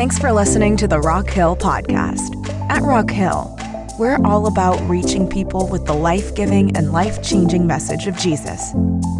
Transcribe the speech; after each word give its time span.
Thanks 0.00 0.18
for 0.18 0.32
listening 0.32 0.78
to 0.78 0.88
the 0.88 0.98
Rock 0.98 1.28
Hill 1.28 1.54
Podcast. 1.54 2.34
At 2.70 2.80
Rock 2.80 3.10
Hill, 3.10 3.54
we're 3.98 4.18
all 4.24 4.46
about 4.46 4.80
reaching 4.88 5.28
people 5.28 5.68
with 5.68 5.84
the 5.84 5.92
life 5.92 6.34
giving 6.34 6.74
and 6.74 6.90
life 6.90 7.22
changing 7.22 7.66
message 7.66 8.06
of 8.06 8.16
Jesus. 8.16 8.72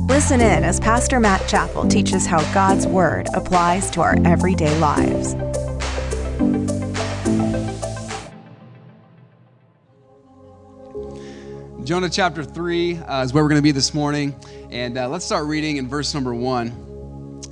Listen 0.08 0.40
in 0.40 0.64
as 0.64 0.80
Pastor 0.80 1.20
Matt 1.20 1.46
Chappell 1.46 1.86
teaches 1.86 2.24
how 2.24 2.40
God's 2.54 2.86
Word 2.86 3.28
applies 3.34 3.90
to 3.90 4.00
our 4.00 4.16
everyday 4.24 4.74
lives. 4.78 5.34
Jonah 11.84 12.08
chapter 12.08 12.42
3 12.42 12.96
uh, 12.96 13.22
is 13.22 13.34
where 13.34 13.44
we're 13.44 13.50
going 13.50 13.58
to 13.58 13.62
be 13.62 13.72
this 13.72 13.92
morning. 13.92 14.34
And 14.70 14.96
uh, 14.96 15.10
let's 15.10 15.26
start 15.26 15.44
reading 15.44 15.76
in 15.76 15.88
verse 15.88 16.14
number 16.14 16.34
1. 16.34 16.89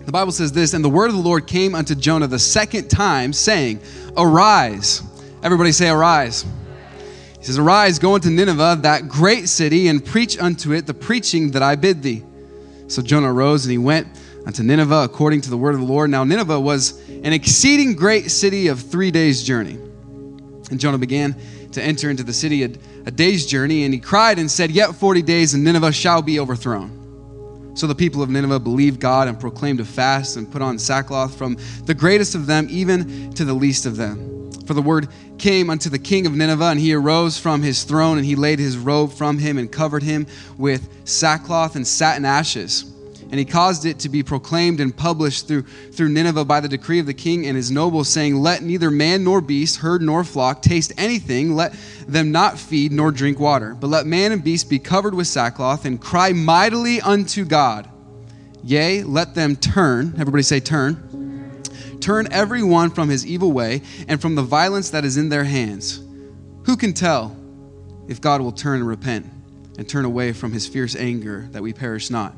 The 0.09 0.13
Bible 0.13 0.33
says 0.33 0.53
this 0.53 0.73
And 0.73 0.83
the 0.83 0.89
word 0.89 1.11
of 1.11 1.17
the 1.17 1.21
Lord 1.21 1.47
came 1.47 1.75
unto 1.75 1.95
Jonah 1.95 2.27
the 2.27 2.39
second 2.39 2.89
time, 2.89 3.31
saying, 3.35 3.83
Arise. 4.17 5.03
Everybody 5.43 5.71
say, 5.71 5.91
Arise. 5.91 6.47
He 7.37 7.45
says, 7.45 7.59
Arise, 7.59 7.99
go 7.99 8.15
into 8.15 8.31
Nineveh, 8.31 8.79
that 8.85 9.07
great 9.07 9.51
city, 9.51 9.89
and 9.89 10.03
preach 10.03 10.39
unto 10.41 10.73
it 10.73 10.87
the 10.87 10.95
preaching 10.95 11.51
that 11.51 11.63
I 11.63 11.77
bid 11.77 12.03
thee. 12.03 12.25
So 12.87 13.03
Jonah 13.03 13.31
arose 13.31 13.67
and 13.67 13.71
he 13.71 13.77
went 13.77 14.09
unto 14.47 14.63
Nineveh 14.63 15.03
according 15.05 15.43
to 15.43 15.51
the 15.51 15.59
word 15.59 15.75
of 15.75 15.81
the 15.81 15.87
Lord. 15.87 16.09
Now, 16.09 16.25
Nineveh 16.25 16.59
was 16.59 17.07
an 17.11 17.35
exceeding 17.35 17.95
great 17.95 18.31
city 18.31 18.69
of 18.69 18.81
three 18.81 19.11
days' 19.11 19.43
journey. 19.43 19.75
And 20.71 20.81
Jonah 20.81 20.97
began 20.97 21.37
to 21.73 21.83
enter 21.83 22.09
into 22.09 22.23
the 22.23 22.33
city 22.33 22.63
a, 22.63 22.71
a 23.05 23.11
day's 23.11 23.45
journey, 23.45 23.85
and 23.85 23.93
he 23.93 24.01
cried 24.01 24.39
and 24.39 24.51
said, 24.51 24.71
Yet 24.71 24.95
40 24.95 25.21
days, 25.21 25.53
and 25.53 25.63
Nineveh 25.63 25.93
shall 25.93 26.23
be 26.23 26.41
overthrown. 26.41 26.98
So 27.79 27.87
the 27.87 27.95
people 27.95 28.23
of 28.23 28.29
Nineveh 28.29 28.59
believed 28.59 28.99
God 28.99 29.29
and 29.29 29.39
proclaimed 29.39 29.79
a 29.79 29.85
fast 29.85 30.37
and 30.37 30.51
put 30.51 30.63
on 30.63 30.81
sackcloth 30.81 31.39
from 31.39 31.57
the 31.85 31.95
greatest 31.95 32.35
of 32.35 32.47
them 32.47 32.67
even 32.69 33.33
to 33.35 33.45
the 33.45 33.55
least 33.55 33.87
of 33.87 33.97
them. 33.97 34.51
For 34.67 34.75
the 34.75 34.83
word 34.83 35.07
came 35.39 35.71
unto 35.71 35.89
the 35.89 35.99
king 36.01 36.27
of 36.27 36.35
Nineveh, 36.35 36.71
and 36.71 36.81
he 36.81 36.93
arose 36.93 37.39
from 37.39 37.63
his 37.63 37.85
throne, 37.85 38.19
and 38.19 38.27
he 38.27 38.35
laid 38.35 38.59
his 38.59 38.77
robe 38.77 39.13
from 39.13 39.39
him 39.39 39.59
and 39.59 39.71
covered 39.71 40.03
him 40.03 40.27
with 40.57 40.89
sackcloth 41.05 41.77
and 41.77 41.87
sat 41.87 42.17
in 42.17 42.25
ashes 42.25 42.85
and 43.31 43.39
he 43.39 43.45
caused 43.45 43.85
it 43.85 43.99
to 44.01 44.09
be 44.09 44.23
proclaimed 44.23 44.81
and 44.81 44.97
published 44.97 45.49
through, 45.49 45.63
through 45.63 46.09
Nineveh 46.09 46.47
by 46.47 46.61
the 46.61 46.69
decree 46.69 46.99
of 46.99 47.07
the 47.07 47.15
king 47.15 47.47
and 47.47 47.57
his 47.57 47.71
nobles, 47.71 48.09
saying, 48.09 48.37
Let 48.37 48.63
neither 48.63 48.91
man 48.91 49.25
nor 49.25 49.41
beast, 49.41 49.77
herd 49.77 50.01
nor 50.01 50.25
flock 50.25 50.63
taste 50.63 50.93
anything, 50.97 51.55
let 51.55 51.75
them 52.07 52.33
not 52.33 52.59
feed 52.59 52.91
nor 52.91 53.13
drink 53.13 53.39
water, 53.39 53.75
but 53.75 53.89
let 53.89 54.07
man 54.07 54.33
and 54.33 54.43
beast 54.43 54.71
be 54.71 54.79
covered 54.79 55.15
with 55.15 55.27
sackcloth 55.27 55.85
and 55.85 56.01
cry 56.01 56.33
mightily 56.33 57.01
unto 57.03 57.45
God. 57.45 57.89
Yea, 58.65 59.03
let 59.03 59.35
them 59.35 59.57
turn, 59.57 60.15
everybody 60.19 60.43
say, 60.43 60.61
turn. 60.61 61.05
Turn 62.01 62.29
every 62.31 62.63
one 62.63 62.91
from 62.91 63.09
his 63.09 63.27
evil 63.27 63.53
way 63.53 63.83
and 64.07 64.21
from 64.21 64.35
the 64.35 64.43
violence 64.43 64.91
that 64.91 65.05
is 65.05 65.17
in 65.17 65.29
their 65.29 65.45
hands. 65.45 66.03
Who 66.65 66.77
can 66.77 66.93
tell 66.93 67.37
if 68.09 68.21
God 68.21 68.41
will 68.41 68.53
turn 68.53 68.81
and 68.81 68.89
repent 68.89 69.27
and 69.77 69.89
turn 69.89 70.05
away 70.05 70.33
from 70.33 70.53
his 70.53 70.67
fierce 70.67 70.97
anger 70.97 71.49
that 71.53 71.63
we 71.63 71.73
perish 71.73 72.09
not? 72.09 72.35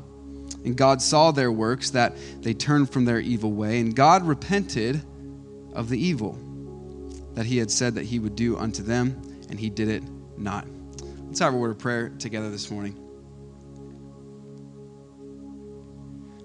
And 0.63 0.75
God 0.75 1.01
saw 1.01 1.31
their 1.31 1.51
works, 1.51 1.89
that 1.91 2.15
they 2.41 2.53
turned 2.53 2.91
from 2.91 3.05
their 3.05 3.19
evil 3.19 3.51
way, 3.51 3.79
and 3.79 3.95
God 3.95 4.23
repented 4.23 5.01
of 5.73 5.89
the 5.89 5.99
evil 5.99 6.37
that 7.33 7.45
he 7.45 7.57
had 7.57 7.71
said 7.71 7.95
that 7.95 8.03
he 8.03 8.19
would 8.19 8.35
do 8.35 8.57
unto 8.57 8.83
them, 8.83 9.21
and 9.49 9.59
he 9.59 9.69
did 9.69 9.87
it 9.87 10.03
not. 10.37 10.67
Let's 11.27 11.39
have 11.39 11.53
a 11.53 11.57
word 11.57 11.71
of 11.71 11.79
prayer 11.79 12.09
together 12.09 12.49
this 12.49 12.69
morning. 12.69 12.97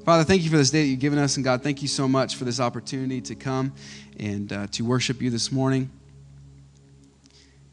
Father, 0.05 0.22
thank 0.22 0.44
you 0.44 0.50
for 0.50 0.56
this 0.56 0.70
day 0.70 0.83
that 0.83 0.89
you've 0.89 1.00
given 1.00 1.19
us, 1.19 1.37
and 1.37 1.44
God, 1.44 1.64
thank 1.64 1.83
you 1.83 1.89
so 1.89 2.06
much 2.06 2.37
for 2.37 2.44
this 2.44 2.61
opportunity 2.61 3.20
to 3.22 3.34
come 3.34 3.72
and 4.19 4.53
uh, 4.53 4.69
to 4.69 4.84
worship 4.84 5.20
you 5.20 5.31
this 5.31 5.50
morning. 5.50 5.91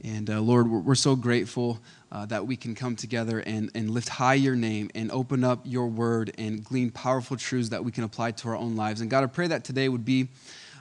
And 0.04 0.30
uh, 0.30 0.42
Lord, 0.42 0.68
we're, 0.70 0.80
we're 0.80 0.96
so 0.96 1.16
grateful 1.16 1.80
uh, 2.14 2.28
that 2.28 2.46
we 2.46 2.56
can 2.56 2.76
come 2.76 2.96
together 2.96 3.40
and, 3.40 3.72
and 3.74 3.90
lift 3.90 4.08
high 4.08 4.36
your 4.36 4.56
name 4.56 4.90
and 4.94 5.12
open 5.12 5.44
up 5.44 5.62
your 5.66 5.88
word 5.88 6.32
and 6.38 6.64
glean 6.64 6.92
powerful 6.92 7.36
truths 7.36 7.70
that 7.70 7.84
we 7.84 7.92
can 7.92 8.04
apply 8.04 8.32
to 8.32 8.48
our 8.50 8.56
own 8.56 8.76
lives. 8.76 9.02
And 9.02 9.10
God, 9.10 9.24
I 9.24 9.28
pray 9.28 9.48
that 9.48 9.64
today 9.64 9.90
would 9.90 10.06
be 10.06 10.30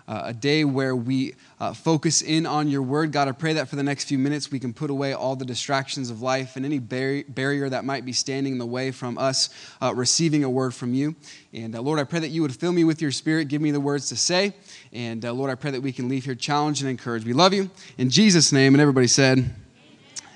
uh, 0.07 0.23
a 0.27 0.35
day 0.35 0.65
where 0.65 0.95
we 0.95 1.35
uh, 1.59 1.73
focus 1.73 2.21
in 2.21 2.45
on 2.45 2.69
your 2.69 2.83
word. 2.83 3.13
God, 3.13 3.29
I 3.29 3.33
pray 3.33 3.55
that 3.55 3.69
for 3.69 3.77
the 3.77 3.83
next 3.83 4.05
few 4.05 4.19
minutes 4.19 4.51
we 4.51 4.59
can 4.59 4.75
put 4.75 4.91
away 4.91 5.15
all 5.15 5.35
the 5.35 5.45
distractions 5.47 6.11
of 6.11 6.21
life 6.21 6.57
and 6.57 6.67
any 6.67 6.79
bar- 6.79 7.23
barrier 7.29 7.69
that 7.71 7.85
might 7.87 8.05
be 8.05 8.13
standing 8.13 8.55
in 8.55 8.59
the 8.59 8.67
way 8.67 8.91
from 8.91 9.17
us 9.17 9.49
uh, 9.81 9.95
receiving 9.95 10.45
a 10.45 10.51
word 10.51 10.75
from 10.75 10.93
you. 10.93 11.15
And 11.55 11.75
uh, 11.75 11.81
Lord, 11.81 11.99
I 11.99 12.05
pray 12.05 12.21
that 12.21 12.29
you 12.29 12.43
would 12.43 12.55
fill 12.55 12.73
me 12.73 12.85
with 12.85 13.01
your 13.01 13.13
spirit, 13.13 13.49
give 13.49 13.63
me 13.63 13.71
the 13.71 13.81
words 13.81 14.09
to 14.11 14.17
say. 14.17 14.55
And 14.93 15.25
uh, 15.25 15.33
Lord, 15.33 15.51
I 15.51 15.55
pray 15.55 15.71
that 15.71 15.81
we 15.81 15.93
can 15.93 16.11
leave 16.11 16.27
here 16.27 16.35
challenged 16.35 16.83
and 16.83 16.91
encouraged. 16.91 17.25
We 17.25 17.33
love 17.33 17.55
you. 17.55 17.71
In 17.97 18.11
Jesus' 18.11 18.53
name, 18.53 18.75
and 18.75 18.83
everybody 18.83 19.07
said, 19.07 19.39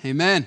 Amen. 0.05 0.47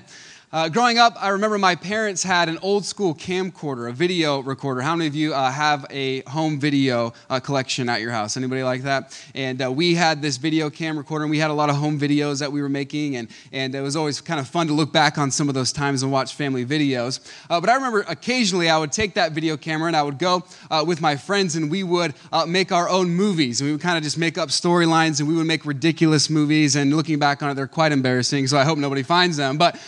Uh, 0.52 0.68
growing 0.68 0.98
up, 0.98 1.14
I 1.22 1.28
remember 1.28 1.58
my 1.58 1.76
parents 1.76 2.24
had 2.24 2.48
an 2.48 2.58
old 2.60 2.84
school 2.84 3.14
camcorder, 3.14 3.88
a 3.88 3.92
video 3.92 4.40
recorder. 4.40 4.80
How 4.80 4.96
many 4.96 5.06
of 5.06 5.14
you 5.14 5.32
uh, 5.32 5.48
have 5.48 5.86
a 5.90 6.22
home 6.22 6.58
video 6.58 7.12
uh, 7.28 7.38
collection 7.38 7.88
at 7.88 8.00
your 8.00 8.10
house? 8.10 8.36
Anybody 8.36 8.64
like 8.64 8.82
that? 8.82 9.16
And 9.36 9.62
uh, 9.62 9.70
we 9.70 9.94
had 9.94 10.20
this 10.20 10.38
video 10.38 10.68
cam 10.68 10.98
recorder, 10.98 11.22
and 11.22 11.30
we 11.30 11.38
had 11.38 11.52
a 11.52 11.54
lot 11.54 11.70
of 11.70 11.76
home 11.76 12.00
videos 12.00 12.40
that 12.40 12.50
we 12.50 12.62
were 12.62 12.68
making, 12.68 13.14
and, 13.14 13.28
and 13.52 13.76
it 13.76 13.80
was 13.80 13.94
always 13.94 14.20
kind 14.20 14.40
of 14.40 14.48
fun 14.48 14.66
to 14.66 14.72
look 14.72 14.92
back 14.92 15.18
on 15.18 15.30
some 15.30 15.48
of 15.48 15.54
those 15.54 15.70
times 15.70 16.02
and 16.02 16.10
watch 16.10 16.34
family 16.34 16.66
videos. 16.66 17.20
Uh, 17.48 17.60
but 17.60 17.70
I 17.70 17.76
remember 17.76 18.04
occasionally 18.08 18.68
I 18.68 18.76
would 18.76 18.90
take 18.90 19.14
that 19.14 19.30
video 19.30 19.56
camera 19.56 19.86
and 19.86 19.96
I 19.96 20.02
would 20.02 20.18
go 20.18 20.42
uh, 20.68 20.84
with 20.84 21.00
my 21.00 21.14
friends, 21.14 21.54
and 21.54 21.70
we 21.70 21.84
would 21.84 22.12
make 22.48 22.72
our 22.72 22.88
own 22.88 23.10
movies. 23.10 23.60
And 23.60 23.68
we 23.68 23.72
would 23.74 23.82
kind 23.82 23.96
of 23.96 24.02
just 24.02 24.18
make 24.18 24.36
up 24.36 24.48
storylines, 24.48 25.20
and 25.20 25.28
we 25.28 25.36
would 25.36 25.46
make 25.46 25.64
ridiculous 25.64 26.28
movies. 26.28 26.74
And 26.74 26.96
looking 26.96 27.20
back 27.20 27.40
on 27.40 27.50
it, 27.50 27.54
they're 27.54 27.68
quite 27.68 27.92
embarrassing, 27.92 28.48
so 28.48 28.58
I 28.58 28.64
hope 28.64 28.78
nobody 28.78 29.04
finds 29.04 29.36
them. 29.36 29.56
But 29.56 29.78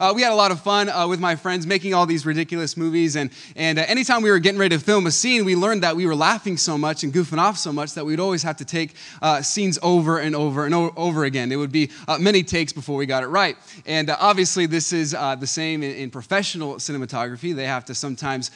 uh, 0.00 0.12
we 0.14 0.22
had 0.22 0.32
a 0.32 0.34
lot 0.34 0.50
of 0.50 0.60
fun 0.60 0.88
uh, 0.88 1.06
with 1.06 1.20
my 1.20 1.36
friends 1.36 1.66
making 1.66 1.94
all 1.94 2.06
these 2.06 2.26
ridiculous 2.26 2.76
movies. 2.76 3.16
And, 3.16 3.30
and 3.56 3.78
uh, 3.78 3.84
anytime 3.86 4.22
we 4.22 4.30
were 4.30 4.38
getting 4.38 4.58
ready 4.58 4.76
to 4.76 4.82
film 4.82 5.06
a 5.06 5.10
scene, 5.10 5.44
we 5.44 5.54
learned 5.54 5.82
that 5.82 5.94
we 5.96 6.06
were 6.06 6.16
laughing 6.16 6.56
so 6.56 6.76
much 6.76 7.04
and 7.04 7.12
goofing 7.12 7.38
off 7.38 7.58
so 7.58 7.72
much 7.72 7.94
that 7.94 8.04
we'd 8.04 8.20
always 8.20 8.42
have 8.42 8.56
to 8.56 8.64
take 8.64 8.94
uh, 9.22 9.42
scenes 9.42 9.78
over 9.82 10.18
and 10.18 10.34
over 10.34 10.64
and 10.64 10.74
o- 10.74 10.92
over 10.96 11.24
again. 11.24 11.52
It 11.52 11.56
would 11.56 11.72
be 11.72 11.90
uh, 12.08 12.18
many 12.18 12.42
takes 12.42 12.72
before 12.72 12.96
we 12.96 13.06
got 13.06 13.22
it 13.22 13.28
right. 13.28 13.56
And 13.86 14.10
uh, 14.10 14.16
obviously, 14.18 14.66
this 14.66 14.92
is 14.92 15.12
the 15.12 15.46
same 15.46 15.82
in, 15.82 15.94
in, 15.94 16.10
professional 16.10 16.74
cinematography. 16.76 17.54
They 17.54 17.66
have 17.66 17.84
to 17.86 17.94
sometimes 17.94 18.50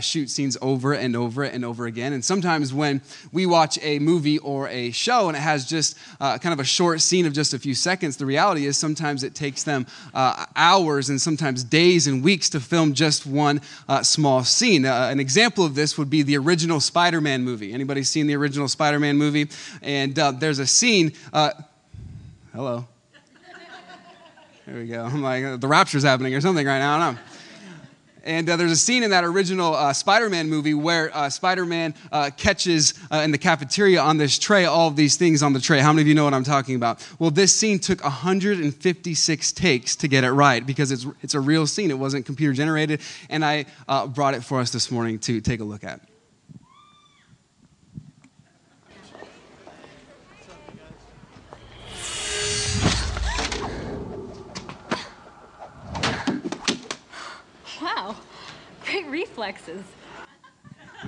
shoot 0.00 0.30
scenes 0.30 0.56
over 0.60 0.92
and 0.92 1.14
over 1.16 1.44
and 1.44 1.64
over 1.64 1.86
again. 1.86 2.12
And 2.12 2.24
sometimes 2.24 2.72
when 2.74 3.00
we 3.32 3.46
watch 3.46 3.78
a 3.82 3.98
movie 3.98 4.38
or 4.38 4.68
a 4.68 4.90
show 4.90 5.28
and 5.28 5.36
it 5.36 5.40
has 5.40 5.66
just 5.66 5.96
kind 6.18 6.52
of 6.52 6.60
a 6.60 6.64
short 6.64 7.00
scene 7.00 7.26
of 7.26 7.32
just 7.32 7.54
a 7.54 7.58
few 7.58 7.74
seconds, 7.74 8.16
the 8.16 8.26
reality 8.26 8.66
is 8.66 8.76
sometimes 8.76 9.22
it 9.22 9.34
takes 9.34 9.62
them 9.62 9.86
hours 10.14 10.75
hours 10.76 11.08
and 11.08 11.20
sometimes 11.20 11.64
days 11.64 12.06
and 12.06 12.22
weeks 12.22 12.50
to 12.50 12.60
film 12.60 12.92
just 12.92 13.26
one 13.26 13.60
uh, 13.88 14.02
small 14.02 14.44
scene. 14.44 14.84
Uh, 14.84 15.08
an 15.10 15.20
example 15.20 15.64
of 15.64 15.74
this 15.74 15.96
would 15.96 16.10
be 16.10 16.22
the 16.22 16.36
original 16.36 16.80
Spider-Man 16.80 17.42
movie. 17.42 17.72
Anybody 17.72 18.02
seen 18.02 18.26
the 18.26 18.36
original 18.36 18.68
Spider-Man 18.68 19.16
movie? 19.16 19.48
And 19.82 20.18
uh, 20.18 20.32
there's 20.32 20.58
a 20.58 20.66
scene. 20.66 21.12
Uh, 21.32 21.50
hello. 22.54 22.86
There 24.66 24.74
we 24.76 24.86
go. 24.86 25.04
I'm 25.04 25.22
like, 25.22 25.60
the 25.60 25.68
rapture's 25.68 26.02
happening 26.02 26.34
or 26.34 26.40
something 26.40 26.66
right 26.66 26.78
now. 26.78 26.96
I 26.96 27.06
don't 27.06 27.14
know. 27.14 27.20
And 28.26 28.50
uh, 28.50 28.56
there's 28.56 28.72
a 28.72 28.76
scene 28.76 29.04
in 29.04 29.10
that 29.10 29.22
original 29.22 29.74
uh, 29.74 29.92
Spider 29.92 30.28
Man 30.28 30.50
movie 30.50 30.74
where 30.74 31.16
uh, 31.16 31.30
Spider 31.30 31.64
Man 31.64 31.94
uh, 32.10 32.30
catches 32.36 32.92
uh, 33.12 33.18
in 33.18 33.30
the 33.30 33.38
cafeteria 33.38 34.00
on 34.00 34.18
this 34.18 34.36
tray 34.36 34.64
all 34.64 34.88
of 34.88 34.96
these 34.96 35.16
things 35.16 35.44
on 35.44 35.52
the 35.52 35.60
tray. 35.60 35.78
How 35.78 35.92
many 35.92 36.02
of 36.02 36.08
you 36.08 36.14
know 36.16 36.24
what 36.24 36.34
I'm 36.34 36.44
talking 36.44 36.74
about? 36.74 37.06
Well, 37.20 37.30
this 37.30 37.54
scene 37.54 37.78
took 37.78 38.02
156 38.02 39.52
takes 39.52 39.94
to 39.96 40.08
get 40.08 40.24
it 40.24 40.32
right 40.32 40.66
because 40.66 40.90
it's, 40.90 41.06
it's 41.22 41.34
a 41.34 41.40
real 41.40 41.68
scene. 41.68 41.90
It 41.90 41.98
wasn't 41.98 42.26
computer 42.26 42.52
generated. 42.52 43.00
And 43.30 43.44
I 43.44 43.66
uh, 43.86 44.08
brought 44.08 44.34
it 44.34 44.42
for 44.42 44.58
us 44.58 44.72
this 44.72 44.90
morning 44.90 45.20
to 45.20 45.40
take 45.40 45.60
a 45.60 45.64
look 45.64 45.84
at. 45.84 46.00
Reflexes. 59.10 59.82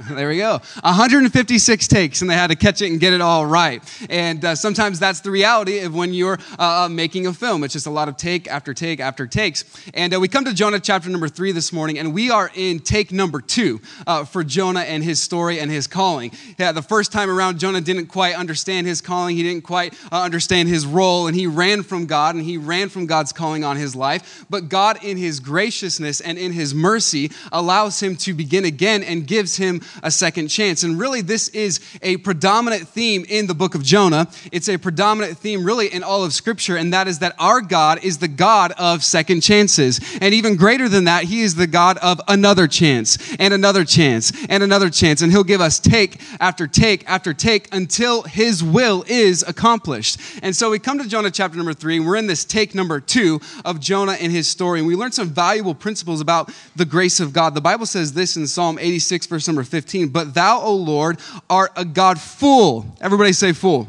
there 0.11 0.29
we 0.29 0.37
go. 0.37 0.61
156 0.83 1.89
takes, 1.89 2.21
and 2.21 2.31
they 2.31 2.35
had 2.35 2.49
to 2.49 2.57
catch 2.57 2.83
it 2.83 2.91
and 2.91 3.01
get 3.01 3.13
it 3.13 3.21
all 3.21 3.47
right. 3.47 3.83
And 4.09 4.45
uh, 4.45 4.55
sometimes 4.55 4.99
that's 4.99 5.21
the 5.21 5.31
reality 5.31 5.81
of 5.81 5.95
when 5.95 6.13
you're 6.13 6.39
uh, 6.59 6.85
uh, 6.85 6.89
making 6.89 7.27
a 7.27 7.33
film. 7.33 7.65
It's 7.65 7.73
just 7.73 7.87
a 7.87 7.91
lot 7.91 8.09
of 8.09 8.17
take 8.17 8.47
after 8.49 8.75
take 8.75 9.01
after 9.01 9.27
takes. 9.27 9.65
And 9.95 10.15
uh, 10.15 10.21
we 10.21 10.29
come 10.29 10.45
to 10.45 10.55
Jonah 10.55 10.79
chapter 10.79 11.09
number 11.09 11.29
three 11.29 11.53
this 11.53 11.73
morning, 11.73 11.99
and 11.99 12.15
we 12.15 12.31
are 12.31 12.51
in 12.55 12.81
take 12.81 13.11
number 13.13 13.41
two 13.41 13.81
uh, 14.07 14.25
for 14.25 14.45
Jonah 14.45 14.81
and 14.81 15.03
his 15.03 15.21
story 15.21 15.59
and 15.59 15.71
his 15.71 15.87
calling. 15.87 16.33
Yeah, 16.59 16.73
the 16.73 16.83
first 16.83 17.11
time 17.11 17.31
around, 17.31 17.59
Jonah 17.59 17.81
didn't 17.81 18.07
quite 18.07 18.35
understand 18.35 18.87
his 18.87 19.01
calling. 19.01 19.37
He 19.37 19.43
didn't 19.43 19.65
quite 19.65 19.95
uh, 20.13 20.23
understand 20.23 20.69
his 20.69 20.87
role, 20.87 21.27
and 21.27 21.35
he 21.35 21.47
ran 21.47 21.83
from 21.83 22.07
God, 22.07 22.35
and 22.35 22.45
he 22.45 22.57
ran 22.57 22.89
from 22.89 23.07
God's 23.07 23.33
calling 23.33 23.65
on 23.65 23.77
his 23.77 23.97
life. 23.97 24.45
But 24.49 24.69
God, 24.69 25.03
in 25.03 25.17
his 25.17 25.41
graciousness 25.41 26.21
and 26.21 26.39
in 26.39 26.53
his 26.53 26.75
mercy, 26.75 27.33
allows 27.51 28.01
him 28.01 28.17
to 28.17 28.35
begin 28.35 28.65
again 28.65 29.03
and 29.03 29.27
gives 29.27 29.57
him 29.57 29.81
a 30.03 30.11
second 30.11 30.49
chance. 30.49 30.83
And 30.83 30.99
really, 30.99 31.21
this 31.21 31.49
is 31.49 31.81
a 32.03 32.17
predominant 32.19 32.89
theme 32.89 33.25
in 33.29 33.47
the 33.47 33.55
book 33.55 33.75
of 33.75 33.83
Jonah. 33.83 34.29
It's 34.53 34.69
a 34.69 34.77
predominant 34.77 35.39
theme, 35.39 35.65
really, 35.65 35.93
in 35.93 36.03
all 36.03 36.25
of 36.25 36.33
Scripture, 36.33 36.77
and 36.77 36.93
that 36.93 37.09
is 37.09 37.21
that 37.21 37.35
our 37.39 37.61
God 37.61 38.05
is 38.05 38.19
the 38.19 38.29
God 38.29 38.73
of 38.73 39.03
second 39.05 39.43
chances. 39.43 40.01
And 40.21 40.35
even 40.35 40.57
greater 40.57 40.89
than 40.89 41.05
that, 41.05 41.25
He 41.25 41.43
is 41.43 41.55
the 41.55 41.67
God 41.67 41.99
of 41.99 42.21
another 42.29 42.67
chance, 42.67 43.19
and 43.39 43.55
another 43.55 43.85
chance, 43.85 44.33
and 44.49 44.63
another 44.63 44.91
chance. 44.91 45.23
And 45.23 45.33
He'll 45.33 45.45
give 45.45 45.61
us 45.61 45.79
take 45.81 46.21
after 46.41 46.67
take 46.67 47.09
after 47.09 47.33
take 47.33 47.73
until 47.75 48.23
His 48.23 48.63
will 48.63 49.05
is 49.07 49.45
accomplished. 49.47 50.19
And 50.43 50.55
so 50.55 50.71
we 50.71 50.79
come 50.79 50.99
to 50.99 51.09
Jonah 51.09 51.31
chapter 51.31 51.57
number 51.57 51.75
three, 51.75 51.97
and 51.97 52.07
we're 52.07 52.17
in 52.17 52.27
this 52.27 52.45
take 52.45 52.75
number 52.75 53.01
two 53.01 53.41
of 53.65 53.81
Jonah 53.81 54.13
and 54.13 54.33
his 54.33 54.49
story. 54.49 54.79
And 54.79 54.89
we 54.89 54.97
learn 54.97 55.13
some 55.13 55.29
valuable 55.29 55.75
principles 55.75 56.21
about 56.21 56.51
the 56.77 56.85
grace 56.85 57.21
of 57.21 57.33
God. 57.33 57.55
The 57.55 57.61
Bible 57.61 57.87
says 57.87 58.13
this 58.13 58.37
in 58.37 58.47
Psalm 58.47 58.79
86, 58.79 59.27
verse 59.27 59.47
number 59.47 59.65
15 59.65 59.78
But 60.09 60.35
thou, 60.35 60.61
O 60.61 60.75
Lord, 60.75 61.19
art 61.49 61.73
a 61.77 61.85
God 61.85 62.21
full. 62.21 62.87
Everybody 63.01 63.33
say 63.33 63.53
full 63.53 63.89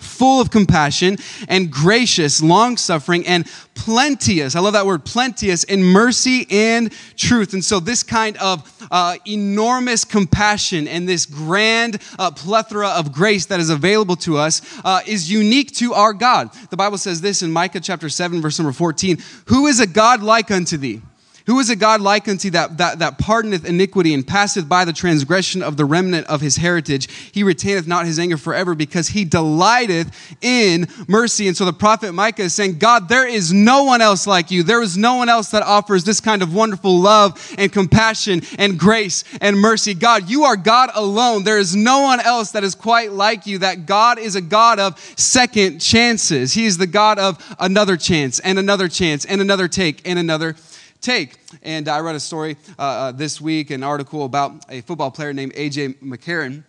full 0.00 0.40
of 0.40 0.50
compassion 0.50 1.16
and 1.48 1.70
gracious, 1.70 2.42
long 2.42 2.76
suffering, 2.76 3.26
and 3.26 3.46
plenteous. 3.74 4.56
I 4.56 4.60
love 4.60 4.72
that 4.74 4.86
word, 4.86 5.04
plenteous 5.04 5.64
in 5.64 5.82
mercy 5.82 6.46
and 6.50 6.92
truth. 7.16 7.52
And 7.52 7.64
so, 7.64 7.80
this 7.80 8.02
kind 8.02 8.36
of 8.38 8.88
uh, 8.90 9.16
enormous 9.26 10.04
compassion 10.04 10.88
and 10.88 11.08
this 11.08 11.26
grand 11.26 12.02
uh, 12.18 12.30
plethora 12.30 12.88
of 12.88 13.12
grace 13.12 13.46
that 13.46 13.60
is 13.60 13.70
available 13.70 14.16
to 14.16 14.36
us 14.36 14.62
uh, 14.84 15.00
is 15.06 15.30
unique 15.30 15.72
to 15.76 15.94
our 15.94 16.12
God. 16.12 16.50
The 16.70 16.76
Bible 16.76 16.98
says 16.98 17.20
this 17.20 17.42
in 17.42 17.50
Micah 17.50 17.80
chapter 17.80 18.08
7, 18.08 18.40
verse 18.40 18.58
number 18.58 18.72
14 18.72 19.18
Who 19.46 19.66
is 19.66 19.80
a 19.80 19.86
God 19.86 20.22
like 20.22 20.50
unto 20.50 20.76
thee? 20.76 21.02
Who 21.46 21.60
is 21.60 21.70
a 21.70 21.76
God 21.76 22.00
like 22.00 22.26
unto 22.26 22.50
that, 22.50 22.78
that, 22.78 22.98
that 22.98 23.18
pardoneth 23.18 23.64
iniquity 23.64 24.12
and 24.12 24.26
passeth 24.26 24.68
by 24.68 24.84
the 24.84 24.92
transgression 24.92 25.62
of 25.62 25.76
the 25.76 25.84
remnant 25.84 26.26
of 26.26 26.40
his 26.40 26.56
heritage? 26.56 27.08
He 27.30 27.44
retaineth 27.44 27.86
not 27.86 28.04
his 28.04 28.18
anger 28.18 28.36
forever 28.36 28.74
because 28.74 29.08
he 29.08 29.24
delighteth 29.24 30.36
in 30.40 30.88
mercy. 31.06 31.46
And 31.46 31.56
so 31.56 31.64
the 31.64 31.72
prophet 31.72 32.12
Micah 32.12 32.42
is 32.42 32.54
saying, 32.54 32.78
God, 32.78 33.08
there 33.08 33.28
is 33.28 33.52
no 33.52 33.84
one 33.84 34.00
else 34.00 34.26
like 34.26 34.50
you. 34.50 34.64
There 34.64 34.82
is 34.82 34.96
no 34.96 35.14
one 35.14 35.28
else 35.28 35.50
that 35.50 35.62
offers 35.62 36.02
this 36.02 36.20
kind 36.20 36.42
of 36.42 36.52
wonderful 36.52 36.98
love 36.98 37.54
and 37.56 37.72
compassion 37.72 38.42
and 38.58 38.76
grace 38.76 39.22
and 39.40 39.56
mercy. 39.56 39.94
God, 39.94 40.28
you 40.28 40.44
are 40.44 40.56
God 40.56 40.90
alone. 40.94 41.44
There 41.44 41.58
is 41.58 41.76
no 41.76 42.00
one 42.00 42.18
else 42.18 42.50
that 42.52 42.64
is 42.64 42.74
quite 42.74 43.12
like 43.12 43.46
you. 43.46 43.58
That 43.58 43.86
God 43.86 44.18
is 44.18 44.34
a 44.34 44.40
God 44.40 44.80
of 44.80 44.98
second 45.16 45.78
chances. 45.78 46.54
He 46.54 46.66
is 46.66 46.76
the 46.76 46.88
God 46.88 47.20
of 47.20 47.56
another 47.60 47.96
chance 47.96 48.40
and 48.40 48.58
another 48.58 48.88
chance 48.88 49.24
and 49.24 49.40
another 49.40 49.68
take 49.68 50.02
and 50.08 50.18
another 50.18 50.56
take. 51.00 51.38
And 51.62 51.88
I 51.88 52.00
read 52.00 52.14
a 52.14 52.20
story 52.20 52.56
uh, 52.78 52.82
uh, 52.82 53.12
this 53.12 53.40
week, 53.40 53.70
an 53.70 53.82
article 53.82 54.24
about 54.24 54.64
a 54.68 54.80
football 54.82 55.10
player 55.10 55.32
named 55.32 55.52
A.J. 55.54 55.94
McCarron. 55.94 56.64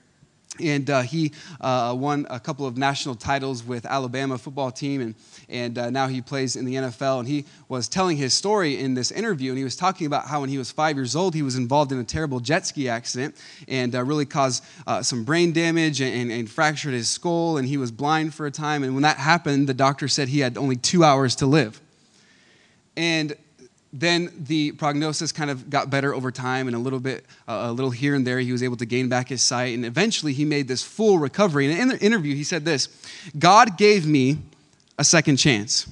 And 0.60 0.90
uh, 0.90 1.02
he 1.02 1.34
uh, 1.62 1.96
won 1.96 2.26
a 2.32 2.40
couple 2.40 2.66
of 2.66 2.78
national 2.78 3.14
titles 3.14 3.64
with 3.64 3.86
Alabama 3.86 4.40
football 4.40 4.72
team, 4.72 5.02
and, 5.02 5.16
and 5.50 5.78
uh, 5.78 5.92
now 5.92 6.08
he 6.08 6.20
plays 6.20 6.56
in 6.56 6.66
the 6.66 6.74
NFL. 6.74 7.20
And 7.20 7.28
he 7.28 7.46
was 7.70 7.88
telling 7.88 8.18
his 8.18 8.34
story 8.34 8.80
in 8.80 8.96
this 8.96 9.12
interview, 9.12 9.52
and 9.52 9.58
he 9.60 9.64
was 9.64 9.76
talking 9.76 10.08
about 10.08 10.26
how 10.26 10.42
when 10.42 10.50
he 10.50 10.58
was 10.58 10.72
five 10.72 10.96
years 10.96 11.16
old, 11.16 11.36
he 11.36 11.44
was 11.44 11.58
involved 11.58 11.92
in 11.92 12.00
a 12.00 12.04
terrible 12.04 12.40
jet 12.40 12.66
ski 12.66 12.90
accident 12.90 13.36
and 13.68 13.94
uh, 13.94 14.04
really 14.04 14.26
caused 14.26 14.64
some 15.02 15.24
brain 15.24 15.54
damage 15.54 16.02
and, 16.02 16.16
and, 16.16 16.32
and 16.32 16.50
fractured 16.50 16.94
his 16.94 17.08
skull, 17.08 17.58
and 17.58 17.68
he 17.68 17.78
was 17.78 17.92
blind 17.92 18.34
for 18.34 18.48
a 18.48 18.52
time. 18.52 18.82
And 18.82 18.96
when 18.96 19.04
that 19.04 19.18
happened, 19.18 19.70
the 19.70 19.76
doctor 19.76 20.08
said 20.08 20.30
he 20.30 20.40
had 20.40 20.58
only 20.58 20.76
two 20.76 21.04
hours 21.04 21.36
to 21.36 21.46
live. 21.46 21.80
And 22.96 23.36
then 23.94 24.32
the 24.38 24.74
prognosis 24.74 25.32
kind 25.32 25.50
of 25.50 25.70
got 25.70 25.90
better 25.90 26.14
over 26.14 26.32
time 26.32 26.68
and 26.68 26.76
a 26.76 26.80
little 26.80 27.00
bit 27.00 27.26
uh, 27.48 27.68
a 27.68 27.72
little 27.72 27.92
here 27.92 28.16
and 28.16 28.28
there 28.28 28.40
he 28.40 28.52
was 28.52 28.62
able 28.62 28.78
to 28.78 28.86
gain 28.86 29.10
back 29.10 29.30
his 29.30 29.42
sight. 29.42 29.74
And 29.74 29.86
eventually 29.86 30.34
he 30.34 30.46
made 30.46 30.68
this 30.68 30.84
full 30.84 31.20
recovery. 31.20 31.72
And 31.72 31.80
in 31.80 31.88
the 31.88 32.00
interview 32.00 32.36
he 32.36 32.44
said 32.44 32.66
this 32.66 32.90
god 33.38 33.78
gave 33.78 34.06
me 34.06 34.38
a 34.98 35.04
second 35.04 35.38
chance. 35.38 35.88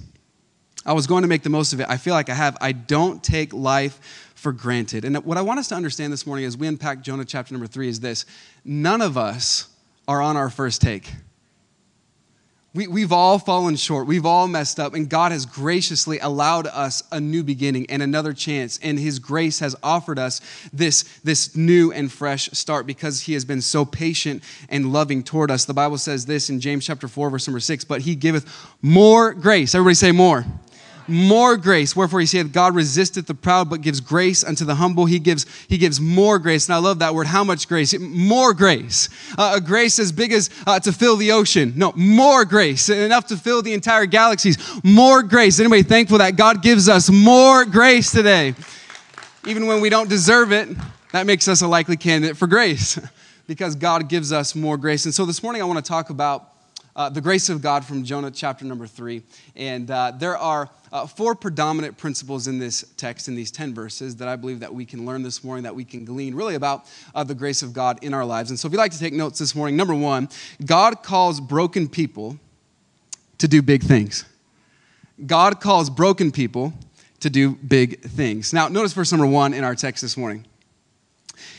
I 0.86 0.94
was 0.94 1.08
going 1.08 1.24
to 1.24 1.28
make 1.28 1.42
the 1.42 1.50
most 1.50 1.74
of 1.74 1.80
it. 1.80 1.88
I 1.90 1.98
feel 1.98 2.14
like 2.14 2.30
i 2.30 2.36
have. 2.36 2.58
I 2.62 2.72
don't 2.72 3.24
take 3.24 3.54
life 3.54 4.32
for 4.36 4.52
granted. 4.52 5.06
And 5.06 5.18
what 5.26 5.38
i 5.38 5.42
want 5.42 5.60
us 5.60 5.70
to 5.70 5.76
understand 5.76 6.12
this 6.12 6.28
morning 6.28 6.46
as 6.46 6.58
we 6.58 6.68
unpack 6.68 7.02
jonah 7.02 7.26
chapter 7.26 7.54
number 7.54 7.68
three 7.68 7.88
is 7.88 8.02
this. 8.02 8.26
None 8.64 9.02
of 9.02 9.18
us 9.18 9.70
are 10.08 10.22
on 10.22 10.38
our 10.38 10.50
first 10.50 10.82
take 10.82 11.12
we, 12.76 12.88
we've 12.88 13.14
all 13.14 13.40
fallen 13.40 13.78
short. 13.78 14.06
We've 14.06 14.26
all 14.26 14.50
messed 14.50 14.82
up. 14.82 14.94
And 14.94 15.10
God 15.10 15.32
has 15.32 15.46
graciously 15.46 16.20
allowed 16.20 16.68
us 16.68 17.02
a 17.10 17.22
new 17.22 17.42
beginning 17.42 17.86
and 17.90 18.04
another 18.04 18.34
chance. 18.34 18.78
And 18.84 19.00
His 19.00 19.18
grace 19.18 19.60
has 19.60 19.78
offered 19.82 20.20
us 20.20 20.42
this, 20.74 21.04
this 21.24 21.56
new 21.56 21.94
and 21.94 22.12
fresh 22.12 22.50
start 22.52 22.86
because 22.86 23.22
He 23.22 23.34
has 23.34 23.46
been 23.46 23.62
so 23.62 23.86
patient 23.86 24.44
and 24.68 24.92
loving 24.92 25.24
toward 25.24 25.52
us. 25.52 25.64
The 25.64 25.74
Bible 25.74 25.98
says 25.98 26.26
this 26.26 26.50
in 26.50 26.60
James 26.60 26.86
chapter 26.86 27.08
4, 27.08 27.30
verse 27.30 27.48
number 27.48 27.62
6 27.62 27.86
But 27.86 28.02
He 28.02 28.14
giveth 28.14 28.46
more 28.82 29.34
grace. 29.34 29.74
Everybody 29.74 29.96
say 29.96 30.12
more 30.12 30.46
more 31.08 31.58
grace. 31.58 31.96
Wherefore 31.96 32.20
he 32.20 32.26
saith, 32.26 32.52
God 32.52 32.76
resisteth 32.76 33.28
the 33.28 33.34
proud, 33.34 33.70
but 33.70 33.82
gives 33.82 34.00
grace 34.00 34.44
unto 34.44 34.66
the 34.66 34.76
humble. 34.76 35.06
He 35.06 35.20
gives, 35.20 35.46
he 35.68 35.78
gives 35.78 36.02
more 36.02 36.40
grace. 36.40 36.68
And 36.68 36.76
I 36.76 36.80
love 36.80 37.00
that 37.00 37.14
word. 37.14 37.28
How 37.28 37.44
much 37.44 37.68
grace? 37.68 37.98
More 38.00 38.54
grace. 38.54 39.10
Uh, 39.38 39.54
a 39.56 39.62
grace 39.62 40.00
as 40.00 40.12
big 40.12 40.34
as 40.34 40.50
uh, 40.66 40.80
to 40.80 40.92
fill 40.92 41.16
the 41.16 41.32
ocean. 41.32 41.74
No, 41.76 41.94
more 41.96 42.46
grace. 42.46 42.90
Enough 42.90 43.28
to 43.28 43.38
fill 43.38 43.62
the 43.62 43.74
entire 43.74 44.06
galaxies. 44.06 44.58
More 44.84 45.22
grace. 45.22 45.60
Anybody 45.60 45.84
thankful 45.84 46.18
that 46.18 46.36
God 46.36 46.62
gives 46.62 46.90
us 46.90 47.10
more 47.10 47.66
grace 47.66 48.12
today? 48.12 48.56
Even 49.46 49.68
when 49.68 49.82
we 49.82 49.90
don't 49.90 50.10
deserve 50.10 50.52
it, 50.52 50.70
that 51.12 51.26
makes 51.26 51.48
us 51.48 51.62
a 51.62 51.68
likely 51.68 51.98
candidate 51.98 52.36
for 52.36 52.48
grace 52.48 53.00
because 53.48 53.76
God 53.76 54.10
gives 54.10 54.32
us 54.32 54.56
more 54.56 54.78
grace. 54.78 55.06
And 55.06 55.14
so 55.14 55.26
this 55.26 55.44
morning 55.44 55.62
I 55.62 55.66
want 55.66 55.84
to 55.84 55.88
talk 55.88 56.10
about 56.10 56.55
uh, 56.96 57.10
the 57.10 57.22
grace 57.22 57.50
of 57.50 57.62
God 57.62 57.84
from 57.84 58.04
Jonah 58.04 58.32
chapter 58.32 58.64
number 58.66 58.88
three. 58.88 59.22
And 59.56 59.92
uh, 59.92 60.12
there 60.18 60.38
are 60.38 60.70
uh, 60.92 61.06
four 61.06 61.36
predominant 61.36 61.98
principles 61.98 62.48
in 62.48 62.58
this 62.58 62.86
text, 62.96 63.28
in 63.28 63.36
these 63.36 63.52
10 63.52 63.74
verses, 63.74 64.16
that 64.18 64.28
I 64.28 64.36
believe 64.36 64.62
that 64.62 64.74
we 64.74 64.86
can 64.86 65.06
learn 65.06 65.22
this 65.22 65.44
morning, 65.44 65.64
that 65.64 65.76
we 65.76 65.84
can 65.84 66.06
glean 66.06 66.34
really 66.36 66.56
about 66.56 66.86
uh, 67.14 67.24
the 67.24 67.36
grace 67.36 67.62
of 67.62 67.74
God 67.74 68.00
in 68.02 68.14
our 68.14 68.24
lives. 68.24 68.50
And 68.50 68.58
so 68.58 68.68
if 68.68 68.72
you'd 68.72 68.80
like 68.80 68.94
to 68.94 69.00
take 69.00 69.14
notes 69.14 69.40
this 69.40 69.56
morning, 69.56 69.76
number 69.76 69.96
one, 69.96 70.30
God 70.66 71.04
calls 71.04 71.42
broken 71.42 71.90
people 71.90 72.40
to 73.40 73.48
do 73.48 73.62
big 73.62 73.84
things. 73.84 74.24
God 75.26 75.60
calls 75.60 75.90
broken 75.90 76.32
people 76.32 76.74
to 77.20 77.30
do 77.30 77.56
big 77.56 78.02
things. 78.02 78.54
Now, 78.54 78.68
notice 78.68 78.94
verse 78.94 79.12
number 79.12 79.28
one 79.28 79.54
in 79.54 79.64
our 79.64 79.76
text 79.76 80.02
this 80.02 80.16
morning. 80.16 80.46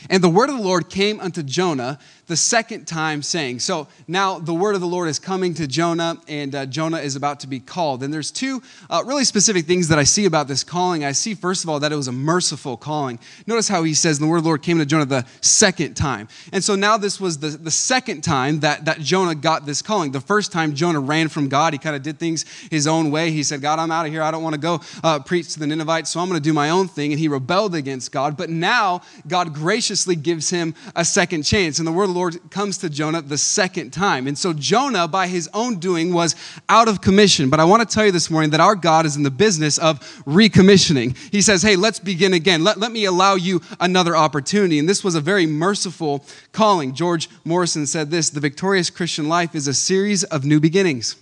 And 0.09 0.23
the 0.23 0.29
word 0.29 0.49
of 0.49 0.57
the 0.57 0.63
Lord 0.63 0.89
came 0.89 1.19
unto 1.19 1.43
Jonah 1.43 1.99
the 2.27 2.35
second 2.35 2.85
time, 2.85 3.21
saying, 3.21 3.59
So 3.59 3.87
now 4.07 4.37
the 4.37 4.53
word 4.53 4.75
of 4.75 4.81
the 4.81 4.87
Lord 4.87 5.07
is 5.07 5.17
coming 5.17 5.53
to 5.55 5.65
Jonah, 5.65 6.21
and 6.27 6.53
uh, 6.53 6.65
Jonah 6.65 6.97
is 6.97 7.15
about 7.15 7.39
to 7.39 7.47
be 7.47 7.59
called. 7.59 8.03
And 8.03 8.13
there's 8.13 8.31
two 8.31 8.61
uh, 8.89 9.01
really 9.05 9.23
specific 9.23 9.65
things 9.65 9.87
that 9.87 9.97
I 9.97 10.03
see 10.03 10.25
about 10.25 10.47
this 10.49 10.63
calling. 10.63 11.05
I 11.05 11.13
see, 11.13 11.33
first 11.33 11.63
of 11.63 11.69
all, 11.69 11.79
that 11.79 11.91
it 11.91 11.95
was 11.95 12.09
a 12.09 12.11
merciful 12.11 12.75
calling. 12.75 13.17
Notice 13.47 13.69
how 13.69 13.83
he 13.83 13.93
says, 13.93 14.19
The 14.19 14.27
word 14.27 14.37
of 14.37 14.43
the 14.43 14.49
Lord 14.49 14.61
came 14.61 14.77
to 14.77 14.85
Jonah 14.85 15.05
the 15.05 15.25
second 15.39 15.95
time. 15.95 16.27
And 16.51 16.61
so 16.61 16.75
now 16.75 16.97
this 16.97 17.19
was 17.19 17.37
the, 17.39 17.49
the 17.49 17.71
second 17.71 18.21
time 18.21 18.59
that, 18.59 18.85
that 18.85 18.99
Jonah 18.99 19.35
got 19.35 19.65
this 19.65 19.81
calling. 19.81 20.11
The 20.11 20.19
first 20.19 20.51
time 20.51 20.75
Jonah 20.75 20.99
ran 20.99 21.29
from 21.29 21.47
God, 21.47 21.71
he 21.71 21.79
kind 21.79 21.95
of 21.95 22.03
did 22.03 22.19
things 22.19 22.43
his 22.69 22.87
own 22.87 23.09
way. 23.09 23.31
He 23.31 23.43
said, 23.43 23.61
God, 23.61 23.79
I'm 23.79 23.91
out 23.91 24.05
of 24.05 24.11
here. 24.11 24.21
I 24.21 24.31
don't 24.31 24.43
want 24.43 24.55
to 24.55 24.61
go 24.61 24.81
uh, 25.01 25.19
preach 25.19 25.53
to 25.53 25.59
the 25.59 25.67
Ninevites, 25.67 26.09
so 26.09 26.19
I'm 26.19 26.27
going 26.27 26.41
to 26.41 26.43
do 26.43 26.53
my 26.53 26.71
own 26.71 26.89
thing. 26.89 27.13
And 27.13 27.19
he 27.19 27.29
rebelled 27.29 27.73
against 27.73 28.11
God. 28.11 28.35
But 28.35 28.49
now 28.49 29.01
God 29.27 29.53
graciously 29.53 30.17
gives 30.17 30.49
him 30.49 30.75
a 30.93 31.05
second 31.05 31.43
chance. 31.43 31.79
And 31.79 31.87
the 31.87 31.91
word 31.91 32.09
Lord 32.17 32.49
comes 32.49 32.79
to 32.79 32.89
Jonah 32.89 33.21
the 33.21 33.37
second 33.37 33.91
time. 33.91 34.25
And 34.27 34.35
so 34.35 34.51
Jonah, 34.51 35.07
by 35.07 35.27
his 35.27 35.47
own 35.53 35.77
doing, 35.77 36.11
was 36.11 36.35
out 36.67 36.87
of 36.87 36.99
commission. 36.99 37.51
But 37.51 37.59
I 37.59 37.65
want 37.65 37.87
to 37.87 37.93
tell 37.93 38.07
you 38.07 38.11
this 38.11 38.31
morning 38.31 38.49
that 38.49 38.59
our 38.59 38.73
God 38.73 39.05
is 39.05 39.15
in 39.15 39.21
the 39.21 39.29
business 39.29 39.77
of 39.77 39.99
recommissioning. 40.25 41.15
He 41.31 41.43
says, 41.43 41.61
Hey, 41.61 41.75
let's 41.75 41.99
begin 41.99 42.33
again. 42.33 42.63
Let, 42.63 42.79
let 42.79 42.91
me 42.91 43.05
allow 43.05 43.35
you 43.35 43.61
another 43.79 44.15
opportunity. 44.15 44.79
And 44.79 44.89
this 44.89 45.03
was 45.03 45.13
a 45.13 45.21
very 45.21 45.45
merciful 45.45 46.25
calling. 46.53 46.95
George 46.95 47.29
Morrison 47.45 47.85
said 47.85 48.09
this 48.09 48.31
The 48.31 48.39
victorious 48.39 48.89
Christian 48.89 49.29
life 49.29 49.53
is 49.53 49.67
a 49.67 49.73
series 49.73 50.23
of 50.23 50.43
new 50.43 50.59
beginnings. 50.59 51.15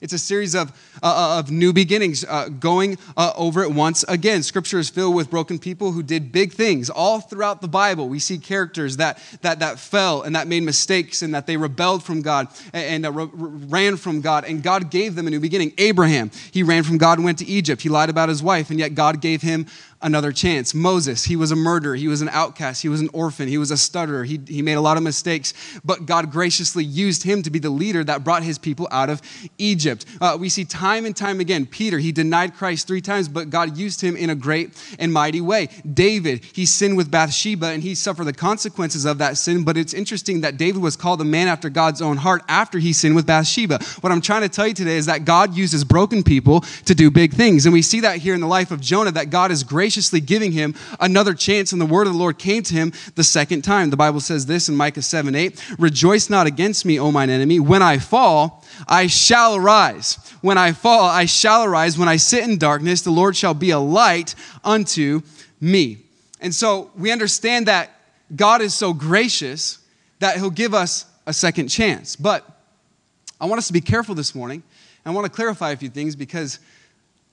It's 0.00 0.14
a 0.14 0.18
series 0.18 0.54
of, 0.54 0.70
uh, 1.02 1.06
uh, 1.06 1.38
of 1.40 1.50
new 1.50 1.74
beginnings, 1.74 2.24
uh, 2.24 2.48
going 2.48 2.96
uh, 3.18 3.32
over 3.36 3.62
it 3.62 3.70
once 3.70 4.02
again. 4.04 4.42
Scripture 4.42 4.78
is 4.78 4.88
filled 4.88 5.14
with 5.14 5.28
broken 5.28 5.58
people 5.58 5.92
who 5.92 6.02
did 6.02 6.32
big 6.32 6.54
things. 6.54 6.88
All 6.88 7.20
throughout 7.20 7.60
the 7.60 7.68
Bible, 7.68 8.08
we 8.08 8.18
see 8.18 8.38
characters 8.38 8.96
that, 8.96 9.18
that, 9.42 9.58
that 9.58 9.78
fell 9.78 10.22
and 10.22 10.34
that 10.36 10.48
made 10.48 10.62
mistakes 10.62 11.20
and 11.20 11.34
that 11.34 11.46
they 11.46 11.58
rebelled 11.58 12.02
from 12.02 12.22
God 12.22 12.48
and, 12.72 13.04
and 13.04 13.18
uh, 13.18 13.26
ran 13.26 13.98
from 13.98 14.22
God, 14.22 14.44
and 14.46 14.62
God 14.62 14.90
gave 14.90 15.16
them 15.16 15.26
a 15.26 15.30
new 15.30 15.40
beginning. 15.40 15.74
Abraham, 15.76 16.30
he 16.50 16.62
ran 16.62 16.82
from 16.82 16.96
God 16.96 17.18
and 17.18 17.24
went 17.26 17.38
to 17.40 17.46
Egypt. 17.46 17.82
He 17.82 17.90
lied 17.90 18.08
about 18.08 18.30
his 18.30 18.42
wife, 18.42 18.70
and 18.70 18.78
yet 18.78 18.94
God 18.94 19.20
gave 19.20 19.42
him 19.42 19.66
another 20.02 20.32
chance. 20.32 20.74
Moses, 20.74 21.24
he 21.24 21.36
was 21.36 21.50
a 21.50 21.56
murderer, 21.56 21.94
he 21.94 22.08
was 22.08 22.22
an 22.22 22.28
outcast, 22.30 22.82
he 22.82 22.88
was 22.88 23.00
an 23.00 23.10
orphan, 23.12 23.48
he 23.48 23.58
was 23.58 23.70
a 23.70 23.76
stutterer, 23.76 24.24
he, 24.24 24.40
he 24.46 24.62
made 24.62 24.74
a 24.74 24.80
lot 24.80 24.96
of 24.96 25.02
mistakes, 25.02 25.52
but 25.84 26.06
God 26.06 26.30
graciously 26.32 26.84
used 26.84 27.22
him 27.22 27.42
to 27.42 27.50
be 27.50 27.58
the 27.58 27.70
leader 27.70 28.02
that 28.04 28.24
brought 28.24 28.42
his 28.42 28.58
people 28.58 28.88
out 28.90 29.10
of 29.10 29.20
Egypt. 29.58 30.06
Uh, 30.20 30.36
we 30.40 30.48
see 30.48 30.64
time 30.64 31.04
and 31.04 31.14
time 31.14 31.40
again, 31.40 31.66
Peter, 31.66 31.98
he 31.98 32.12
denied 32.12 32.54
Christ 32.54 32.86
three 32.86 33.00
times, 33.00 33.28
but 33.28 33.50
God 33.50 33.76
used 33.76 34.00
him 34.00 34.16
in 34.16 34.30
a 34.30 34.34
great 34.34 34.70
and 34.98 35.12
mighty 35.12 35.40
way. 35.40 35.68
David, 35.92 36.44
he 36.54 36.64
sinned 36.64 36.96
with 36.96 37.10
Bathsheba 37.10 37.66
and 37.66 37.82
he 37.82 37.94
suffered 37.94 38.24
the 38.24 38.32
consequences 38.32 39.04
of 39.04 39.18
that 39.18 39.36
sin, 39.36 39.64
but 39.64 39.76
it's 39.76 39.92
interesting 39.92 40.40
that 40.40 40.56
David 40.56 40.80
was 40.82 40.96
called 40.96 41.20
a 41.20 41.24
man 41.24 41.48
after 41.48 41.68
God's 41.68 42.00
own 42.00 42.16
heart 42.16 42.42
after 42.48 42.78
he 42.78 42.92
sinned 42.92 43.14
with 43.14 43.26
Bathsheba. 43.26 43.78
What 44.00 44.12
I'm 44.12 44.20
trying 44.20 44.42
to 44.42 44.48
tell 44.48 44.66
you 44.66 44.74
today 44.74 44.96
is 44.96 45.06
that 45.06 45.24
God 45.24 45.54
uses 45.54 45.84
broken 45.84 46.22
people 46.22 46.60
to 46.86 46.94
do 46.94 47.10
big 47.10 47.34
things. 47.34 47.66
And 47.66 47.72
we 47.72 47.82
see 47.82 48.00
that 48.00 48.16
here 48.18 48.34
in 48.34 48.40
the 48.40 48.46
life 48.46 48.70
of 48.70 48.80
Jonah, 48.80 49.10
that 49.12 49.30
God 49.30 49.50
is 49.50 49.62
graciously 49.90 50.20
giving 50.20 50.52
him 50.52 50.72
another 51.00 51.34
chance, 51.34 51.72
and 51.72 51.80
the 51.80 51.86
word 51.86 52.06
of 52.06 52.12
the 52.12 52.18
Lord 52.18 52.38
came 52.38 52.62
to 52.62 52.72
him 52.72 52.92
the 53.16 53.24
second 53.24 53.62
time. 53.62 53.90
The 53.90 53.96
Bible 53.96 54.20
says 54.20 54.46
this 54.46 54.68
in 54.68 54.76
Micah 54.76 55.02
7 55.02 55.34
8 55.34 55.74
Rejoice 55.80 56.30
not 56.30 56.46
against 56.46 56.84
me, 56.84 57.00
O 57.00 57.10
mine 57.10 57.28
enemy. 57.28 57.58
When 57.58 57.82
I 57.82 57.98
fall, 57.98 58.64
I 58.86 59.08
shall 59.08 59.56
arise. 59.56 60.16
When 60.42 60.56
I 60.56 60.70
fall, 60.70 61.02
I 61.02 61.24
shall 61.24 61.64
arise. 61.64 61.98
When 61.98 62.08
I 62.08 62.18
sit 62.18 62.44
in 62.44 62.56
darkness, 62.56 63.02
the 63.02 63.10
Lord 63.10 63.36
shall 63.36 63.52
be 63.52 63.70
a 63.70 63.80
light 63.80 64.36
unto 64.62 65.22
me. 65.60 65.98
And 66.40 66.54
so 66.54 66.92
we 66.96 67.10
understand 67.10 67.66
that 67.66 67.90
God 68.36 68.62
is 68.62 68.72
so 68.76 68.92
gracious 68.92 69.80
that 70.20 70.36
He'll 70.36 70.50
give 70.50 70.72
us 70.72 71.04
a 71.26 71.32
second 71.32 71.66
chance. 71.66 72.14
But 72.14 72.48
I 73.40 73.46
want 73.46 73.58
us 73.58 73.66
to 73.66 73.72
be 73.72 73.80
careful 73.80 74.14
this 74.14 74.36
morning. 74.36 74.62
I 75.04 75.10
want 75.10 75.24
to 75.24 75.32
clarify 75.32 75.72
a 75.72 75.76
few 75.76 75.88
things 75.88 76.14
because 76.14 76.60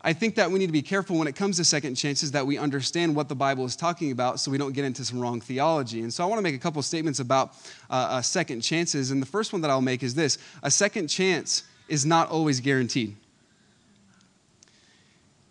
I 0.07 0.13
think 0.13 0.35
that 0.35 0.49
we 0.49 0.57
need 0.57 0.67
to 0.67 0.71
be 0.71 0.81
careful 0.81 1.17
when 1.17 1.27
it 1.27 1.35
comes 1.35 1.57
to 1.57 1.65
second 1.65 1.95
chances 1.95 2.31
that 2.31 2.47
we 2.47 2.57
understand 2.57 3.13
what 3.13 3.27
the 3.27 3.35
Bible 3.35 3.65
is 3.65 3.75
talking 3.75 4.13
about 4.13 4.39
so 4.39 4.49
we 4.49 4.57
don't 4.57 4.71
get 4.71 4.85
into 4.85 5.03
some 5.03 5.19
wrong 5.19 5.41
theology. 5.41 5.99
And 5.99 6.13
so 6.13 6.23
I 6.23 6.27
want 6.27 6.39
to 6.39 6.41
make 6.41 6.55
a 6.55 6.59
couple 6.59 6.81
statements 6.81 7.19
about 7.19 7.55
uh, 7.89 7.93
uh, 8.11 8.21
second 8.21 8.61
chances. 8.61 9.11
And 9.11 9.21
the 9.21 9.25
first 9.25 9.51
one 9.51 9.61
that 9.63 9.69
I'll 9.69 9.81
make 9.81 10.03
is 10.03 10.15
this 10.15 10.37
a 10.63 10.71
second 10.71 11.09
chance 11.09 11.63
is 11.89 12.05
not 12.05 12.29
always 12.29 12.61
guaranteed. 12.61 13.17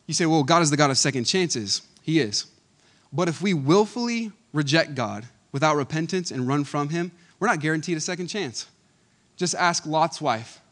You 0.07 0.15
say, 0.15 0.25
well, 0.25 0.43
God 0.43 0.63
is 0.63 0.71
the 0.71 0.79
God 0.79 0.91
of 0.91 0.97
second 0.97 1.25
chances. 1.25 1.83
He 2.01 2.19
is. 2.19 2.47
But 3.13 3.29
if 3.29 3.43
we 3.43 3.53
willfully 3.53 4.33
reject 4.55 4.95
God 4.95 5.27
without 5.53 5.77
repentance 5.77 6.31
and 6.31 6.49
run 6.49 6.65
from 6.65 6.89
Him, 6.89 7.13
we're 7.41 7.49
not 7.49 7.61
guaranteed 7.61 7.99
a 7.99 8.01
second 8.01 8.29
chance. 8.29 8.65
Just 9.37 9.55
ask 9.55 9.85
Lot's 9.85 10.19
wife. 10.19 10.63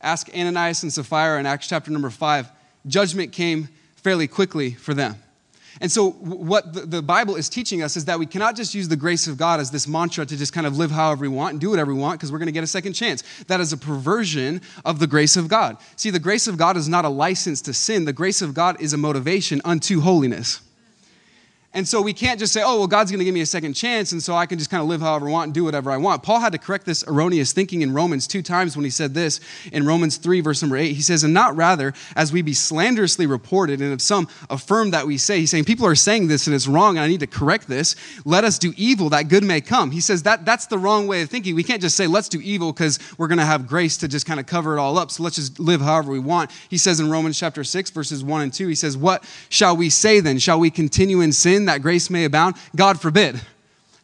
Ask 0.00 0.28
Ananias 0.36 0.82
and 0.82 0.92
Sapphira 0.92 1.38
in 1.38 1.46
Acts 1.46 1.68
chapter 1.68 1.92
number 1.92 2.10
5. 2.10 2.50
Judgment 2.86 3.32
came 3.32 3.68
fairly 3.96 4.28
quickly 4.28 4.72
for 4.72 4.94
them. 4.94 5.16
And 5.80 5.90
so, 5.90 6.10
what 6.10 6.90
the 6.90 7.02
Bible 7.02 7.34
is 7.34 7.48
teaching 7.48 7.82
us 7.82 7.96
is 7.96 8.04
that 8.04 8.18
we 8.18 8.26
cannot 8.26 8.54
just 8.54 8.74
use 8.74 8.86
the 8.86 8.96
grace 8.96 9.26
of 9.26 9.36
God 9.36 9.58
as 9.58 9.72
this 9.72 9.88
mantra 9.88 10.24
to 10.24 10.36
just 10.36 10.52
kind 10.52 10.68
of 10.68 10.78
live 10.78 10.92
however 10.92 11.22
we 11.22 11.28
want 11.28 11.52
and 11.52 11.60
do 11.60 11.70
whatever 11.70 11.92
we 11.92 11.98
want 11.98 12.20
because 12.20 12.30
we're 12.30 12.38
going 12.38 12.46
to 12.46 12.52
get 12.52 12.62
a 12.62 12.68
second 12.68 12.92
chance. 12.92 13.24
That 13.48 13.60
is 13.60 13.72
a 13.72 13.76
perversion 13.76 14.60
of 14.84 15.00
the 15.00 15.08
grace 15.08 15.36
of 15.36 15.48
God. 15.48 15.78
See, 15.96 16.10
the 16.10 16.20
grace 16.20 16.46
of 16.46 16.56
God 16.56 16.76
is 16.76 16.88
not 16.88 17.04
a 17.04 17.08
license 17.08 17.60
to 17.62 17.74
sin, 17.74 18.04
the 18.04 18.12
grace 18.12 18.40
of 18.40 18.54
God 18.54 18.80
is 18.80 18.92
a 18.92 18.96
motivation 18.96 19.60
unto 19.64 20.00
holiness. 20.00 20.60
And 21.74 21.86
so 21.88 22.00
we 22.00 22.12
can't 22.12 22.38
just 22.38 22.52
say, 22.52 22.62
oh, 22.64 22.78
well, 22.78 22.86
God's 22.86 23.10
going 23.10 23.18
to 23.18 23.24
give 23.24 23.34
me 23.34 23.40
a 23.40 23.46
second 23.46 23.74
chance, 23.74 24.12
and 24.12 24.22
so 24.22 24.36
I 24.36 24.46
can 24.46 24.58
just 24.58 24.70
kind 24.70 24.80
of 24.80 24.88
live 24.88 25.00
however 25.00 25.28
I 25.28 25.32
want 25.32 25.46
and 25.48 25.54
do 25.54 25.64
whatever 25.64 25.90
I 25.90 25.96
want. 25.96 26.22
Paul 26.22 26.38
had 26.38 26.52
to 26.52 26.58
correct 26.58 26.86
this 26.86 27.04
erroneous 27.08 27.52
thinking 27.52 27.82
in 27.82 27.92
Romans 27.92 28.28
two 28.28 28.42
times 28.42 28.76
when 28.76 28.84
he 28.84 28.90
said 28.90 29.12
this 29.12 29.40
in 29.72 29.84
Romans 29.84 30.16
3, 30.16 30.40
verse 30.40 30.62
number 30.62 30.76
8. 30.76 30.92
He 30.92 31.02
says, 31.02 31.24
And 31.24 31.34
not 31.34 31.56
rather 31.56 31.92
as 32.14 32.32
we 32.32 32.42
be 32.42 32.54
slanderously 32.54 33.26
reported, 33.26 33.80
and 33.80 33.92
if 33.92 34.00
some 34.00 34.28
affirm 34.48 34.92
that 34.92 35.04
we 35.04 35.18
say, 35.18 35.40
he's 35.40 35.50
saying, 35.50 35.64
People 35.64 35.84
are 35.84 35.96
saying 35.96 36.28
this 36.28 36.46
and 36.46 36.54
it's 36.54 36.68
wrong, 36.68 36.96
and 36.96 37.04
I 37.04 37.08
need 37.08 37.20
to 37.20 37.26
correct 37.26 37.66
this. 37.66 37.96
Let 38.24 38.44
us 38.44 38.56
do 38.56 38.72
evil 38.76 39.10
that 39.10 39.24
good 39.24 39.42
may 39.42 39.60
come. 39.60 39.90
He 39.90 40.00
says 40.00 40.22
that 40.22 40.44
that's 40.44 40.66
the 40.66 40.78
wrong 40.78 41.08
way 41.08 41.22
of 41.22 41.28
thinking. 41.28 41.56
We 41.56 41.64
can't 41.64 41.82
just 41.82 41.96
say, 41.96 42.06
Let's 42.06 42.28
do 42.28 42.40
evil 42.40 42.72
because 42.72 43.00
we're 43.18 43.28
going 43.28 43.38
to 43.38 43.44
have 43.44 43.66
grace 43.66 43.96
to 43.96 44.06
just 44.06 44.26
kind 44.26 44.38
of 44.38 44.46
cover 44.46 44.76
it 44.76 44.80
all 44.80 44.96
up. 44.96 45.10
So 45.10 45.24
let's 45.24 45.36
just 45.36 45.58
live 45.58 45.80
however 45.80 46.12
we 46.12 46.20
want. 46.20 46.52
He 46.70 46.78
says 46.78 47.00
in 47.00 47.10
Romans 47.10 47.36
chapter 47.36 47.64
6, 47.64 47.90
verses 47.90 48.22
1 48.22 48.42
and 48.42 48.52
2, 48.52 48.68
he 48.68 48.76
says, 48.76 48.96
What 48.96 49.24
shall 49.48 49.76
we 49.76 49.90
say 49.90 50.20
then? 50.20 50.38
Shall 50.38 50.60
we 50.60 50.70
continue 50.70 51.20
in 51.20 51.32
sin 51.32 51.63
that 51.66 51.82
grace 51.82 52.10
may 52.10 52.24
abound? 52.24 52.56
God 52.74 53.00
forbid. 53.00 53.40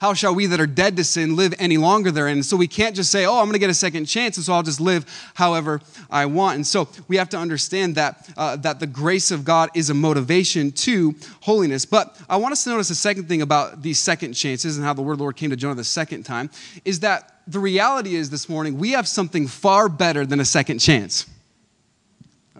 How 0.01 0.15
shall 0.15 0.35
we 0.35 0.47
that 0.47 0.59
are 0.59 0.67
dead 0.67 0.97
to 0.97 1.05
sin 1.05 1.37
live 1.37 1.53
any 1.59 1.77
longer 1.77 2.11
therein? 2.11 2.43
So 2.43 2.57
we 2.57 2.67
can't 2.67 2.97
just 2.97 3.13
say, 3.13 3.27
oh, 3.27 3.39
I'm 3.39 3.45
going 3.45 3.53
to 3.53 3.59
get 3.59 3.69
a 3.69 3.75
second 3.75 4.07
chance, 4.07 4.39
and 4.39 4.47
so 4.47 4.55
I'll 4.55 4.63
just 4.63 4.81
live 4.81 5.05
however 5.35 5.83
I 6.11 6.25
want. 6.25 6.57
And 6.57 6.67
so 6.67 6.89
we 7.07 7.19
have 7.19 7.29
to 7.31 7.37
understand 7.37 7.97
that, 7.97 8.31
uh, 8.35 8.57
that 8.57 8.81
the 8.81 8.87
grace 8.87 9.31
of 9.31 9.45
God 9.45 9.69
is 9.75 9.91
a 9.91 9.95
motivation 9.95 10.73
to 10.73 11.15
holiness. 11.43 11.85
But 11.85 12.19
I 12.31 12.39
want 12.39 12.53
us 12.53 12.65
to 12.65 12.71
notice 12.71 12.89
a 12.89 12.95
second 12.95 13.29
thing 13.29 13.43
about 13.43 13.83
these 13.83 13.99
second 13.99 14.33
chances 14.33 14.79
and 14.79 14.87
how 14.87 14.95
the 14.95 15.03
word 15.03 15.19
the 15.19 15.23
Lord 15.23 15.37
came 15.37 15.51
to 15.51 15.57
Jonah 15.57 15.75
the 15.75 15.85
second 15.85 16.23
time 16.23 16.49
is 16.87 17.01
that 17.01 17.43
the 17.47 17.59
reality 17.59 18.15
is 18.15 18.31
this 18.31 18.49
morning 18.49 18.79
we 18.79 18.93
have 18.93 19.07
something 19.07 19.47
far 19.47 19.91
better 19.91 20.25
than 20.25 20.41
a 20.41 20.47
second 20.47 20.79
chance. 20.79 21.27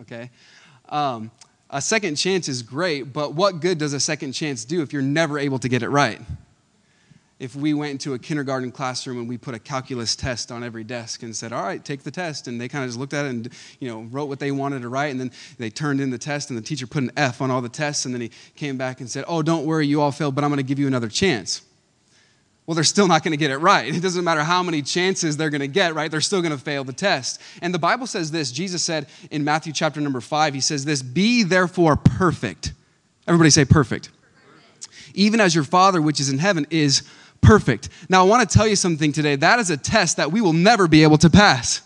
Okay? 0.01 0.31
Um, 0.91 1.31
a 1.71 1.81
second 1.81 2.17
chance 2.17 2.49
is 2.49 2.63
great, 2.63 3.13
but 3.13 3.35
what 3.35 3.61
good 3.61 3.79
does 3.79 3.93
a 3.93 4.01
second 4.01 4.33
chance 4.33 4.65
do 4.65 4.83
if 4.83 4.93
you're 4.93 5.03
never 5.03 5.39
able 5.39 5.59
to 5.61 5.69
get 5.69 5.83
it 5.83 5.89
right? 5.89 6.21
If 7.39 7.57
we 7.57 7.73
went 7.73 7.93
into 7.93 8.13
a 8.13 8.19
kindergarten 8.19 8.71
classroom 8.71 9.19
and 9.19 9.29
we 9.29 9.39
put 9.39 9.55
a 9.55 9.59
calculus 9.59 10.15
test 10.15 10.53
on 10.53 10.63
every 10.63 10.85
desk 10.85 11.23
and 11.23 11.35
said, 11.35 11.55
"All 11.55 11.63
right, 11.63 11.83
take 11.83 12.03
the 12.03 12.11
test," 12.11 12.49
and 12.49 12.61
they 12.61 12.69
kind 12.69 12.85
of 12.85 12.91
just 12.91 12.99
looked 12.99 13.15
at 13.15 13.25
it 13.25 13.31
and 13.31 13.49
you 13.79 13.89
know 13.89 14.03
wrote 14.11 14.27
what 14.27 14.41
they 14.41 14.51
wanted 14.51 14.83
to 14.83 14.91
write, 14.91 15.11
and 15.11 15.19
then 15.19 15.31
they 15.57 15.71
turned 15.71 16.03
in 16.03 16.11
the 16.11 16.19
test, 16.19 16.51
and 16.51 16.59
the 16.59 16.63
teacher 16.63 16.87
put 16.87 17.03
an 17.03 17.11
F 17.17 17.41
on 17.41 17.51
all 17.51 17.63
the 17.63 17.71
tests, 17.71 18.05
and 18.05 18.13
then 18.13 18.21
he 18.21 18.31
came 18.57 18.77
back 18.77 19.01
and 19.01 19.11
said, 19.11 19.25
"Oh, 19.27 19.41
don't 19.41 19.65
worry, 19.65 19.87
you 19.87 20.03
all 20.03 20.13
failed, 20.13 20.35
but 20.35 20.45
I'm 20.45 20.51
going 20.51 20.59
to 20.59 20.63
give 20.63 20.79
you 20.79 20.87
another 20.87 21.09
chance." 21.09 21.63
Well, 22.71 22.77
they're 22.77 22.85
still 22.85 23.09
not 23.09 23.25
going 23.25 23.33
to 23.33 23.37
get 23.37 23.51
it 23.51 23.57
right. 23.57 23.93
It 23.97 24.01
doesn't 24.01 24.23
matter 24.23 24.45
how 24.45 24.63
many 24.63 24.81
chances 24.81 25.37
they're 25.37 25.51
going 25.51 25.61
to 25.61 25.67
get, 25.67 25.93
right? 25.93 26.09
They're 26.09 26.21
still 26.21 26.41
going 26.41 26.57
to 26.57 26.63
fail 26.63 26.85
the 26.85 26.93
test. 26.93 27.41
And 27.61 27.75
the 27.75 27.81
Bible 27.81 28.07
says 28.07 28.31
this 28.31 28.53
Jesus 28.53 28.81
said 28.85 29.09
in 29.33 29.43
Matthew 29.43 29.73
chapter 29.73 30.01
number 30.01 30.21
five, 30.21 30.55
He 30.55 30.61
says 30.61 30.85
this 30.85 31.03
Be 31.03 31.43
therefore 31.43 31.97
perfect. 31.97 32.73
Everybody 33.27 33.51
say 33.51 33.65
perfect. 33.65 34.11
Even 35.15 35.41
as 35.41 35.53
your 35.53 35.65
Father 35.65 36.01
which 36.01 36.21
is 36.21 36.29
in 36.29 36.39
heaven 36.39 36.65
is 36.71 37.03
perfect. 37.41 37.89
Now, 38.09 38.21
I 38.21 38.29
want 38.29 38.49
to 38.49 38.57
tell 38.57 38.69
you 38.69 38.77
something 38.77 39.11
today. 39.11 39.35
That 39.35 39.59
is 39.59 39.71
a 39.71 39.77
test 39.77 40.19
that 40.19 40.31
we 40.31 40.41
will 40.41 40.53
never 40.53 40.87
be 40.87 41.03
able 41.03 41.19
to 41.19 41.29
pass. 41.29 41.83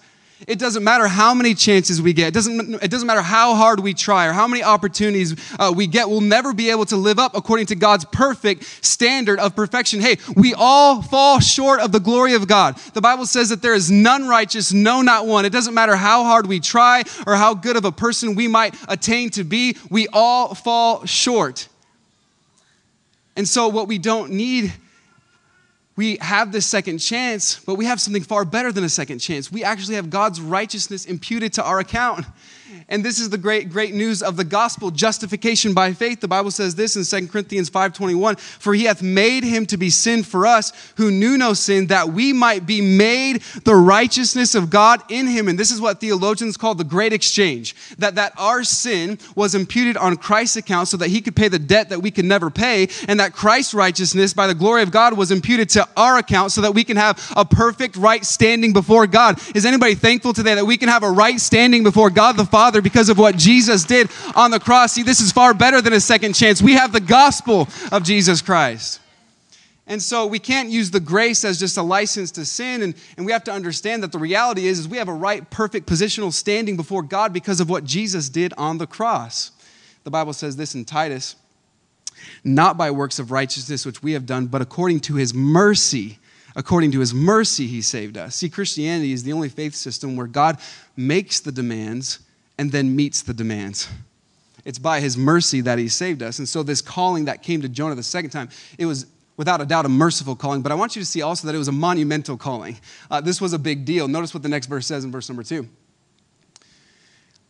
It 0.46 0.58
doesn't 0.58 0.82
matter 0.82 1.06
how 1.06 1.32
many 1.32 1.54
chances 1.54 2.02
we 2.02 2.12
get. 2.12 2.28
It 2.28 2.34
doesn't, 2.34 2.82
it 2.82 2.90
doesn't 2.90 3.06
matter 3.06 3.22
how 3.22 3.54
hard 3.54 3.80
we 3.80 3.94
try 3.94 4.26
or 4.26 4.32
how 4.32 4.46
many 4.46 4.62
opportunities 4.62 5.34
uh, 5.58 5.72
we 5.74 5.86
get. 5.86 6.08
We'll 6.08 6.20
never 6.20 6.52
be 6.52 6.70
able 6.70 6.84
to 6.86 6.96
live 6.96 7.18
up 7.18 7.36
according 7.36 7.66
to 7.66 7.76
God's 7.76 8.04
perfect 8.06 8.84
standard 8.84 9.38
of 9.38 9.54
perfection. 9.56 10.00
Hey, 10.00 10.16
we 10.36 10.52
all 10.52 11.02
fall 11.02 11.40
short 11.40 11.80
of 11.80 11.92
the 11.92 12.00
glory 12.00 12.34
of 12.34 12.48
God. 12.48 12.76
The 12.94 13.00
Bible 13.00 13.26
says 13.26 13.48
that 13.50 13.62
there 13.62 13.74
is 13.74 13.90
none 13.90 14.28
righteous, 14.28 14.72
no, 14.72 15.02
not 15.02 15.26
one. 15.26 15.44
It 15.44 15.52
doesn't 15.52 15.72
matter 15.72 15.96
how 15.96 16.24
hard 16.24 16.46
we 16.46 16.60
try 16.60 17.04
or 17.26 17.36
how 17.36 17.54
good 17.54 17.76
of 17.76 17.84
a 17.84 17.92
person 17.92 18.34
we 18.34 18.48
might 18.48 18.74
attain 18.88 19.30
to 19.30 19.44
be. 19.44 19.76
We 19.88 20.08
all 20.12 20.54
fall 20.54 21.06
short. 21.06 21.68
And 23.36 23.48
so, 23.48 23.68
what 23.68 23.88
we 23.88 23.98
don't 23.98 24.32
need 24.32 24.72
we 25.96 26.16
have 26.20 26.50
this 26.50 26.66
second 26.66 26.98
chance, 26.98 27.60
but 27.60 27.76
we 27.76 27.84
have 27.84 28.00
something 28.00 28.22
far 28.22 28.44
better 28.44 28.72
than 28.72 28.82
a 28.82 28.88
second 28.88 29.20
chance. 29.20 29.52
We 29.52 29.62
actually 29.62 29.94
have 29.94 30.10
God's 30.10 30.40
righteousness 30.40 31.04
imputed 31.04 31.52
to 31.54 31.64
our 31.64 31.78
account. 31.78 32.26
And 32.88 33.04
this 33.04 33.18
is 33.18 33.30
the 33.30 33.38
great, 33.38 33.70
great 33.70 33.94
news 33.94 34.22
of 34.22 34.36
the 34.36 34.44
gospel, 34.44 34.90
justification 34.90 35.74
by 35.74 35.92
faith. 35.92 36.20
The 36.20 36.28
Bible 36.28 36.50
says 36.50 36.74
this 36.74 36.96
in 36.96 37.26
2 37.26 37.28
Corinthians 37.28 37.70
5.21, 37.70 38.38
For 38.38 38.74
he 38.74 38.84
hath 38.84 39.02
made 39.02 39.44
him 39.44 39.66
to 39.66 39.76
be 39.76 39.90
sin 39.90 40.22
for 40.22 40.46
us 40.46 40.72
who 40.96 41.10
knew 41.10 41.38
no 41.38 41.54
sin, 41.54 41.86
that 41.88 42.08
we 42.08 42.32
might 42.32 42.66
be 42.66 42.80
made 42.80 43.42
the 43.64 43.74
righteousness 43.74 44.54
of 44.54 44.70
God 44.70 45.02
in 45.08 45.26
him. 45.26 45.48
And 45.48 45.58
this 45.58 45.70
is 45.70 45.80
what 45.80 46.00
theologians 46.00 46.56
call 46.56 46.74
the 46.74 46.84
great 46.84 47.12
exchange, 47.12 47.74
that, 47.98 48.16
that 48.16 48.32
our 48.36 48.64
sin 48.64 49.18
was 49.34 49.54
imputed 49.54 49.96
on 49.96 50.16
Christ's 50.16 50.56
account 50.56 50.88
so 50.88 50.96
that 50.96 51.08
he 51.08 51.20
could 51.20 51.36
pay 51.36 51.48
the 51.48 51.58
debt 51.58 51.88
that 51.90 52.00
we 52.00 52.10
could 52.10 52.24
never 52.24 52.50
pay, 52.50 52.88
and 53.08 53.20
that 53.20 53.32
Christ's 53.32 53.74
righteousness 53.74 54.34
by 54.34 54.46
the 54.46 54.54
glory 54.54 54.82
of 54.82 54.90
God 54.90 55.16
was 55.16 55.30
imputed 55.30 55.68
to 55.70 55.88
our 55.96 56.18
account 56.18 56.52
so 56.52 56.60
that 56.60 56.74
we 56.74 56.84
can 56.84 56.96
have 56.96 57.32
a 57.36 57.44
perfect 57.44 57.96
right 57.96 58.24
standing 58.24 58.72
before 58.72 59.06
God. 59.06 59.40
Is 59.54 59.64
anybody 59.64 59.94
thankful 59.94 60.32
today 60.32 60.54
that 60.54 60.64
we 60.64 60.76
can 60.76 60.88
have 60.88 61.02
a 61.02 61.10
right 61.10 61.40
standing 61.40 61.82
before 61.82 62.10
God 62.10 62.36
the 62.36 62.44
Father? 62.44 62.63
Father 62.64 62.80
because 62.80 63.10
of 63.10 63.18
what 63.18 63.36
Jesus 63.36 63.84
did 63.84 64.10
on 64.34 64.50
the 64.50 64.58
cross. 64.58 64.94
See, 64.94 65.02
this 65.02 65.20
is 65.20 65.32
far 65.32 65.52
better 65.52 65.82
than 65.82 65.92
a 65.92 66.00
second 66.00 66.32
chance. 66.32 66.62
We 66.62 66.72
have 66.72 66.94
the 66.94 67.00
gospel 67.00 67.68
of 67.92 68.04
Jesus 68.04 68.40
Christ. 68.40 69.00
And 69.86 70.00
so 70.00 70.26
we 70.26 70.38
can't 70.38 70.70
use 70.70 70.90
the 70.90 70.98
grace 70.98 71.44
as 71.44 71.60
just 71.60 71.76
a 71.76 71.82
license 71.82 72.30
to 72.30 72.46
sin. 72.46 72.80
And, 72.80 72.94
and 73.18 73.26
we 73.26 73.32
have 73.32 73.44
to 73.44 73.52
understand 73.52 74.02
that 74.02 74.12
the 74.12 74.18
reality 74.18 74.66
is, 74.66 74.78
is 74.78 74.88
we 74.88 74.96
have 74.96 75.08
a 75.08 75.12
right, 75.12 75.50
perfect 75.50 75.86
positional 75.86 76.32
standing 76.32 76.74
before 76.74 77.02
God 77.02 77.34
because 77.34 77.60
of 77.60 77.68
what 77.68 77.84
Jesus 77.84 78.30
did 78.30 78.54
on 78.56 78.78
the 78.78 78.86
cross. 78.86 79.50
The 80.04 80.10
Bible 80.10 80.32
says 80.32 80.56
this 80.56 80.74
in 80.74 80.86
Titus 80.86 81.36
not 82.44 82.78
by 82.78 82.90
works 82.90 83.18
of 83.18 83.30
righteousness 83.30 83.84
which 83.84 84.02
we 84.02 84.12
have 84.12 84.24
done, 84.24 84.46
but 84.46 84.62
according 84.62 85.00
to 85.00 85.16
his 85.16 85.34
mercy. 85.34 86.18
According 86.56 86.92
to 86.92 87.00
his 87.00 87.12
mercy, 87.12 87.66
he 87.66 87.82
saved 87.82 88.16
us. 88.16 88.36
See, 88.36 88.48
Christianity 88.48 89.12
is 89.12 89.22
the 89.22 89.34
only 89.34 89.50
faith 89.50 89.74
system 89.74 90.16
where 90.16 90.28
God 90.28 90.58
makes 90.96 91.40
the 91.40 91.52
demands 91.52 92.20
and 92.58 92.70
then 92.70 92.94
meets 92.94 93.22
the 93.22 93.34
demands. 93.34 93.88
It's 94.64 94.78
by 94.78 95.00
his 95.00 95.16
mercy 95.16 95.60
that 95.62 95.78
he 95.78 95.88
saved 95.88 96.22
us. 96.22 96.38
And 96.38 96.48
so, 96.48 96.62
this 96.62 96.80
calling 96.80 97.26
that 97.26 97.42
came 97.42 97.60
to 97.62 97.68
Jonah 97.68 97.94
the 97.94 98.02
second 98.02 98.30
time, 98.30 98.48
it 98.78 98.86
was 98.86 99.06
without 99.36 99.60
a 99.60 99.66
doubt 99.66 99.84
a 99.84 99.88
merciful 99.88 100.36
calling, 100.36 100.62
but 100.62 100.72
I 100.72 100.76
want 100.76 100.94
you 100.94 101.02
to 101.02 101.06
see 101.06 101.22
also 101.22 101.46
that 101.46 101.54
it 101.54 101.58
was 101.58 101.68
a 101.68 101.72
monumental 101.72 102.36
calling. 102.36 102.78
Uh, 103.10 103.20
this 103.20 103.40
was 103.40 103.52
a 103.52 103.58
big 103.58 103.84
deal. 103.84 104.06
Notice 104.06 104.32
what 104.32 104.42
the 104.42 104.48
next 104.48 104.66
verse 104.66 104.86
says 104.86 105.04
in 105.04 105.10
verse 105.10 105.28
number 105.28 105.42
two. 105.42 105.68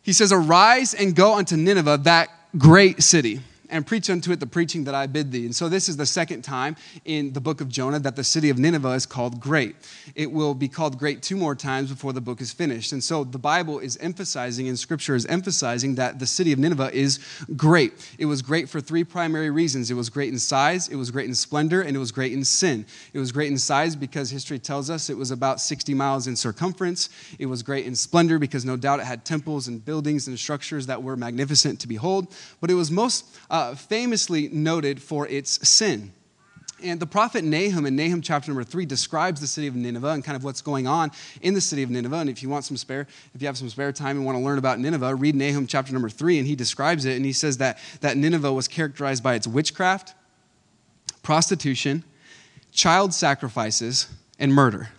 He 0.01 0.13
says, 0.13 0.31
Arise 0.31 0.93
and 0.93 1.15
go 1.15 1.35
unto 1.35 1.55
Nineveh, 1.55 1.99
that 2.03 2.29
great 2.57 3.03
city 3.03 3.41
and 3.75 3.85
preach 3.85 4.09
unto 4.09 4.31
it 4.31 4.39
the 4.39 4.47
preaching 4.47 4.85
that 4.85 4.95
I 4.95 5.05
bid 5.05 5.33
thee. 5.33 5.45
And 5.45 5.53
so 5.53 5.67
this 5.67 5.89
is 5.89 5.97
the 5.97 6.05
second 6.05 6.43
time 6.43 6.77
in 7.03 7.33
the 7.33 7.41
book 7.41 7.59
of 7.59 7.67
Jonah 7.67 7.99
that 7.99 8.15
the 8.15 8.23
city 8.23 8.49
of 8.49 8.57
Nineveh 8.57 8.91
is 8.91 9.05
called 9.05 9.41
great. 9.41 9.75
It 10.15 10.31
will 10.31 10.53
be 10.53 10.69
called 10.69 10.97
great 10.97 11.21
two 11.21 11.35
more 11.35 11.55
times 11.55 11.91
before 11.91 12.13
the 12.13 12.21
book 12.21 12.39
is 12.39 12.53
finished. 12.53 12.93
And 12.93 13.03
so 13.03 13.25
the 13.25 13.37
Bible 13.37 13.79
is 13.79 13.97
emphasizing 13.97 14.69
and 14.69 14.79
scripture 14.79 15.13
is 15.13 15.25
emphasizing 15.25 15.95
that 15.95 16.19
the 16.19 16.25
city 16.25 16.53
of 16.53 16.59
Nineveh 16.59 16.91
is 16.93 17.19
great. 17.57 17.93
It 18.17 18.27
was 18.27 18.41
great 18.41 18.69
for 18.69 18.79
three 18.79 19.03
primary 19.03 19.49
reasons. 19.49 19.91
It 19.91 19.95
was 19.95 20.09
great 20.09 20.31
in 20.31 20.39
size, 20.39 20.87
it 20.87 20.95
was 20.95 21.11
great 21.11 21.27
in 21.27 21.35
splendor, 21.35 21.81
and 21.81 21.97
it 21.97 21.99
was 21.99 22.13
great 22.13 22.31
in 22.31 22.45
sin. 22.45 22.85
It 23.11 23.19
was 23.19 23.33
great 23.33 23.51
in 23.51 23.57
size 23.57 23.95
because 23.97 24.29
history 24.29 24.57
tells 24.57 24.89
us 24.89 25.09
it 25.09 25.17
was 25.17 25.31
about 25.31 25.59
60 25.59 25.93
miles 25.93 26.27
in 26.27 26.37
circumference. 26.37 27.09
It 27.39 27.47
was 27.47 27.61
great 27.61 27.85
in 27.85 27.95
splendor 27.95 28.39
because 28.39 28.63
no 28.63 28.77
doubt 28.77 29.01
it 29.01 29.05
had 29.05 29.25
temples 29.25 29.67
and 29.67 29.83
buildings 29.83 30.27
and 30.29 30.39
structures 30.39 30.87
that 30.87 31.03
were 31.03 31.17
magnificent 31.17 31.81
to 31.81 31.87
behold. 31.89 32.33
But 32.61 32.71
it 32.71 32.75
was 32.75 32.89
most 32.89 33.25
uh, 33.49 33.64
uh, 33.65 33.75
famously 33.75 34.47
noted 34.49 35.01
for 35.01 35.27
its 35.27 35.67
sin. 35.67 36.11
And 36.83 36.99
the 36.99 37.07
prophet 37.07 37.43
Nahum 37.43 37.85
in 37.85 37.95
Nahum 37.95 38.21
chapter 38.21 38.51
number 38.51 38.63
three 38.63 38.85
describes 38.85 39.41
the 39.41 39.47
city 39.47 39.65
of 39.65 39.75
Nineveh 39.75 40.09
and 40.09 40.23
kind 40.23 40.35
of 40.35 40.43
what's 40.43 40.61
going 40.61 40.87
on 40.87 41.11
in 41.41 41.53
the 41.53 41.61
city 41.61 41.81
of 41.83 41.89
Nineveh. 41.89 42.17
And 42.17 42.29
if 42.29 42.43
you 42.43 42.49
want 42.49 42.65
some 42.65 42.77
spare, 42.77 43.07
if 43.33 43.41
you 43.41 43.47
have 43.47 43.57
some 43.57 43.69
spare 43.69 43.91
time 43.91 44.17
and 44.17 44.25
want 44.25 44.37
to 44.37 44.43
learn 44.43 44.57
about 44.57 44.79
Nineveh, 44.79 45.15
read 45.15 45.35
Nahum 45.35 45.65
chapter 45.65 45.93
number 45.93 46.09
three, 46.09 46.37
and 46.37 46.45
he 46.45 46.55
describes 46.55 47.05
it. 47.05 47.15
And 47.15 47.25
he 47.25 47.33
says 47.33 47.57
that, 47.57 47.79
that 48.01 48.17
Nineveh 48.17 48.53
was 48.53 48.67
characterized 48.67 49.23
by 49.23 49.35
its 49.35 49.47
witchcraft, 49.47 50.13
prostitution, 51.23 52.03
child 52.71 53.13
sacrifices, 53.13 54.07
and 54.37 54.53
murder. 54.53 54.89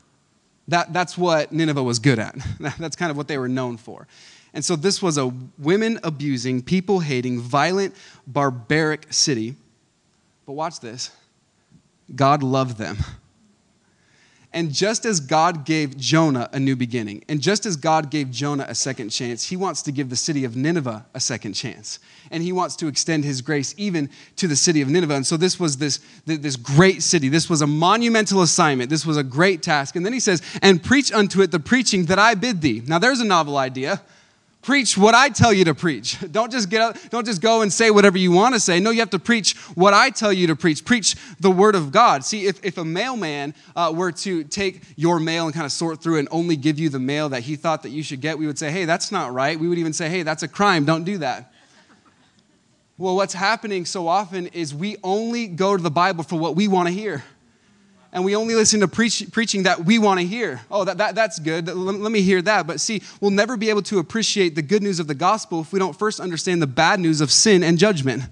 That, 0.68 0.92
that's 0.92 1.16
what 1.16 1.52
Nineveh 1.52 1.82
was 1.82 2.00
good 2.00 2.18
at. 2.18 2.34
That's 2.78 2.96
kind 2.96 3.12
of 3.12 3.16
what 3.16 3.28
they 3.28 3.38
were 3.38 3.48
known 3.48 3.76
for. 3.76 4.08
And 4.56 4.64
so 4.64 4.74
this 4.74 5.02
was 5.02 5.18
a 5.18 5.30
women 5.58 6.00
abusing, 6.02 6.62
people 6.62 7.00
hating, 7.00 7.40
violent, 7.40 7.94
barbaric 8.26 9.12
city. 9.12 9.54
But 10.46 10.54
watch 10.54 10.80
this 10.80 11.10
God 12.14 12.42
loved 12.42 12.78
them. 12.78 12.96
And 14.54 14.72
just 14.72 15.04
as 15.04 15.20
God 15.20 15.66
gave 15.66 15.98
Jonah 15.98 16.48
a 16.54 16.58
new 16.58 16.74
beginning, 16.74 17.22
and 17.28 17.42
just 17.42 17.66
as 17.66 17.76
God 17.76 18.10
gave 18.10 18.30
Jonah 18.30 18.64
a 18.66 18.74
second 18.74 19.10
chance, 19.10 19.44
he 19.44 19.58
wants 19.58 19.82
to 19.82 19.92
give 19.92 20.08
the 20.08 20.16
city 20.16 20.46
of 20.46 20.56
Nineveh 20.56 21.04
a 21.12 21.20
second 21.20 21.52
chance. 21.52 21.98
And 22.30 22.42
he 22.42 22.52
wants 22.52 22.76
to 22.76 22.86
extend 22.86 23.24
his 23.24 23.42
grace 23.42 23.74
even 23.76 24.08
to 24.36 24.48
the 24.48 24.56
city 24.56 24.80
of 24.80 24.88
Nineveh. 24.88 25.16
And 25.16 25.26
so 25.26 25.36
this 25.36 25.60
was 25.60 25.76
this, 25.76 26.00
this 26.24 26.56
great 26.56 27.02
city. 27.02 27.28
This 27.28 27.50
was 27.50 27.60
a 27.60 27.66
monumental 27.66 28.40
assignment. 28.40 28.88
This 28.88 29.04
was 29.04 29.18
a 29.18 29.22
great 29.22 29.62
task. 29.62 29.96
And 29.96 30.06
then 30.06 30.14
he 30.14 30.20
says, 30.20 30.40
And 30.62 30.82
preach 30.82 31.12
unto 31.12 31.42
it 31.42 31.50
the 31.50 31.60
preaching 31.60 32.06
that 32.06 32.18
I 32.18 32.34
bid 32.34 32.62
thee. 32.62 32.82
Now 32.86 32.98
there's 32.98 33.20
a 33.20 33.26
novel 33.26 33.58
idea. 33.58 34.00
Preach 34.66 34.98
what 34.98 35.14
I 35.14 35.28
tell 35.28 35.52
you 35.52 35.64
to 35.66 35.76
preach. 35.76 36.18
Don't 36.32 36.50
just 36.50 36.68
get 36.68 36.80
up, 36.80 36.96
don't 37.08 37.24
just 37.24 37.40
go 37.40 37.62
and 37.62 37.72
say 37.72 37.92
whatever 37.92 38.18
you 38.18 38.32
want 38.32 38.52
to 38.56 38.58
say. 38.58 38.80
No, 38.80 38.90
you 38.90 38.98
have 38.98 39.10
to 39.10 39.18
preach 39.20 39.54
what 39.76 39.94
I 39.94 40.10
tell 40.10 40.32
you 40.32 40.48
to 40.48 40.56
preach. 40.56 40.84
Preach 40.84 41.14
the 41.38 41.52
word 41.52 41.76
of 41.76 41.92
God. 41.92 42.24
See, 42.24 42.46
if, 42.46 42.64
if 42.64 42.76
a 42.76 42.84
mailman 42.84 43.54
uh, 43.76 43.92
were 43.94 44.10
to 44.10 44.42
take 44.42 44.82
your 44.96 45.20
mail 45.20 45.44
and 45.44 45.54
kind 45.54 45.66
of 45.66 45.70
sort 45.70 46.02
through 46.02 46.18
and 46.18 46.26
only 46.32 46.56
give 46.56 46.80
you 46.80 46.88
the 46.88 46.98
mail 46.98 47.28
that 47.28 47.44
he 47.44 47.54
thought 47.54 47.84
that 47.84 47.90
you 47.90 48.02
should 48.02 48.20
get, 48.20 48.38
we 48.38 48.48
would 48.48 48.58
say, 48.58 48.72
hey, 48.72 48.86
that's 48.86 49.12
not 49.12 49.32
right. 49.32 49.56
We 49.56 49.68
would 49.68 49.78
even 49.78 49.92
say, 49.92 50.08
hey, 50.08 50.24
that's 50.24 50.42
a 50.42 50.48
crime. 50.48 50.84
Don't 50.84 51.04
do 51.04 51.18
that. 51.18 51.52
Well, 52.98 53.14
what's 53.14 53.34
happening 53.34 53.84
so 53.84 54.08
often 54.08 54.48
is 54.48 54.74
we 54.74 54.96
only 55.04 55.46
go 55.46 55.76
to 55.76 55.82
the 55.82 55.92
Bible 55.92 56.24
for 56.24 56.40
what 56.40 56.56
we 56.56 56.66
want 56.66 56.88
to 56.88 56.92
hear 56.92 57.22
and 58.16 58.24
we 58.24 58.34
only 58.34 58.54
listen 58.54 58.80
to 58.80 58.88
preach, 58.88 59.30
preaching 59.30 59.64
that 59.64 59.84
we 59.84 59.98
want 59.98 60.18
to 60.18 60.26
hear. 60.26 60.62
Oh, 60.70 60.84
that, 60.84 60.96
that, 60.96 61.14
that's 61.14 61.38
good. 61.38 61.66
Let, 61.66 61.96
let 61.96 62.10
me 62.10 62.22
hear 62.22 62.40
that. 62.40 62.66
But 62.66 62.80
see, 62.80 63.02
we'll 63.20 63.30
never 63.30 63.58
be 63.58 63.68
able 63.68 63.82
to 63.82 63.98
appreciate 63.98 64.54
the 64.54 64.62
good 64.62 64.82
news 64.82 64.98
of 64.98 65.06
the 65.06 65.14
gospel 65.14 65.60
if 65.60 65.70
we 65.70 65.78
don't 65.78 65.94
first 65.94 66.18
understand 66.18 66.62
the 66.62 66.66
bad 66.66 66.98
news 66.98 67.20
of 67.20 67.30
sin 67.30 67.62
and 67.62 67.76
judgment. 67.76 68.22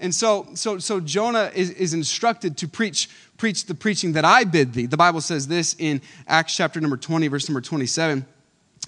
And 0.00 0.12
so, 0.12 0.48
so, 0.54 0.78
so 0.78 0.98
Jonah 0.98 1.52
is, 1.54 1.70
is 1.70 1.94
instructed 1.94 2.56
to 2.56 2.66
preach, 2.66 3.08
preach 3.36 3.66
the 3.66 3.76
preaching 3.76 4.14
that 4.14 4.24
I 4.24 4.42
bid 4.42 4.72
thee. 4.72 4.86
The 4.86 4.96
Bible 4.96 5.20
says 5.20 5.46
this 5.46 5.76
in 5.78 6.02
Acts 6.26 6.56
chapter 6.56 6.80
number 6.80 6.96
20, 6.96 7.28
verse 7.28 7.48
number 7.48 7.60
27. 7.60 8.26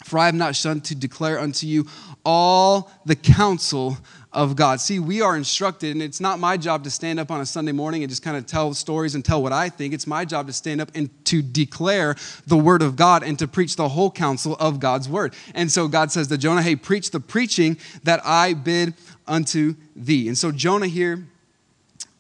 For 0.03 0.19
I 0.19 0.27
have 0.27 0.35
not 0.35 0.57
shunned 0.57 0.85
to 0.87 0.97
declare 0.97 1.39
unto 1.39 1.69
you 1.69 1.87
all 2.25 2.91
the 3.07 3.15
counsel 3.15 3.99
of 4.33 4.55
God. 4.55 4.81
See, 4.81 4.99
we 4.99 5.21
are 5.21 5.37
instructed, 5.37 5.91
and 5.93 6.03
it's 6.03 6.21
not 6.21 6.39
my 6.39 6.57
job 6.57 6.85
to 6.85 6.91
stand 6.91 7.19
up 7.19 7.31
on 7.31 7.41
a 7.41 7.47
Sunday 7.47 7.73
morning 7.73 8.03
and 8.03 8.11
just 8.11 8.23
kind 8.23 8.37
of 8.37 8.47
tell 8.47 8.73
stories 8.75 9.15
and 9.15 9.25
tell 9.25 9.43
what 9.43 9.53
I 9.53 9.69
think. 9.69 9.93
It's 9.93 10.07
my 10.07 10.25
job 10.25 10.47
to 10.47 10.53
stand 10.53 10.81
up 10.81 10.91
and 10.95 11.11
to 11.27 11.43
declare 11.43 12.15
the 12.47 12.57
word 12.57 12.83
of 12.83 12.95
God 12.95 13.23
and 13.25 13.39
to 13.41 13.49
preach 13.49 13.75
the 13.77 13.89
whole 13.89 14.11
counsel 14.11 14.57
of 14.61 14.79
God's 14.79 15.09
word. 15.09 15.35
And 15.55 15.71
so 15.71 15.89
God 15.89 16.13
says 16.13 16.29
to 16.29 16.39
Jonah, 16.39 16.63
Hey, 16.63 16.77
preach 16.77 17.11
the 17.11 17.21
preaching 17.21 17.77
that 18.05 18.21
I 18.25 18.55
bid 18.55 18.95
unto 19.27 19.75
thee. 19.97 20.29
And 20.29 20.39
so 20.39 20.53
Jonah 20.53 20.87
here 20.87 21.27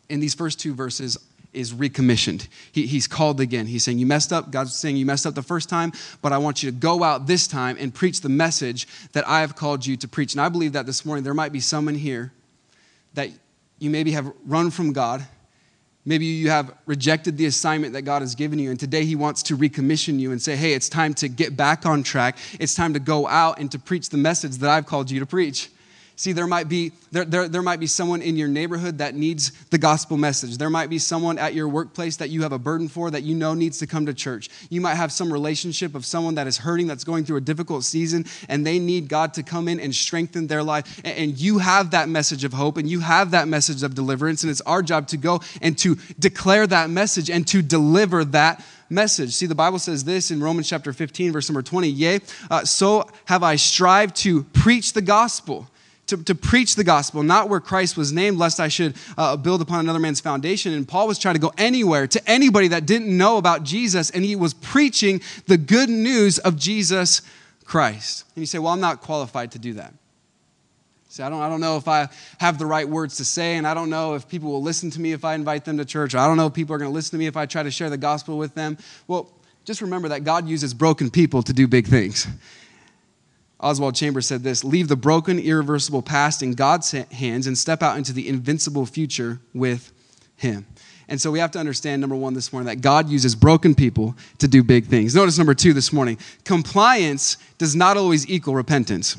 in 0.08 0.18
these 0.18 0.34
first 0.34 0.58
two 0.58 0.74
verses 0.74 1.16
is 1.52 1.72
recommissioned. 1.72 2.48
He, 2.72 2.86
he's 2.86 3.06
called 3.06 3.40
again. 3.40 3.66
He's 3.66 3.84
saying, 3.84 3.98
You 3.98 4.06
messed 4.06 4.32
up. 4.32 4.50
God's 4.50 4.74
saying, 4.74 4.96
You 4.96 5.06
messed 5.06 5.26
up 5.26 5.34
the 5.34 5.42
first 5.42 5.68
time, 5.68 5.92
but 6.22 6.32
I 6.32 6.38
want 6.38 6.62
you 6.62 6.70
to 6.70 6.76
go 6.76 7.02
out 7.02 7.26
this 7.26 7.46
time 7.46 7.76
and 7.80 7.92
preach 7.92 8.20
the 8.20 8.28
message 8.28 8.86
that 9.12 9.26
I 9.28 9.40
have 9.40 9.56
called 9.56 9.84
you 9.84 9.96
to 9.96 10.08
preach. 10.08 10.34
And 10.34 10.40
I 10.40 10.48
believe 10.48 10.72
that 10.72 10.86
this 10.86 11.04
morning 11.04 11.24
there 11.24 11.34
might 11.34 11.52
be 11.52 11.60
someone 11.60 11.94
here 11.94 12.32
that 13.14 13.30
you 13.78 13.90
maybe 13.90 14.12
have 14.12 14.32
run 14.46 14.70
from 14.70 14.92
God. 14.92 15.26
Maybe 16.04 16.24
you 16.24 16.50
have 16.50 16.72
rejected 16.86 17.36
the 17.36 17.46
assignment 17.46 17.92
that 17.92 18.02
God 18.02 18.22
has 18.22 18.34
given 18.34 18.58
you, 18.58 18.70
and 18.70 18.80
today 18.80 19.04
He 19.04 19.16
wants 19.16 19.42
to 19.44 19.56
recommission 19.56 20.18
you 20.18 20.32
and 20.32 20.40
say, 20.40 20.56
Hey, 20.56 20.72
it's 20.72 20.88
time 20.88 21.14
to 21.14 21.28
get 21.28 21.56
back 21.56 21.84
on 21.84 22.02
track. 22.02 22.38
It's 22.58 22.74
time 22.74 22.94
to 22.94 23.00
go 23.00 23.26
out 23.26 23.58
and 23.58 23.70
to 23.72 23.78
preach 23.78 24.08
the 24.08 24.18
message 24.18 24.56
that 24.58 24.70
I've 24.70 24.86
called 24.86 25.10
you 25.10 25.20
to 25.20 25.26
preach. 25.26 25.70
See, 26.20 26.32
there 26.32 26.46
might 26.46 26.68
be 26.68 26.92
there, 27.12 27.24
there, 27.24 27.48
there 27.48 27.62
might 27.62 27.80
be 27.80 27.86
someone 27.86 28.20
in 28.20 28.36
your 28.36 28.46
neighborhood 28.46 28.98
that 28.98 29.14
needs 29.14 29.52
the 29.70 29.78
gospel 29.78 30.18
message. 30.18 30.58
There 30.58 30.68
might 30.68 30.90
be 30.90 30.98
someone 30.98 31.38
at 31.38 31.54
your 31.54 31.66
workplace 31.66 32.18
that 32.18 32.28
you 32.28 32.42
have 32.42 32.52
a 32.52 32.58
burden 32.58 32.88
for 32.88 33.10
that 33.10 33.22
you 33.22 33.34
know 33.34 33.54
needs 33.54 33.78
to 33.78 33.86
come 33.86 34.04
to 34.04 34.12
church. 34.12 34.50
You 34.68 34.82
might 34.82 34.96
have 34.96 35.12
some 35.12 35.32
relationship 35.32 35.94
of 35.94 36.04
someone 36.04 36.34
that 36.34 36.46
is 36.46 36.58
hurting, 36.58 36.88
that's 36.88 37.04
going 37.04 37.24
through 37.24 37.38
a 37.38 37.40
difficult 37.40 37.84
season, 37.84 38.26
and 38.50 38.66
they 38.66 38.78
need 38.78 39.08
God 39.08 39.32
to 39.32 39.42
come 39.42 39.66
in 39.66 39.80
and 39.80 39.94
strengthen 39.94 40.46
their 40.46 40.62
life. 40.62 41.00
And, 41.04 41.16
and 41.16 41.38
you 41.40 41.56
have 41.56 41.92
that 41.92 42.06
message 42.10 42.44
of 42.44 42.52
hope 42.52 42.76
and 42.76 42.86
you 42.86 43.00
have 43.00 43.30
that 43.30 43.48
message 43.48 43.82
of 43.82 43.94
deliverance, 43.94 44.42
and 44.42 44.50
it's 44.50 44.60
our 44.60 44.82
job 44.82 45.06
to 45.08 45.16
go 45.16 45.40
and 45.62 45.78
to 45.78 45.96
declare 46.18 46.66
that 46.66 46.90
message 46.90 47.30
and 47.30 47.48
to 47.48 47.62
deliver 47.62 48.26
that 48.26 48.62
message. 48.90 49.32
See, 49.32 49.46
the 49.46 49.54
Bible 49.54 49.78
says 49.78 50.04
this 50.04 50.30
in 50.30 50.42
Romans 50.42 50.68
chapter 50.68 50.92
15, 50.92 51.32
verse 51.32 51.48
number 51.48 51.62
20 51.62 51.88
Yea, 51.88 52.20
uh, 52.50 52.66
so 52.66 53.08
have 53.24 53.42
I 53.42 53.56
strived 53.56 54.16
to 54.16 54.42
preach 54.42 54.92
the 54.92 55.00
gospel 55.00 55.66
to, 56.10 56.22
to 56.24 56.34
preach 56.34 56.76
the 56.76 56.84
gospel, 56.84 57.22
not 57.22 57.48
where 57.48 57.60
Christ 57.60 57.96
was 57.96 58.12
named, 58.12 58.38
lest 58.38 58.60
I 58.60 58.68
should 58.68 58.94
uh, 59.16 59.36
build 59.36 59.62
upon 59.62 59.80
another 59.80 59.98
man's 59.98 60.20
foundation. 60.20 60.72
And 60.72 60.86
Paul 60.86 61.08
was 61.08 61.18
trying 61.18 61.34
to 61.34 61.40
go 61.40 61.52
anywhere 61.56 62.06
to 62.06 62.30
anybody 62.30 62.68
that 62.68 62.86
didn't 62.86 63.16
know 63.16 63.38
about 63.38 63.64
Jesus, 63.64 64.10
and 64.10 64.24
he 64.24 64.36
was 64.36 64.54
preaching 64.54 65.20
the 65.46 65.56
good 65.56 65.88
news 65.88 66.38
of 66.38 66.56
Jesus 66.56 67.22
Christ. 67.64 68.24
And 68.34 68.42
you 68.42 68.46
say, 68.46 68.58
Well, 68.58 68.72
I'm 68.72 68.80
not 68.80 69.00
qualified 69.00 69.52
to 69.52 69.58
do 69.58 69.74
that. 69.74 69.94
See, 71.08 71.24
I 71.24 71.28
don't, 71.28 71.40
I 71.40 71.48
don't 71.48 71.60
know 71.60 71.76
if 71.76 71.88
I 71.88 72.08
have 72.38 72.58
the 72.58 72.66
right 72.66 72.88
words 72.88 73.16
to 73.16 73.24
say, 73.24 73.56
and 73.56 73.66
I 73.66 73.74
don't 73.74 73.90
know 73.90 74.14
if 74.14 74.28
people 74.28 74.50
will 74.52 74.62
listen 74.62 74.90
to 74.90 75.00
me 75.00 75.12
if 75.12 75.24
I 75.24 75.34
invite 75.34 75.64
them 75.64 75.78
to 75.78 75.84
church, 75.84 76.14
or 76.14 76.18
I 76.18 76.26
don't 76.26 76.36
know 76.36 76.46
if 76.46 76.54
people 76.54 76.74
are 76.74 76.78
going 76.78 76.90
to 76.90 76.94
listen 76.94 77.12
to 77.12 77.18
me 77.18 77.26
if 77.26 77.36
I 77.36 77.46
try 77.46 77.64
to 77.64 77.70
share 77.70 77.90
the 77.90 77.96
gospel 77.96 78.38
with 78.38 78.54
them. 78.54 78.78
Well, 79.08 79.28
just 79.64 79.80
remember 79.80 80.08
that 80.08 80.24
God 80.24 80.48
uses 80.48 80.72
broken 80.72 81.10
people 81.10 81.42
to 81.42 81.52
do 81.52 81.66
big 81.66 81.86
things. 81.86 82.26
Oswald 83.60 83.94
Chambers 83.94 84.26
said 84.26 84.42
this 84.42 84.64
Leave 84.64 84.88
the 84.88 84.96
broken, 84.96 85.38
irreversible 85.38 86.02
past 86.02 86.42
in 86.42 86.54
God's 86.54 86.90
hands 86.90 87.46
and 87.46 87.56
step 87.56 87.82
out 87.82 87.96
into 87.96 88.12
the 88.12 88.28
invincible 88.28 88.86
future 88.86 89.40
with 89.54 89.92
Him. 90.36 90.66
And 91.08 91.20
so 91.20 91.30
we 91.30 91.40
have 91.40 91.50
to 91.52 91.58
understand, 91.58 92.00
number 92.00 92.16
one, 92.16 92.34
this 92.34 92.52
morning, 92.52 92.66
that 92.66 92.80
God 92.80 93.08
uses 93.08 93.34
broken 93.34 93.74
people 93.74 94.14
to 94.38 94.46
do 94.46 94.62
big 94.62 94.86
things. 94.86 95.14
Notice 95.14 95.36
number 95.38 95.54
two 95.54 95.72
this 95.72 95.92
morning 95.92 96.18
compliance 96.44 97.36
does 97.58 97.76
not 97.76 97.96
always 97.96 98.28
equal 98.28 98.54
repentance. 98.54 99.16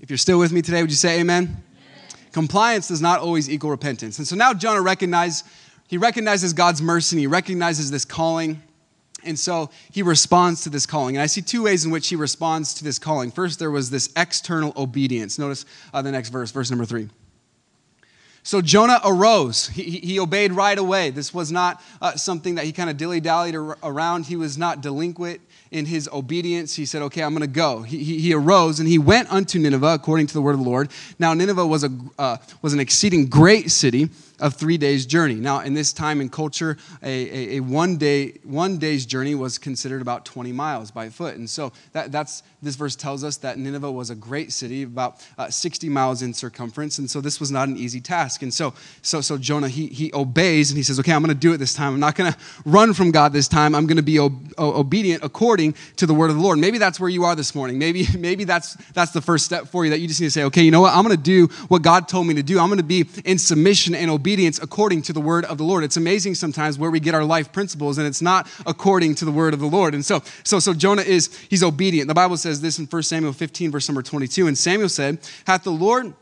If 0.00 0.10
you're 0.10 0.18
still 0.18 0.38
with 0.38 0.52
me 0.52 0.62
today, 0.62 0.82
would 0.82 0.90
you 0.90 0.96
say 0.96 1.20
amen? 1.20 1.44
amen? 1.44 1.62
Compliance 2.32 2.88
does 2.88 3.00
not 3.00 3.20
always 3.20 3.48
equal 3.48 3.70
repentance. 3.70 4.18
And 4.18 4.26
so 4.26 4.34
now 4.34 4.52
Jonah 4.52 4.82
recognizes, 4.82 5.44
he 5.88 5.96
recognizes 5.96 6.52
God's 6.52 6.82
mercy 6.82 7.16
and 7.16 7.20
he 7.20 7.28
recognizes 7.28 7.90
this 7.90 8.04
calling. 8.04 8.60
And 9.24 9.38
so 9.38 9.70
he 9.90 10.02
responds 10.02 10.62
to 10.62 10.70
this 10.70 10.86
calling. 10.86 11.16
And 11.16 11.22
I 11.22 11.26
see 11.26 11.42
two 11.42 11.64
ways 11.64 11.84
in 11.84 11.90
which 11.90 12.08
he 12.08 12.16
responds 12.16 12.74
to 12.74 12.84
this 12.84 12.98
calling. 12.98 13.30
First, 13.30 13.58
there 13.58 13.70
was 13.70 13.90
this 13.90 14.10
external 14.16 14.72
obedience. 14.76 15.38
Notice 15.38 15.64
uh, 15.92 16.02
the 16.02 16.12
next 16.12 16.30
verse, 16.30 16.50
verse 16.50 16.70
number 16.70 16.84
three. 16.84 17.08
So 18.44 18.60
Jonah 18.60 19.00
arose. 19.04 19.68
He, 19.68 20.00
he 20.00 20.18
obeyed 20.18 20.52
right 20.52 20.76
away. 20.76 21.10
This 21.10 21.32
was 21.32 21.52
not 21.52 21.80
uh, 22.00 22.16
something 22.16 22.56
that 22.56 22.64
he 22.64 22.72
kind 22.72 22.90
of 22.90 22.96
dilly 22.96 23.20
dallied 23.20 23.54
around. 23.54 24.26
He 24.26 24.36
was 24.36 24.58
not 24.58 24.80
delinquent 24.80 25.40
in 25.70 25.86
his 25.86 26.08
obedience. 26.12 26.74
He 26.74 26.84
said, 26.84 27.02
Okay, 27.02 27.22
I'm 27.22 27.30
going 27.30 27.42
to 27.42 27.46
go. 27.46 27.82
He, 27.82 28.02
he, 28.02 28.18
he, 28.18 28.34
arose 28.34 28.80
and 28.80 28.88
he 28.88 28.98
went 28.98 29.32
unto 29.32 29.60
Nineveh 29.60 29.94
according 29.94 30.26
to 30.26 30.34
the 30.34 30.42
word 30.42 30.52
of 30.52 30.58
the 30.58 30.68
Lord. 30.68 30.90
Now, 31.20 31.34
Nineveh 31.34 31.66
was, 31.66 31.84
a, 31.84 31.90
uh, 32.18 32.36
was 32.62 32.72
an 32.72 32.80
exceeding 32.80 33.26
great 33.26 33.70
city 33.70 34.10
of 34.40 34.54
three 34.54 34.76
days' 34.76 35.06
journey. 35.06 35.34
Now, 35.34 35.60
in 35.60 35.74
this 35.74 35.92
time 35.92 36.20
and 36.20 36.30
culture, 36.30 36.76
a, 37.02 37.06
a, 37.06 37.56
a, 37.56 37.60
one, 37.60 37.96
day, 37.96 38.38
one 38.42 38.78
day's 38.78 39.06
journey 39.06 39.34
was 39.34 39.58
considered 39.58 40.02
about 40.02 40.24
20 40.24 40.52
miles 40.52 40.90
by 40.90 41.08
foot. 41.08 41.36
And 41.36 41.48
so 41.48 41.72
that, 41.92 42.10
that's, 42.10 42.42
this 42.60 42.74
verse 42.76 42.96
tells 42.96 43.22
us 43.22 43.36
that 43.38 43.58
Nineveh 43.58 43.90
was 43.90 44.10
a 44.10 44.14
great 44.14 44.52
city, 44.52 44.82
about 44.82 45.24
uh, 45.38 45.48
60 45.48 45.88
miles 45.88 46.22
in 46.22 46.34
circumference. 46.34 46.98
And 46.98 47.10
so 47.10 47.20
this 47.20 47.38
was 47.38 47.50
not 47.50 47.68
an 47.68 47.76
easy 47.76 48.00
task. 48.00 48.42
And 48.42 48.52
so, 48.52 48.74
so, 49.02 49.20
so 49.20 49.38
Jonah, 49.38 49.68
he, 49.68 49.86
he 49.86 50.12
obeys 50.12 50.70
and 50.70 50.76
he 50.76 50.82
says, 50.82 50.98
okay, 50.98 51.12
I'm 51.12 51.22
going 51.22 51.34
to 51.34 51.40
do 51.40 51.52
it 51.52 51.58
this 51.58 51.74
time. 51.74 51.94
I'm 51.94 52.00
not 52.00 52.16
going 52.16 52.32
to 52.32 52.38
run 52.64 52.94
from 52.94 53.10
God 53.10 53.32
this 53.32 53.48
time. 53.48 53.74
I'm 53.74 53.86
going 53.86 53.96
to 53.96 54.02
be 54.02 54.18
ob- 54.18 54.52
obedient 54.58 55.22
according 55.22 55.74
to 55.96 56.06
the 56.06 56.14
word 56.14 56.30
of 56.30 56.36
the 56.36 56.42
Lord. 56.42 56.58
Maybe 56.58 56.78
that's 56.78 56.98
where 56.98 57.10
you 57.10 57.24
are 57.24 57.36
this 57.36 57.54
morning. 57.54 57.78
Maybe, 57.78 58.06
maybe 58.18 58.44
that's, 58.44 58.74
that's 58.92 59.12
the 59.12 59.20
first 59.20 59.44
step 59.44 59.68
for 59.68 59.84
you 59.84 59.90
that 59.90 60.00
you 60.00 60.08
just 60.08 60.20
need 60.20 60.28
to 60.28 60.32
say, 60.32 60.44
okay, 60.44 60.62
you 60.62 60.70
know 60.70 60.80
what? 60.80 60.94
I'm 60.94 61.04
going 61.04 61.16
to 61.16 61.22
do 61.22 61.46
what 61.68 61.82
God 61.82 62.08
told 62.08 62.26
me 62.26 62.34
to 62.34 62.42
do. 62.42 62.58
I'm 62.58 62.68
going 62.68 62.78
to 62.78 62.84
be 62.84 63.06
in 63.24 63.38
submission 63.38 63.94
and 63.94 64.10
obedience 64.10 64.31
obedience 64.32 64.58
according 64.62 65.02
to 65.02 65.12
the 65.12 65.20
word 65.20 65.44
of 65.44 65.58
the 65.58 65.64
Lord. 65.64 65.84
It's 65.84 65.98
amazing 65.98 66.36
sometimes 66.36 66.78
where 66.78 66.90
we 66.90 67.00
get 67.00 67.14
our 67.14 67.22
life 67.22 67.52
principles 67.52 67.98
and 67.98 68.06
it's 68.06 68.22
not 68.22 68.48
according 68.64 69.14
to 69.16 69.26
the 69.26 69.30
word 69.30 69.52
of 69.52 69.60
the 69.60 69.66
Lord. 69.66 69.92
And 69.92 70.02
so, 70.02 70.22
so, 70.42 70.58
so 70.58 70.72
Jonah 70.72 71.02
is, 71.02 71.38
he's 71.50 71.62
obedient. 71.62 72.08
The 72.08 72.14
Bible 72.14 72.38
says 72.38 72.62
this 72.62 72.78
in 72.78 72.86
1 72.86 73.02
Samuel 73.02 73.34
15, 73.34 73.70
verse 73.70 73.86
number 73.90 74.00
22. 74.00 74.46
And 74.46 74.56
Samuel 74.56 74.88
said, 74.88 75.18
Hath 75.46 75.64
the 75.64 75.70
Lord 75.70 76.14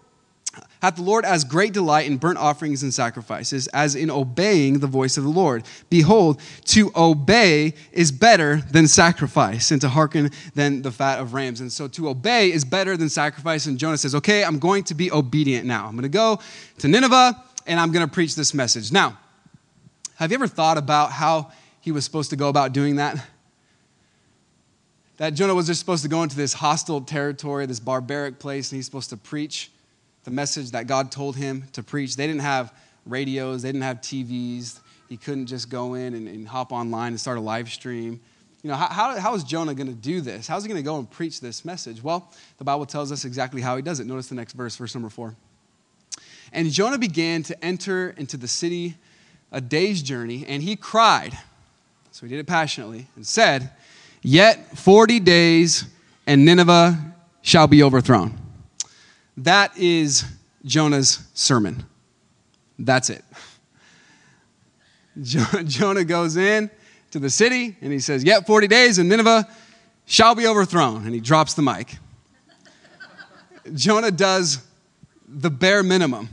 hath 0.83 0.96
the 0.96 1.03
Lord 1.03 1.25
as 1.25 1.44
great 1.44 1.73
delight 1.73 2.07
in 2.07 2.16
burnt 2.16 2.38
offerings 2.38 2.83
and 2.83 2.92
sacrifices 2.92 3.66
as 3.68 3.94
in 3.94 4.11
obeying 4.11 4.81
the 4.81 4.87
voice 4.87 5.16
of 5.16 5.25
the 5.25 5.31
Lord. 5.31 5.64
Behold, 5.90 6.40
to 6.66 6.90
obey 6.96 7.75
is 7.92 8.11
better 8.11 8.57
than 8.57 8.88
sacrifice, 8.88 9.70
and 9.70 9.81
to 9.81 9.88
hearken 9.88 10.31
than 10.55 10.83
the 10.83 10.90
fat 10.90 11.20
of 11.20 11.35
rams. 11.35 11.61
And 11.61 11.73
so 11.73 11.87
to 11.88 12.09
obey 12.09 12.51
is 12.51 12.64
better 12.64 12.96
than 12.96 13.09
sacrifice. 13.09 13.66
And 13.66 13.79
Jonah 13.79 13.99
says, 13.99 14.14
Okay, 14.14 14.42
I'm 14.42 14.59
going 14.59 14.85
to 14.85 14.94
be 14.94 15.12
obedient 15.12 15.66
now. 15.66 15.87
I'm 15.87 15.92
going 15.92 16.03
to 16.03 16.09
go 16.09 16.40
to 16.79 16.88
Nineveh 16.88 17.44
and 17.66 17.79
I'm 17.79 17.92
going 17.92 18.07
to 18.07 18.12
preach 18.12 18.35
this 18.35 18.55
message. 18.55 18.92
Now, 18.92 19.18
have 20.16 20.31
you 20.31 20.35
ever 20.35 20.46
thought 20.46 20.79
about 20.79 21.12
how 21.12 21.53
he 21.81 21.92
was 21.92 22.05
supposed 22.05 22.31
to 22.31 22.37
go 22.37 22.49
about 22.49 22.73
doing 22.73 22.96
that? 22.96 23.25
That 25.16 25.35
Jonah 25.35 25.55
was 25.55 25.66
just 25.66 25.81
supposed 25.81 26.03
to 26.03 26.09
go 26.09 26.23
into 26.23 26.37
this 26.37 26.53
hostile 26.53 27.01
territory, 27.01 27.66
this 27.66 27.81
barbaric 27.81 28.38
place, 28.38 28.73
and 28.73 28.77
he's 28.77 28.87
supposed 28.87 29.11
to 29.11 29.16
preach 29.16 29.70
the 30.25 30.31
message 30.31 30.70
that 30.70 30.87
God 30.87 31.12
told 31.12 31.37
him 31.37 31.64
to 31.73 31.83
preach. 31.83 32.16
They 32.16 32.27
didn't 32.27 32.42
have 32.42 32.73
radios, 33.07 33.62
they 33.62 33.68
didn't 33.68 33.83
have 33.83 34.01
TVs. 34.01 34.81
He 35.09 35.16
couldn't 35.16 35.46
just 35.46 35.68
go 35.68 35.94
in 35.94 36.14
and, 36.14 36.29
and 36.29 36.46
hop 36.46 36.70
online 36.70 37.09
and 37.09 37.20
start 37.20 37.37
a 37.37 37.40
live 37.40 37.68
stream. 37.68 38.20
You 38.62 38.70
know, 38.70 38.77
how, 38.77 38.87
how, 38.87 39.18
how 39.18 39.35
is 39.35 39.42
Jonah 39.42 39.75
going 39.75 39.88
to 39.88 39.92
do 39.92 40.20
this? 40.20 40.46
How's 40.46 40.62
he 40.62 40.68
going 40.68 40.81
to 40.81 40.85
go 40.85 40.99
and 40.99 41.11
preach 41.11 41.40
this 41.40 41.64
message? 41.64 42.03
Well, 42.03 42.31
the 42.59 42.64
Bible 42.64 42.87
tells 42.87 43.11
us 43.11 43.25
exactly 43.25 43.61
how 43.61 43.75
he 43.77 43.83
does 43.83 44.01
it. 44.01 44.07
Notice 44.07 44.29
the 44.29 44.35
next 44.35 44.53
verse, 44.53 44.77
verse 44.77 44.94
number 44.94 45.09
four. 45.09 45.35
And 46.52 46.70
Jonah 46.70 46.98
began 46.98 47.42
to 47.44 47.64
enter 47.64 48.10
into 48.16 48.36
the 48.36 48.48
city 48.48 48.96
a 49.52 49.60
day's 49.60 50.02
journey, 50.02 50.44
and 50.46 50.62
he 50.62 50.76
cried. 50.76 51.36
So 52.12 52.26
he 52.26 52.30
did 52.30 52.38
it 52.40 52.46
passionately 52.46 53.06
and 53.16 53.26
said, 53.26 53.70
Yet 54.22 54.78
40 54.78 55.20
days, 55.20 55.84
and 56.26 56.44
Nineveh 56.44 57.14
shall 57.42 57.66
be 57.66 57.82
overthrown. 57.82 58.38
That 59.36 59.76
is 59.78 60.24
Jonah's 60.64 61.26
sermon. 61.34 61.84
That's 62.78 63.10
it. 63.10 63.24
Jonah 65.22 66.04
goes 66.04 66.36
in 66.36 66.70
to 67.10 67.18
the 67.18 67.30
city 67.30 67.76
and 67.80 67.92
he 67.92 67.98
says, 67.98 68.24
Yet 68.24 68.46
40 68.46 68.66
days, 68.68 68.98
and 68.98 69.08
Nineveh 69.08 69.48
shall 70.06 70.34
be 70.34 70.46
overthrown. 70.46 71.04
And 71.04 71.14
he 71.14 71.20
drops 71.20 71.54
the 71.54 71.62
mic. 71.62 71.96
Jonah 73.74 74.10
does 74.10 74.58
the 75.26 75.50
bare 75.50 75.82
minimum. 75.82 76.28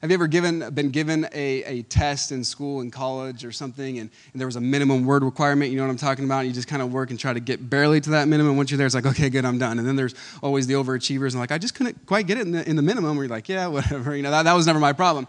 Have 0.00 0.10
you 0.10 0.14
ever 0.14 0.28
given, 0.28 0.70
been 0.70 0.88
given 0.88 1.26
a, 1.34 1.62
a 1.64 1.82
test 1.82 2.32
in 2.32 2.42
school, 2.42 2.80
in 2.80 2.90
college, 2.90 3.44
or 3.44 3.52
something, 3.52 3.98
and, 3.98 4.08
and, 4.32 4.40
there 4.40 4.46
was 4.46 4.56
a 4.56 4.60
minimum 4.60 5.04
word 5.04 5.22
requirement? 5.22 5.70
You 5.70 5.76
know 5.76 5.84
what 5.84 5.90
I'm 5.90 5.98
talking 5.98 6.24
about? 6.24 6.38
And 6.38 6.48
you 6.48 6.54
just 6.54 6.68
kind 6.68 6.80
of 6.80 6.90
work 6.90 7.10
and 7.10 7.18
try 7.18 7.34
to 7.34 7.40
get 7.40 7.68
barely 7.68 8.00
to 8.00 8.10
that 8.10 8.26
minimum. 8.26 8.56
Once 8.56 8.70
you're 8.70 8.78
there, 8.78 8.86
it's 8.86 8.94
like, 8.94 9.04
okay, 9.04 9.28
good, 9.28 9.44
I'm 9.44 9.58
done. 9.58 9.78
And 9.78 9.86
then 9.86 9.96
there's 9.96 10.14
always 10.42 10.66
the 10.66 10.72
overachievers, 10.72 11.32
and 11.32 11.34
like, 11.40 11.52
I 11.52 11.58
just 11.58 11.74
couldn't 11.74 12.06
quite 12.06 12.26
get 12.26 12.38
it 12.38 12.46
in 12.46 12.52
the, 12.52 12.66
in 12.66 12.76
the 12.76 12.82
minimum. 12.82 13.14
Where 13.14 13.26
you're 13.26 13.34
like, 13.34 13.50
yeah, 13.50 13.66
whatever. 13.68 14.16
You 14.16 14.22
know, 14.22 14.30
that, 14.30 14.44
that 14.44 14.54
was 14.54 14.66
never 14.66 14.78
my 14.78 14.94
problem. 14.94 15.26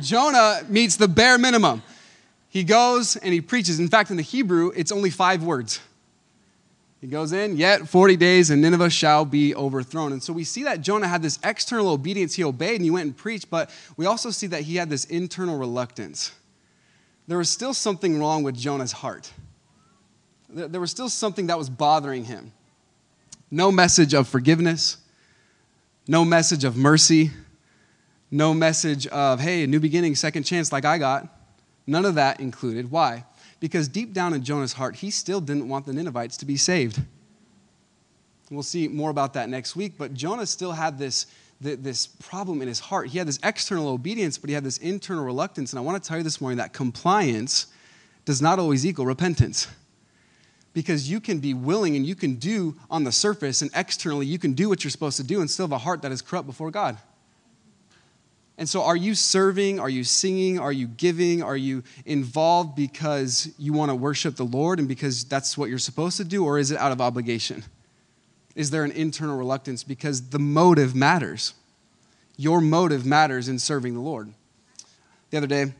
Jonah 0.00 0.62
meets 0.70 0.96
the 0.96 1.06
bare 1.06 1.36
minimum. 1.36 1.82
He 2.48 2.64
goes 2.64 3.16
and 3.16 3.34
he 3.34 3.42
preaches. 3.42 3.78
In 3.78 3.88
fact, 3.88 4.10
in 4.10 4.16
the 4.16 4.22
Hebrew, 4.22 4.72
it's 4.74 4.90
only 4.90 5.10
five 5.10 5.42
words. 5.42 5.80
He 7.04 7.10
goes 7.10 7.34
in, 7.34 7.58
yet 7.58 7.86
40 7.86 8.16
days 8.16 8.48
and 8.48 8.62
Nineveh 8.62 8.88
shall 8.88 9.26
be 9.26 9.54
overthrown. 9.54 10.12
And 10.12 10.22
so 10.22 10.32
we 10.32 10.42
see 10.42 10.62
that 10.62 10.80
Jonah 10.80 11.06
had 11.06 11.20
this 11.20 11.38
external 11.44 11.90
obedience. 11.90 12.34
He 12.34 12.42
obeyed 12.42 12.76
and 12.76 12.82
he 12.82 12.90
went 12.90 13.04
and 13.04 13.14
preached, 13.14 13.50
but 13.50 13.68
we 13.98 14.06
also 14.06 14.30
see 14.30 14.46
that 14.46 14.62
he 14.62 14.76
had 14.76 14.88
this 14.88 15.04
internal 15.04 15.58
reluctance. 15.58 16.32
There 17.28 17.36
was 17.36 17.50
still 17.50 17.74
something 17.74 18.18
wrong 18.18 18.42
with 18.42 18.56
Jonah's 18.56 18.92
heart. 18.92 19.30
There 20.48 20.80
was 20.80 20.90
still 20.90 21.10
something 21.10 21.48
that 21.48 21.58
was 21.58 21.68
bothering 21.68 22.24
him. 22.24 22.52
No 23.50 23.70
message 23.70 24.14
of 24.14 24.26
forgiveness, 24.26 24.96
no 26.08 26.24
message 26.24 26.64
of 26.64 26.74
mercy, 26.74 27.32
no 28.30 28.54
message 28.54 29.06
of, 29.08 29.40
hey, 29.40 29.64
a 29.64 29.66
new 29.66 29.78
beginning, 29.78 30.14
second 30.14 30.44
chance 30.44 30.72
like 30.72 30.86
I 30.86 30.96
got. 30.96 31.28
None 31.86 32.06
of 32.06 32.14
that 32.14 32.40
included. 32.40 32.90
Why? 32.90 33.26
Because 33.60 33.88
deep 33.88 34.12
down 34.12 34.34
in 34.34 34.42
Jonah's 34.44 34.74
heart, 34.74 34.96
he 34.96 35.10
still 35.10 35.40
didn't 35.40 35.68
want 35.68 35.86
the 35.86 35.92
Ninevites 35.92 36.36
to 36.38 36.44
be 36.44 36.56
saved. 36.56 37.00
We'll 38.50 38.62
see 38.62 38.88
more 38.88 39.10
about 39.10 39.32
that 39.34 39.48
next 39.48 39.74
week, 39.74 39.94
but 39.96 40.14
Jonah 40.14 40.46
still 40.46 40.72
had 40.72 40.98
this, 40.98 41.26
this 41.60 42.06
problem 42.06 42.60
in 42.60 42.68
his 42.68 42.78
heart. 42.78 43.08
He 43.08 43.18
had 43.18 43.26
this 43.26 43.38
external 43.42 43.88
obedience, 43.88 44.36
but 44.36 44.50
he 44.50 44.54
had 44.54 44.64
this 44.64 44.78
internal 44.78 45.24
reluctance. 45.24 45.72
And 45.72 45.78
I 45.78 45.82
want 45.82 46.02
to 46.02 46.06
tell 46.06 46.18
you 46.18 46.22
this 46.22 46.40
morning 46.40 46.58
that 46.58 46.72
compliance 46.72 47.66
does 48.24 48.42
not 48.42 48.58
always 48.58 48.84
equal 48.84 49.06
repentance. 49.06 49.68
Because 50.74 51.08
you 51.08 51.20
can 51.20 51.38
be 51.38 51.54
willing 51.54 51.96
and 51.96 52.04
you 52.04 52.14
can 52.14 52.34
do 52.34 52.76
on 52.90 53.04
the 53.04 53.12
surface 53.12 53.62
and 53.62 53.70
externally, 53.74 54.26
you 54.26 54.38
can 54.38 54.52
do 54.52 54.68
what 54.68 54.82
you're 54.82 54.90
supposed 54.90 55.16
to 55.18 55.24
do 55.24 55.40
and 55.40 55.50
still 55.50 55.66
have 55.66 55.72
a 55.72 55.78
heart 55.78 56.02
that 56.02 56.12
is 56.12 56.20
corrupt 56.20 56.46
before 56.46 56.70
God. 56.70 56.98
And 58.56 58.68
so, 58.68 58.82
are 58.82 58.96
you 58.96 59.14
serving? 59.14 59.80
Are 59.80 59.88
you 59.88 60.04
singing? 60.04 60.60
Are 60.60 60.72
you 60.72 60.86
giving? 60.86 61.42
Are 61.42 61.56
you 61.56 61.82
involved 62.06 62.76
because 62.76 63.52
you 63.58 63.72
want 63.72 63.90
to 63.90 63.96
worship 63.96 64.36
the 64.36 64.44
Lord 64.44 64.78
and 64.78 64.86
because 64.86 65.24
that's 65.24 65.58
what 65.58 65.68
you're 65.68 65.78
supposed 65.78 66.16
to 66.18 66.24
do? 66.24 66.44
Or 66.44 66.58
is 66.58 66.70
it 66.70 66.78
out 66.78 66.92
of 66.92 67.00
obligation? 67.00 67.64
Is 68.54 68.70
there 68.70 68.84
an 68.84 68.92
internal 68.92 69.36
reluctance? 69.36 69.82
Because 69.82 70.28
the 70.28 70.38
motive 70.38 70.94
matters. 70.94 71.54
Your 72.36 72.60
motive 72.60 73.04
matters 73.04 73.48
in 73.48 73.58
serving 73.58 73.94
the 73.94 74.00
Lord. 74.00 74.32
The 75.30 75.38
other 75.38 75.46
day, 75.48 75.72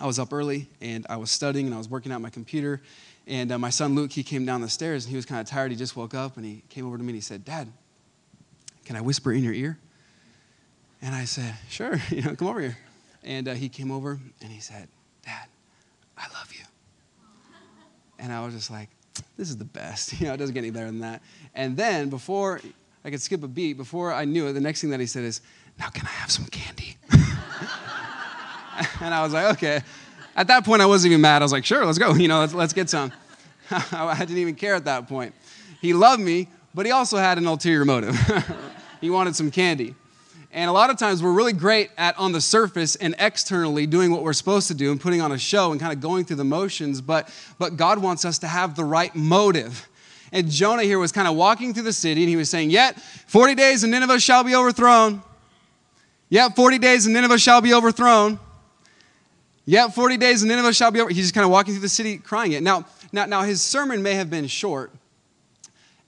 I 0.00 0.06
was 0.06 0.18
up 0.18 0.32
early 0.32 0.68
and 0.80 1.06
I 1.10 1.16
was 1.16 1.30
studying 1.30 1.66
and 1.66 1.74
I 1.74 1.78
was 1.78 1.90
working 1.90 2.12
out 2.12 2.22
my 2.22 2.30
computer. 2.30 2.80
And 3.26 3.52
uh, 3.52 3.58
my 3.58 3.68
son 3.68 3.94
Luke, 3.94 4.12
he 4.12 4.22
came 4.22 4.46
down 4.46 4.62
the 4.62 4.68
stairs 4.70 5.04
and 5.04 5.10
he 5.10 5.16
was 5.16 5.26
kind 5.26 5.40
of 5.40 5.46
tired. 5.46 5.70
He 5.70 5.76
just 5.76 5.96
woke 5.96 6.14
up 6.14 6.38
and 6.38 6.46
he 6.46 6.62
came 6.70 6.86
over 6.86 6.96
to 6.96 7.02
me 7.02 7.10
and 7.10 7.14
he 7.16 7.20
said, 7.20 7.44
Dad, 7.44 7.68
can 8.86 8.96
I 8.96 9.02
whisper 9.02 9.32
in 9.32 9.44
your 9.44 9.52
ear? 9.52 9.78
And 11.02 11.14
I 11.14 11.24
said, 11.24 11.54
Sure, 11.68 12.00
you 12.10 12.22
know, 12.22 12.34
come 12.34 12.48
over 12.48 12.60
here. 12.60 12.78
And 13.24 13.48
uh, 13.48 13.54
he 13.54 13.68
came 13.68 13.90
over 13.90 14.18
and 14.40 14.50
he 14.50 14.60
said, 14.60 14.88
Dad, 15.24 15.46
I 16.16 16.24
love 16.34 16.52
you. 16.52 16.64
And 18.18 18.32
I 18.32 18.44
was 18.44 18.54
just 18.54 18.70
like, 18.70 18.88
This 19.36 19.50
is 19.50 19.56
the 19.56 19.64
best. 19.64 20.12
You 20.20 20.26
know, 20.26 20.34
it 20.34 20.38
doesn't 20.38 20.54
get 20.54 20.60
any 20.60 20.70
better 20.70 20.86
than 20.86 21.00
that. 21.00 21.22
And 21.54 21.76
then 21.76 22.08
before 22.08 22.60
I 23.04 23.10
could 23.10 23.20
skip 23.22 23.42
a 23.42 23.48
beat, 23.48 23.74
before 23.74 24.12
I 24.12 24.24
knew 24.24 24.48
it, 24.48 24.52
the 24.52 24.60
next 24.60 24.80
thing 24.80 24.90
that 24.90 25.00
he 25.00 25.06
said 25.06 25.24
is, 25.24 25.40
Now 25.78 25.88
can 25.88 26.06
I 26.06 26.10
have 26.10 26.30
some 26.30 26.46
candy? 26.46 26.96
and 29.00 29.14
I 29.14 29.22
was 29.22 29.32
like, 29.32 29.56
Okay. 29.56 29.80
At 30.36 30.46
that 30.46 30.64
point, 30.64 30.80
I 30.82 30.86
wasn't 30.86 31.10
even 31.12 31.20
mad. 31.20 31.42
I 31.42 31.44
was 31.44 31.52
like, 31.52 31.64
Sure, 31.64 31.84
let's 31.84 31.98
go. 31.98 32.14
You 32.14 32.28
know, 32.28 32.40
let's, 32.40 32.54
let's 32.54 32.72
get 32.72 32.88
some. 32.90 33.12
I 33.70 34.16
didn't 34.18 34.38
even 34.38 34.54
care 34.54 34.74
at 34.74 34.86
that 34.86 35.08
point. 35.08 35.34
He 35.80 35.92
loved 35.92 36.22
me, 36.22 36.48
but 36.74 36.86
he 36.86 36.92
also 36.92 37.18
had 37.18 37.38
an 37.38 37.46
ulterior 37.46 37.84
motive. 37.84 38.16
he 39.00 39.10
wanted 39.10 39.36
some 39.36 39.50
candy. 39.50 39.94
And 40.50 40.70
a 40.70 40.72
lot 40.72 40.88
of 40.88 40.96
times 40.96 41.22
we're 41.22 41.32
really 41.32 41.52
great 41.52 41.90
at 41.98 42.18
on 42.18 42.32
the 42.32 42.40
surface 42.40 42.96
and 42.96 43.14
externally 43.18 43.86
doing 43.86 44.10
what 44.10 44.22
we're 44.22 44.32
supposed 44.32 44.68
to 44.68 44.74
do 44.74 44.90
and 44.90 45.00
putting 45.00 45.20
on 45.20 45.32
a 45.32 45.38
show 45.38 45.72
and 45.72 45.80
kind 45.80 45.92
of 45.92 46.00
going 46.00 46.24
through 46.24 46.36
the 46.36 46.44
motions, 46.44 47.00
but, 47.00 47.30
but 47.58 47.76
God 47.76 47.98
wants 47.98 48.24
us 48.24 48.38
to 48.38 48.46
have 48.48 48.74
the 48.74 48.84
right 48.84 49.14
motive. 49.14 49.88
And 50.32 50.50
Jonah 50.50 50.84
here 50.84 50.98
was 50.98 51.12
kind 51.12 51.28
of 51.28 51.36
walking 51.36 51.74
through 51.74 51.82
the 51.84 51.92
city 51.92 52.22
and 52.22 52.30
he 52.30 52.36
was 52.36 52.48
saying, 52.48 52.70
Yet 52.70 52.98
40 53.00 53.54
days 53.54 53.82
and 53.82 53.92
Nineveh 53.92 54.20
shall 54.20 54.42
be 54.42 54.54
overthrown. 54.54 55.22
Yet 56.30 56.56
40 56.56 56.78
days 56.78 57.06
and 57.06 57.14
Nineveh 57.14 57.38
shall 57.38 57.60
be 57.60 57.74
overthrown. 57.74 58.38
Yet 59.64 59.94
40 59.94 60.16
days 60.16 60.42
and 60.42 60.48
Nineveh 60.50 60.72
shall 60.72 60.90
be 60.90 61.00
over. 61.00 61.10
He's 61.10 61.24
just 61.24 61.34
kind 61.34 61.44
of 61.44 61.50
walking 61.50 61.74
through 61.74 61.82
the 61.82 61.88
city 61.90 62.16
crying 62.16 62.52
it. 62.52 62.62
Now, 62.62 62.86
now, 63.12 63.26
now 63.26 63.42
his 63.42 63.62
sermon 63.62 64.02
may 64.02 64.14
have 64.14 64.30
been 64.30 64.46
short 64.46 64.92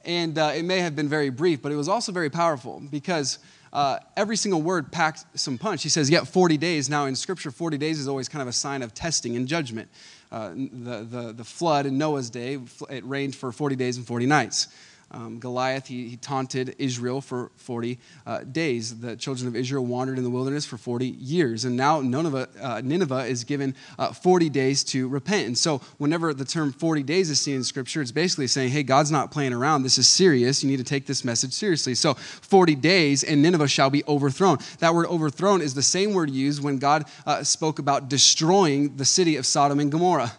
and 0.04 0.38
uh, 0.38 0.52
it 0.54 0.64
may 0.64 0.78
have 0.80 0.96
been 0.96 1.08
very 1.08 1.28
brief, 1.28 1.60
but 1.60 1.72
it 1.72 1.76
was 1.76 1.88
also 1.88 2.10
very 2.10 2.30
powerful 2.30 2.82
because 2.90 3.38
uh, 3.72 3.98
every 4.16 4.36
single 4.36 4.62
word 4.62 4.90
packs 4.90 5.24
some 5.34 5.58
punch. 5.58 5.82
He 5.82 5.88
says, 5.88 6.10
Yet 6.10 6.26
40 6.26 6.56
days. 6.56 6.88
Now, 6.88 7.06
in 7.06 7.14
Scripture, 7.14 7.50
40 7.50 7.78
days 7.78 7.98
is 8.00 8.08
always 8.08 8.28
kind 8.28 8.42
of 8.42 8.48
a 8.48 8.52
sign 8.52 8.82
of 8.82 8.94
testing 8.94 9.36
and 9.36 9.46
judgment. 9.46 9.88
Uh, 10.32 10.50
the, 10.50 11.06
the, 11.08 11.32
the 11.36 11.44
flood 11.44 11.86
in 11.86 11.98
Noah's 11.98 12.30
day, 12.30 12.58
it 12.88 13.04
rained 13.04 13.34
for 13.34 13.52
40 13.52 13.76
days 13.76 13.96
and 13.96 14.06
40 14.06 14.26
nights. 14.26 14.68
Um, 15.12 15.40
Goliath, 15.40 15.88
he, 15.88 16.08
he, 16.08 16.16
taunted 16.16 16.76
Israel 16.78 17.20
for 17.20 17.50
40 17.56 17.98
uh, 18.26 18.44
days. 18.44 19.00
The 19.00 19.16
children 19.16 19.48
of 19.48 19.56
Israel 19.56 19.84
wandered 19.84 20.18
in 20.18 20.24
the 20.24 20.30
wilderness 20.30 20.64
for 20.64 20.76
40 20.76 21.06
years. 21.06 21.64
And 21.64 21.76
now 21.76 22.00
Nineveh, 22.00 22.48
uh, 22.60 22.80
Nineveh 22.84 23.24
is 23.26 23.42
given 23.42 23.74
uh, 23.98 24.12
40 24.12 24.48
days 24.50 24.84
to 24.84 25.08
repent. 25.08 25.48
And 25.48 25.58
so, 25.58 25.78
whenever 25.98 26.32
the 26.32 26.44
term 26.44 26.72
40 26.72 27.02
days 27.02 27.28
is 27.28 27.40
seen 27.40 27.56
in 27.56 27.64
Scripture, 27.64 28.00
it's 28.00 28.12
basically 28.12 28.46
saying, 28.46 28.70
hey, 28.70 28.84
God's 28.84 29.10
not 29.10 29.32
playing 29.32 29.52
around. 29.52 29.82
This 29.82 29.98
is 29.98 30.06
serious. 30.06 30.62
You 30.62 30.70
need 30.70 30.78
to 30.78 30.84
take 30.84 31.06
this 31.06 31.24
message 31.24 31.54
seriously. 31.54 31.96
So, 31.96 32.14
40 32.14 32.76
days, 32.76 33.24
and 33.24 33.42
Nineveh 33.42 33.66
shall 33.66 33.90
be 33.90 34.04
overthrown. 34.06 34.58
That 34.78 34.94
word 34.94 35.06
overthrown 35.06 35.60
is 35.60 35.74
the 35.74 35.82
same 35.82 36.14
word 36.14 36.30
used 36.30 36.62
when 36.62 36.78
God 36.78 37.06
uh, 37.26 37.42
spoke 37.42 37.80
about 37.80 38.08
destroying 38.08 38.96
the 38.96 39.04
city 39.04 39.36
of 39.36 39.44
Sodom 39.44 39.80
and 39.80 39.90
Gomorrah. 39.90 40.32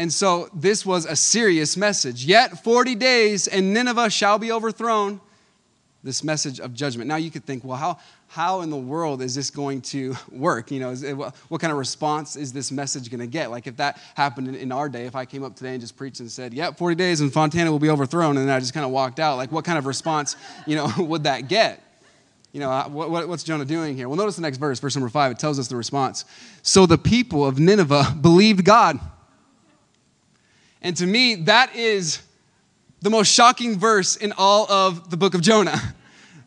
And 0.00 0.10
so 0.10 0.48
this 0.54 0.86
was 0.86 1.04
a 1.04 1.14
serious 1.14 1.76
message. 1.76 2.24
Yet 2.24 2.64
40 2.64 2.94
days 2.94 3.46
and 3.46 3.74
Nineveh 3.74 4.08
shall 4.08 4.38
be 4.38 4.50
overthrown. 4.50 5.20
This 6.02 6.24
message 6.24 6.58
of 6.58 6.72
judgment. 6.72 7.06
Now 7.06 7.16
you 7.16 7.30
could 7.30 7.44
think, 7.44 7.64
well, 7.64 7.76
how, 7.76 7.98
how 8.28 8.62
in 8.62 8.70
the 8.70 8.78
world 8.78 9.20
is 9.20 9.34
this 9.34 9.50
going 9.50 9.82
to 9.82 10.16
work? 10.32 10.70
You 10.70 10.80
know, 10.80 10.92
it, 10.92 11.12
what 11.12 11.60
kind 11.60 11.70
of 11.70 11.76
response 11.76 12.34
is 12.34 12.50
this 12.50 12.72
message 12.72 13.10
going 13.10 13.20
to 13.20 13.26
get? 13.26 13.50
Like 13.50 13.66
if 13.66 13.76
that 13.76 14.00
happened 14.14 14.48
in, 14.48 14.54
in, 14.54 14.72
our 14.72 14.88
day, 14.88 15.04
if 15.04 15.14
I 15.14 15.26
came 15.26 15.44
up 15.44 15.54
today 15.54 15.72
and 15.72 15.82
just 15.82 15.98
preached 15.98 16.20
and 16.20 16.30
said, 16.30 16.54
yep, 16.54 16.78
40 16.78 16.94
days 16.94 17.20
and 17.20 17.30
Fontana 17.30 17.70
will 17.70 17.78
be 17.78 17.90
overthrown, 17.90 18.38
and 18.38 18.48
then 18.48 18.56
I 18.56 18.58
just 18.58 18.72
kind 18.72 18.86
of 18.86 18.92
walked 18.92 19.20
out, 19.20 19.36
like 19.36 19.52
what 19.52 19.66
kind 19.66 19.76
of 19.76 19.84
response, 19.84 20.34
you 20.66 20.76
know, 20.76 20.90
would 20.98 21.24
that 21.24 21.48
get? 21.48 21.82
You 22.52 22.60
know, 22.60 22.70
what, 22.88 23.10
what, 23.10 23.28
what's 23.28 23.44
Jonah 23.44 23.66
doing 23.66 23.98
here? 23.98 24.08
Well, 24.08 24.16
notice 24.16 24.36
the 24.36 24.42
next 24.42 24.56
verse, 24.56 24.80
verse 24.80 24.96
number 24.96 25.10
five, 25.10 25.30
it 25.30 25.38
tells 25.38 25.58
us 25.58 25.68
the 25.68 25.76
response. 25.76 26.24
So 26.62 26.86
the 26.86 26.96
people 26.96 27.44
of 27.44 27.58
Nineveh 27.58 28.16
believed 28.22 28.64
God 28.64 28.98
and 30.82 30.96
to 30.96 31.06
me, 31.06 31.34
that 31.36 31.74
is 31.74 32.20
the 33.00 33.10
most 33.10 33.32
shocking 33.32 33.78
verse 33.78 34.16
in 34.16 34.32
all 34.36 34.70
of 34.70 35.10
the 35.10 35.16
book 35.16 35.34
of 35.34 35.40
Jonah. 35.40 35.94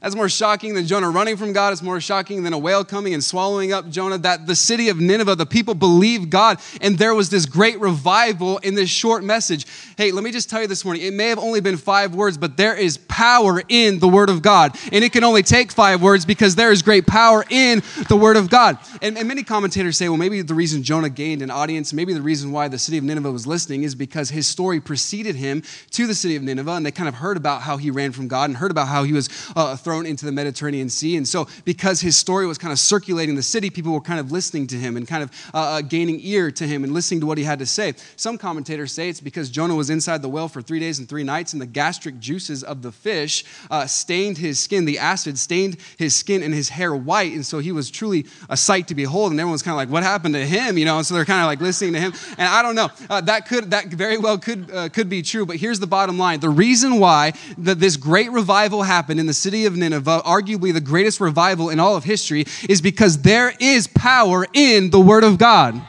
That's 0.03 0.15
more 0.15 0.27
shocking 0.27 0.73
than 0.73 0.85
Jonah 0.85 1.09
running 1.09 1.37
from 1.37 1.53
God. 1.53 1.71
It's 1.71 1.81
more 1.81 2.01
shocking 2.01 2.43
than 2.43 2.51
a 2.51 2.57
whale 2.57 2.83
coming 2.83 3.13
and 3.13 3.23
swallowing 3.23 3.71
up 3.71 3.89
Jonah. 3.89 4.17
That 4.17 4.47
the 4.47 4.55
city 4.55 4.89
of 4.89 4.99
Nineveh, 4.99 5.35
the 5.35 5.45
people 5.45 5.75
believed 5.75 6.29
God, 6.29 6.59
and 6.81 6.97
there 6.97 7.15
was 7.15 7.29
this 7.29 7.45
great 7.45 7.79
revival 7.79 8.57
in 8.57 8.75
this 8.75 8.89
short 8.89 9.23
message. 9.23 9.65
Hey, 9.95 10.11
let 10.11 10.25
me 10.25 10.31
just 10.31 10.49
tell 10.49 10.61
you 10.61 10.67
this 10.67 10.83
morning 10.83 11.03
it 11.03 11.13
may 11.13 11.29
have 11.29 11.39
only 11.39 11.61
been 11.61 11.77
five 11.77 12.13
words, 12.15 12.37
but 12.37 12.57
there 12.57 12.75
is 12.75 12.97
power 12.97 13.63
in 13.69 13.99
the 13.99 14.09
Word 14.09 14.29
of 14.29 14.41
God. 14.41 14.77
And 14.91 15.05
it 15.05 15.13
can 15.13 15.23
only 15.23 15.41
take 15.41 15.71
five 15.71 16.01
words 16.01 16.25
because 16.25 16.55
there 16.55 16.73
is 16.73 16.81
great 16.81 17.07
power 17.07 17.45
in 17.49 17.81
the 18.09 18.17
Word 18.17 18.35
of 18.35 18.49
God. 18.49 18.79
And, 19.01 19.17
and 19.17 19.25
many 19.25 19.43
commentators 19.43 19.95
say, 19.95 20.09
well, 20.09 20.17
maybe 20.17 20.41
the 20.41 20.53
reason 20.53 20.83
Jonah 20.83 21.09
gained 21.09 21.41
an 21.41 21.49
audience, 21.49 21.93
maybe 21.93 22.11
the 22.11 22.21
reason 22.21 22.51
why 22.51 22.67
the 22.67 22.77
city 22.77 22.97
of 22.97 23.05
Nineveh 23.05 23.31
was 23.31 23.47
listening 23.47 23.83
is 23.83 23.95
because 23.95 24.31
his 24.31 24.47
story 24.47 24.81
preceded 24.81 25.37
him 25.37 25.63
to 25.91 26.07
the 26.07 26.13
city 26.13 26.35
of 26.35 26.43
Nineveh, 26.43 26.71
and 26.71 26.85
they 26.85 26.91
kind 26.91 27.07
of 27.07 27.15
heard 27.15 27.37
about 27.37 27.61
how 27.61 27.77
he 27.77 27.89
ran 27.89 28.11
from 28.11 28.27
God 28.27 28.49
and 28.49 28.57
heard 28.57 28.71
about 28.71 28.89
how 28.89 29.03
he 29.03 29.13
was 29.13 29.29
uh, 29.55 29.77
thrown 29.77 29.92
thrown 29.93 30.07
into 30.07 30.25
the 30.25 30.31
Mediterranean 30.31 30.89
Sea. 30.89 31.17
And 31.17 31.27
so, 31.27 31.47
because 31.65 32.01
his 32.01 32.17
story 32.17 32.47
was 32.47 32.57
kind 32.57 32.71
of 32.71 32.79
circulating 32.79 33.35
the 33.35 33.43
city, 33.43 33.69
people 33.69 33.93
were 33.93 34.01
kind 34.01 34.19
of 34.19 34.31
listening 34.31 34.65
to 34.67 34.75
him 34.75 34.97
and 34.97 35.07
kind 35.07 35.21
of 35.21 35.31
uh, 35.53 35.57
uh, 35.57 35.81
gaining 35.81 36.19
ear 36.21 36.49
to 36.49 36.65
him 36.65 36.83
and 36.83 36.93
listening 36.93 37.19
to 37.19 37.27
what 37.27 37.37
he 37.37 37.43
had 37.43 37.59
to 37.59 37.67
say. 37.67 37.93
Some 38.15 38.39
commentators 38.39 38.91
say 38.91 39.07
it's 39.07 39.21
because 39.21 39.51
Jonah 39.51 39.75
was 39.75 39.91
inside 39.91 40.23
the 40.23 40.29
well 40.29 40.47
for 40.47 40.63
three 40.63 40.79
days 40.79 40.97
and 40.97 41.07
three 41.07 41.21
nights, 41.21 41.53
and 41.53 41.61
the 41.61 41.67
gastric 41.67 42.17
juices 42.17 42.63
of 42.63 42.81
the 42.81 42.91
fish 42.91 43.45
uh, 43.69 43.85
stained 43.85 44.39
his 44.39 44.59
skin. 44.59 44.85
The 44.85 44.97
acid 44.97 45.37
stained 45.37 45.77
his 45.99 46.15
skin 46.15 46.41
and 46.41 46.55
his 46.55 46.69
hair 46.69 46.95
white. 46.95 47.33
And 47.33 47.45
so, 47.45 47.59
he 47.59 47.71
was 47.71 47.91
truly 47.91 48.25
a 48.49 48.57
sight 48.57 48.87
to 48.87 48.95
behold. 48.95 49.29
And 49.29 49.39
everyone's 49.39 49.61
kind 49.61 49.73
of 49.73 49.77
like, 49.77 49.89
what 49.89 50.01
happened 50.01 50.33
to 50.33 50.43
him? 50.43 50.79
You 50.79 50.85
know, 50.85 50.97
and 50.97 51.05
so 51.05 51.13
they're 51.13 51.23
kind 51.23 51.41
of 51.41 51.45
like 51.45 51.61
listening 51.61 51.93
to 51.93 51.99
him. 51.99 52.13
And 52.39 52.47
I 52.47 52.63
don't 52.63 52.73
know. 52.73 52.89
Uh, 53.11 53.21
that 53.21 53.47
could, 53.47 53.69
that 53.69 53.93
very 53.93 54.17
well 54.17 54.39
could, 54.39 54.71
uh, 54.71 54.89
could 54.89 55.07
be 55.07 55.21
true. 55.21 55.45
But 55.45 55.57
here's 55.57 55.79
the 55.79 55.85
bottom 55.85 56.17
line 56.17 56.39
the 56.39 56.49
reason 56.49 56.99
why 56.99 57.33
that 57.59 57.79
this 57.79 57.95
great 57.95 58.31
revival 58.31 58.81
happened 58.81 59.19
in 59.19 59.27
the 59.27 59.33
city 59.33 59.67
of 59.67 59.77
Nineveh, 59.83 60.21
arguably 60.25 60.73
the 60.73 60.81
greatest 60.81 61.19
revival 61.19 61.69
in 61.69 61.79
all 61.79 61.95
of 61.95 62.03
history, 62.03 62.45
is 62.69 62.81
because 62.81 63.21
there 63.21 63.53
is 63.59 63.87
power 63.87 64.47
in 64.53 64.89
the 64.89 64.99
Word 64.99 65.23
of 65.23 65.37
God. 65.37 65.81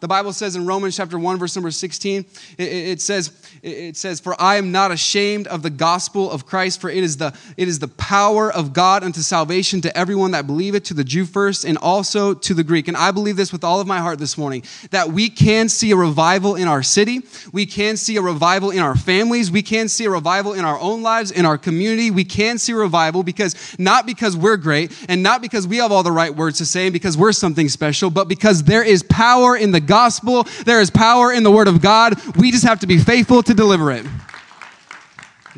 The 0.00 0.08
Bible 0.08 0.34
says 0.34 0.54
in 0.54 0.66
Romans 0.66 0.96
chapter 0.96 1.18
1, 1.18 1.38
verse 1.38 1.56
number 1.56 1.70
16, 1.70 2.26
it, 2.58 2.62
it, 2.62 3.00
says, 3.00 3.32
it 3.64 3.96
says, 3.96 4.20
For 4.20 4.40
I 4.40 4.56
am 4.56 4.72
not 4.72 4.90
ashamed 4.90 5.46
of 5.46 5.62
the 5.62 5.70
gospel 5.70 6.30
of 6.30 6.44
Christ, 6.44 6.80
for 6.80 6.90
it 6.90 7.02
is 7.02 7.16
the 7.16 7.34
it 7.56 7.66
is 7.66 7.78
the 7.78 7.88
power 7.88 8.52
of 8.52 8.72
God 8.72 9.02
unto 9.02 9.20
salvation 9.20 9.80
to 9.80 9.96
everyone 9.96 10.32
that 10.32 10.46
believeth, 10.46 10.84
to 10.84 10.94
the 10.94 11.04
Jew 11.04 11.24
first, 11.24 11.64
and 11.64 11.78
also 11.78 12.34
to 12.34 12.54
the 12.54 12.62
Greek. 12.62 12.88
And 12.88 12.96
I 12.96 13.10
believe 13.10 13.36
this 13.36 13.52
with 13.52 13.64
all 13.64 13.80
of 13.80 13.86
my 13.86 13.98
heart 13.98 14.18
this 14.18 14.36
morning, 14.36 14.62
that 14.90 15.10
we 15.10 15.30
can 15.30 15.70
see 15.70 15.90
a 15.92 15.96
revival 15.96 16.56
in 16.56 16.68
our 16.68 16.82
city, 16.82 17.22
we 17.52 17.64
can 17.64 17.96
see 17.96 18.16
a 18.16 18.22
revival 18.22 18.70
in 18.70 18.80
our 18.80 18.96
families, 18.96 19.50
we 19.50 19.62
can 19.62 19.88
see 19.88 20.04
a 20.04 20.10
revival 20.10 20.52
in 20.52 20.64
our 20.64 20.78
own 20.78 21.02
lives, 21.02 21.30
in 21.30 21.46
our 21.46 21.56
community. 21.56 22.10
We 22.10 22.24
can 22.24 22.58
see 22.58 22.74
revival 22.74 23.22
because 23.22 23.78
not 23.78 24.04
because 24.04 24.36
we're 24.36 24.58
great 24.58 24.92
and 25.08 25.22
not 25.22 25.40
because 25.40 25.66
we 25.66 25.78
have 25.78 25.90
all 25.90 26.02
the 26.02 26.12
right 26.12 26.34
words 26.34 26.58
to 26.58 26.66
say 26.66 26.86
and 26.86 26.92
because 26.92 27.16
we're 27.16 27.32
something 27.32 27.68
special, 27.70 28.10
but 28.10 28.28
because 28.28 28.62
there 28.64 28.82
is 28.82 29.02
power 29.04 29.56
in 29.56 29.70
the 29.72 29.80
gospel. 29.80 30.42
There 30.66 30.80
is 30.80 30.90
power 30.90 31.32
in 31.32 31.42
the 31.42 31.50
word 31.50 31.68
of 31.68 31.80
God. 31.80 32.14
We 32.36 32.50
just 32.50 32.64
have 32.64 32.80
to 32.80 32.86
be 32.86 32.98
faithful 32.98 33.42
to 33.42 33.53
deliver 33.54 33.90
it. 33.92 34.06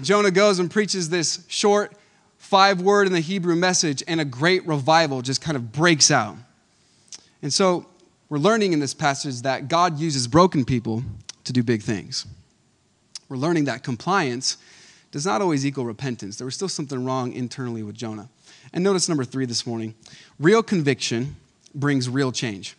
Jonah 0.03 0.31
goes 0.31 0.59
and 0.59 0.71
preaches 0.71 1.09
this 1.09 1.45
short 1.49 1.93
five 2.39 2.81
word 2.81 3.07
in 3.07 3.13
the 3.13 3.21
Hebrew 3.21 3.57
message, 3.57 4.03
and 4.07 4.21
a 4.21 4.25
great 4.25 4.67
revival 4.67 5.23
just 5.23 5.41
kind 5.41 5.57
of 5.57 5.73
breaks 5.73 6.11
out. 6.11 6.37
And 7.43 7.53
so 7.53 7.87
we're 8.29 8.39
learning 8.39 8.73
in 8.73 8.81
this 8.81 8.95
passage 8.95 9.43
that 9.43 9.69
God 9.69 9.99
uses 9.99 10.29
broken 10.29 10.65
people 10.65 11.03
to 11.45 11.53
do 11.53 11.63
big 11.63 11.83
things. 11.83 12.27
We're 13.29 13.37
learning 13.37 13.65
that 13.65 13.83
compliance 13.83 14.59
does 15.11 15.27
not 15.27 15.41
always 15.41 15.67
equal 15.67 15.85
repentance. 15.85 16.37
There 16.37 16.45
was 16.45 16.55
still 16.55 16.69
something 16.69 17.05
wrong 17.05 17.33
internally 17.33 17.83
with 17.83 17.97
Jonah. 17.97 18.29
And 18.73 18.85
notice 18.85 19.09
number 19.09 19.25
three 19.25 19.47
this 19.47 19.67
morning 19.67 19.95
real 20.39 20.63
conviction 20.63 21.37
brings 21.75 22.09
real 22.09 22.33
change. 22.33 22.77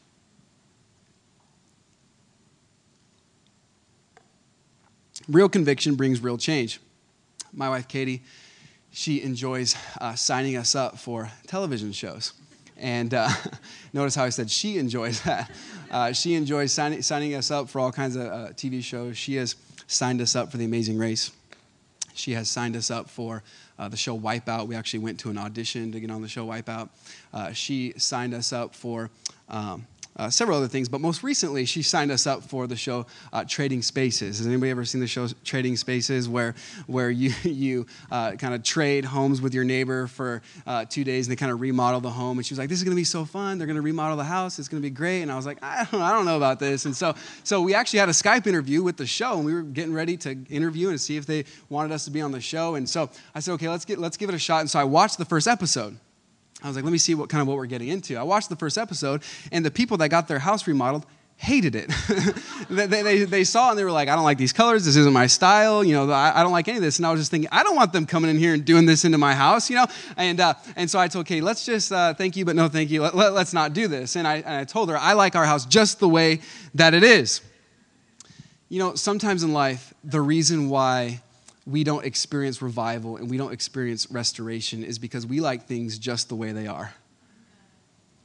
Real 5.29 5.49
conviction 5.49 5.95
brings 5.95 6.21
real 6.21 6.37
change. 6.37 6.79
My 7.51 7.67
wife, 7.67 7.87
Katie, 7.89 8.23
she 8.91 9.21
enjoys 9.21 9.75
uh, 9.99 10.15
signing 10.15 10.55
us 10.55 10.73
up 10.73 10.97
for 10.97 11.29
television 11.47 11.91
shows. 11.91 12.33
And 12.77 13.13
uh, 13.13 13.29
notice 13.93 14.15
how 14.15 14.23
I 14.23 14.29
said 14.29 14.49
she 14.49 14.77
enjoys 14.77 15.21
that. 15.21 15.51
Uh, 15.89 16.11
she 16.11 16.33
enjoys 16.33 16.73
signing, 16.73 17.01
signing 17.01 17.33
us 17.33 17.49
up 17.49 17.69
for 17.69 17.79
all 17.79 17.93
kinds 17.93 18.17
of 18.17 18.23
uh, 18.23 18.47
TV 18.49 18.83
shows. 18.83 19.17
She 19.17 19.35
has 19.35 19.55
signed 19.87 20.19
us 20.19 20.35
up 20.35 20.51
for 20.51 20.57
The 20.57 20.65
Amazing 20.65 20.97
Race. 20.97 21.31
She 22.13 22.33
has 22.33 22.49
signed 22.49 22.75
us 22.75 22.91
up 22.91 23.09
for 23.09 23.41
uh, 23.79 23.87
the 23.87 23.95
show 23.95 24.19
Wipeout. 24.19 24.67
We 24.67 24.75
actually 24.75 24.99
went 24.99 25.17
to 25.21 25.29
an 25.29 25.37
audition 25.37 25.93
to 25.93 26.01
get 26.01 26.11
on 26.11 26.21
the 26.21 26.27
show 26.27 26.45
Wipeout. 26.45 26.89
Uh, 27.33 27.53
she 27.53 27.93
signed 27.95 28.33
us 28.33 28.51
up 28.51 28.75
for 28.75 29.09
um, 29.47 29.87
uh, 30.17 30.29
several 30.29 30.57
other 30.57 30.67
things, 30.67 30.89
but 30.89 30.99
most 30.99 31.23
recently 31.23 31.65
she 31.65 31.81
signed 31.81 32.11
us 32.11 32.27
up 32.27 32.43
for 32.43 32.67
the 32.67 32.75
show 32.75 33.05
uh, 33.31 33.43
Trading 33.47 33.81
Spaces. 33.81 34.39
Has 34.39 34.47
anybody 34.47 34.71
ever 34.71 34.83
seen 34.83 34.99
the 34.99 35.07
show 35.07 35.27
Trading 35.43 35.75
Spaces, 35.75 36.27
where 36.27 36.55
where 36.87 37.09
you 37.09 37.31
you 37.43 37.85
uh, 38.11 38.31
kind 38.31 38.53
of 38.53 38.63
trade 38.63 39.05
homes 39.05 39.41
with 39.41 39.53
your 39.53 39.63
neighbor 39.63 40.07
for 40.07 40.41
uh, 40.65 40.85
two 40.85 41.03
days 41.03 41.27
and 41.27 41.31
they 41.31 41.39
kind 41.39 41.51
of 41.51 41.61
remodel 41.61 42.01
the 42.01 42.09
home? 42.09 42.37
And 42.37 42.45
she 42.45 42.53
was 42.53 42.59
like, 42.59 42.69
"This 42.69 42.79
is 42.79 42.83
going 42.83 42.95
to 42.95 42.99
be 42.99 43.03
so 43.03 43.25
fun. 43.25 43.57
They're 43.57 43.67
going 43.67 43.75
to 43.75 43.81
remodel 43.81 44.17
the 44.17 44.23
house. 44.23 44.59
It's 44.59 44.67
going 44.67 44.81
to 44.81 44.85
be 44.85 44.93
great." 44.93 45.21
And 45.21 45.31
I 45.31 45.35
was 45.35 45.45
like, 45.45 45.59
I 45.61 45.87
don't, 45.91 46.01
"I 46.01 46.11
don't 46.11 46.25
know 46.25 46.37
about 46.37 46.59
this." 46.59 46.85
And 46.85 46.95
so 46.95 47.15
so 47.43 47.61
we 47.61 47.75
actually 47.75 47.99
had 47.99 48.09
a 48.09 48.13
Skype 48.13 48.47
interview 48.47 48.81
with 48.81 48.97
the 48.97 49.05
show, 49.05 49.37
and 49.37 49.45
we 49.45 49.53
were 49.53 49.61
getting 49.61 49.93
ready 49.93 50.17
to 50.17 50.37
interview 50.49 50.89
and 50.89 50.99
see 50.99 51.17
if 51.17 51.25
they 51.25 51.45
wanted 51.69 51.93
us 51.93 52.05
to 52.05 52.11
be 52.11 52.21
on 52.21 52.31
the 52.31 52.41
show. 52.41 52.75
And 52.75 52.89
so 52.89 53.09
I 53.35 53.39
said, 53.39 53.53
"Okay, 53.53 53.69
let's 53.69 53.85
get 53.85 53.99
let's 53.99 54.17
give 54.17 54.29
it 54.29 54.35
a 54.35 54.39
shot." 54.39 54.61
And 54.61 54.69
so 54.69 54.79
I 54.79 54.83
watched 54.83 55.17
the 55.17 55.25
first 55.25 55.47
episode. 55.47 55.97
I 56.63 56.67
was 56.67 56.75
like, 56.75 56.85
let 56.85 56.91
me 56.91 56.97
see 56.97 57.13
what 57.13 57.29
kind 57.29 57.41
of 57.41 57.47
what 57.47 57.57
we're 57.57 57.67
getting 57.67 57.89
into. 57.89 58.17
I 58.17 58.23
watched 58.23 58.49
the 58.49 58.55
first 58.55 58.77
episode, 58.77 59.21
and 59.51 59.65
the 59.65 59.71
people 59.71 59.97
that 59.97 60.09
got 60.09 60.27
their 60.27 60.39
house 60.39 60.67
remodeled 60.67 61.05
hated 61.37 61.75
it. 61.75 61.91
they, 62.69 62.87
they, 62.87 63.23
they, 63.23 63.43
saw 63.43 63.69
and 63.69 63.77
they 63.77 63.83
were 63.83 63.91
like, 63.91 64.09
I 64.09 64.15
don't 64.15 64.23
like 64.23 64.39
these 64.39 64.53
colors. 64.53 64.85
This 64.85 64.95
isn't 64.95 65.13
my 65.13 65.27
style. 65.27 65.83
You 65.83 65.93
know, 65.93 66.11
I, 66.11 66.39
I, 66.39 66.43
don't 66.43 66.51
like 66.51 66.67
any 66.67 66.77
of 66.77 66.83
this. 66.83 66.97
And 66.97 67.05
I 67.05 67.11
was 67.11 67.21
just 67.21 67.29
thinking, 67.29 67.47
I 67.51 67.61
don't 67.61 67.75
want 67.75 67.93
them 67.93 68.07
coming 68.07 68.31
in 68.31 68.37
here 68.37 68.55
and 68.55 68.65
doing 68.65 68.87
this 68.87 69.05
into 69.05 69.19
my 69.19 69.35
house, 69.35 69.69
you 69.69 69.75
know? 69.75 69.85
And, 70.17 70.39
uh, 70.39 70.55
and 70.75 70.89
so 70.89 70.97
I 70.97 71.07
told 71.07 71.27
Katie, 71.27 71.41
let's 71.41 71.63
just 71.63 71.91
uh, 71.91 72.15
thank 72.15 72.35
you, 72.35 72.43
but 72.43 72.55
no 72.55 72.67
thank 72.67 72.89
you. 72.89 73.03
Let, 73.03 73.13
us 73.13 73.33
let, 73.33 73.53
not 73.53 73.73
do 73.73 73.87
this. 73.87 74.15
And 74.15 74.27
I, 74.27 74.37
and 74.37 74.49
I 74.49 74.63
told 74.63 74.89
her, 74.89 74.97
I 74.97 75.13
like 75.13 75.35
our 75.35 75.45
house 75.45 75.65
just 75.67 75.99
the 75.99 76.09
way 76.09 76.41
that 76.73 76.95
it 76.95 77.03
is. 77.03 77.41
You 78.69 78.79
know, 78.79 78.95
sometimes 78.95 79.43
in 79.43 79.53
life, 79.53 79.93
the 80.03 80.19
reason 80.19 80.69
why 80.69 81.21
we 81.67 81.83
don't 81.83 82.05
experience 82.05 82.61
revival 82.61 83.17
and 83.17 83.29
we 83.29 83.35
don't 83.37 83.51
experience 83.51 84.09
restoration 84.09 84.83
is 84.83 84.97
because 84.97 85.27
we 85.27 85.41
like 85.41 85.67
things 85.67 85.99
just 85.99 86.29
the 86.29 86.35
way 86.35 86.53
they 86.53 86.65
are. 86.65 86.93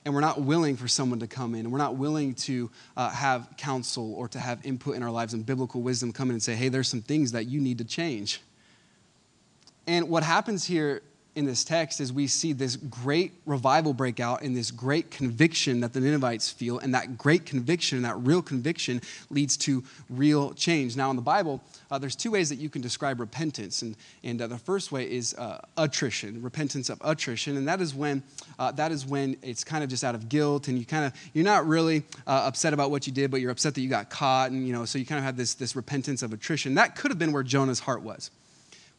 And 0.05 0.14
we're 0.14 0.20
not 0.20 0.40
willing 0.40 0.76
for 0.76 0.88
someone 0.88 1.20
to 1.20 1.28
come 1.28 1.55
in, 1.55 1.61
and 1.61 1.72
we're 1.72 1.78
not 1.78 1.94
willing 1.94 2.35
to 2.35 2.70
uh, 2.96 3.11
have 3.11 3.48
counsel 3.57 4.14
or 4.14 4.26
to 4.28 4.38
have 4.38 4.64
input 4.64 4.96
in 4.96 5.02
our 5.02 5.12
lives 5.12 5.33
and 5.33 5.46
biblical 5.46 5.81
wisdom 5.81 6.12
come 6.12 6.28
in 6.28 6.35
and 6.35 6.42
say, 6.42 6.55
hey, 6.55 6.68
there's 6.68 6.88
some 6.88 7.02
things 7.02 7.33
that 7.33 7.46
you 7.46 7.61
need 7.61 7.78
to 7.78 7.85
change. 7.85 8.40
And 9.87 10.09
what 10.09 10.24
happens 10.24 10.64
here 10.64 11.02
in 11.34 11.46
this 11.46 11.64
text 11.64 12.00
is 12.00 12.12
we 12.12 12.26
see 12.26 12.52
this 12.52 12.76
great 12.76 13.32
revival 13.46 13.94
break 13.94 14.20
out 14.20 14.42
and 14.42 14.54
this 14.54 14.70
great 14.70 15.10
conviction 15.10 15.80
that 15.80 15.92
the 15.92 16.00
Ninevites 16.00 16.50
feel. 16.50 16.78
And 16.78 16.94
that 16.94 17.16
great 17.16 17.46
conviction, 17.46 18.02
that 18.02 18.18
real 18.18 18.42
conviction, 18.42 19.00
leads 19.30 19.56
to 19.58 19.82
real 20.10 20.52
change. 20.52 20.96
Now, 20.96 21.08
in 21.10 21.16
the 21.16 21.22
Bible, 21.22 21.62
uh, 21.90 21.98
there's 21.98 22.16
two 22.16 22.32
ways 22.32 22.50
that 22.50 22.56
you 22.56 22.68
can 22.68 22.82
describe 22.82 23.18
repentance. 23.18 23.80
And, 23.82 23.96
and 24.22 24.42
uh, 24.42 24.46
the 24.46 24.58
first 24.58 24.92
way 24.92 25.10
is 25.10 25.34
uh, 25.34 25.60
attrition, 25.78 26.42
repentance 26.42 26.90
of 26.90 27.00
attrition. 27.02 27.56
And 27.56 27.66
that 27.66 27.80
is 27.80 27.94
when 27.94 28.22
uh, 28.58 28.72
that 28.72 28.92
is 28.92 29.06
when 29.06 29.36
it's 29.42 29.64
kind 29.64 29.82
of 29.82 29.88
just 29.88 30.04
out 30.04 30.14
of 30.14 30.28
guilt 30.28 30.68
and 30.68 30.78
you 30.78 30.84
kind 30.84 31.06
of, 31.06 31.14
you're 31.32 31.44
not 31.44 31.66
really 31.66 32.04
uh, 32.26 32.44
upset 32.46 32.74
about 32.74 32.90
what 32.90 33.06
you 33.06 33.12
did, 33.12 33.30
but 33.30 33.40
you're 33.40 33.50
upset 33.50 33.74
that 33.74 33.80
you 33.80 33.88
got 33.88 34.10
caught. 34.10 34.50
And, 34.50 34.66
you 34.66 34.72
know, 34.72 34.84
so 34.84 34.98
you 34.98 35.06
kind 35.06 35.18
of 35.18 35.24
have 35.24 35.36
this, 35.36 35.54
this 35.54 35.74
repentance 35.74 36.22
of 36.22 36.32
attrition. 36.32 36.74
That 36.74 36.94
could 36.94 37.10
have 37.10 37.18
been 37.18 37.32
where 37.32 37.42
Jonah's 37.42 37.80
heart 37.80 38.02
was. 38.02 38.30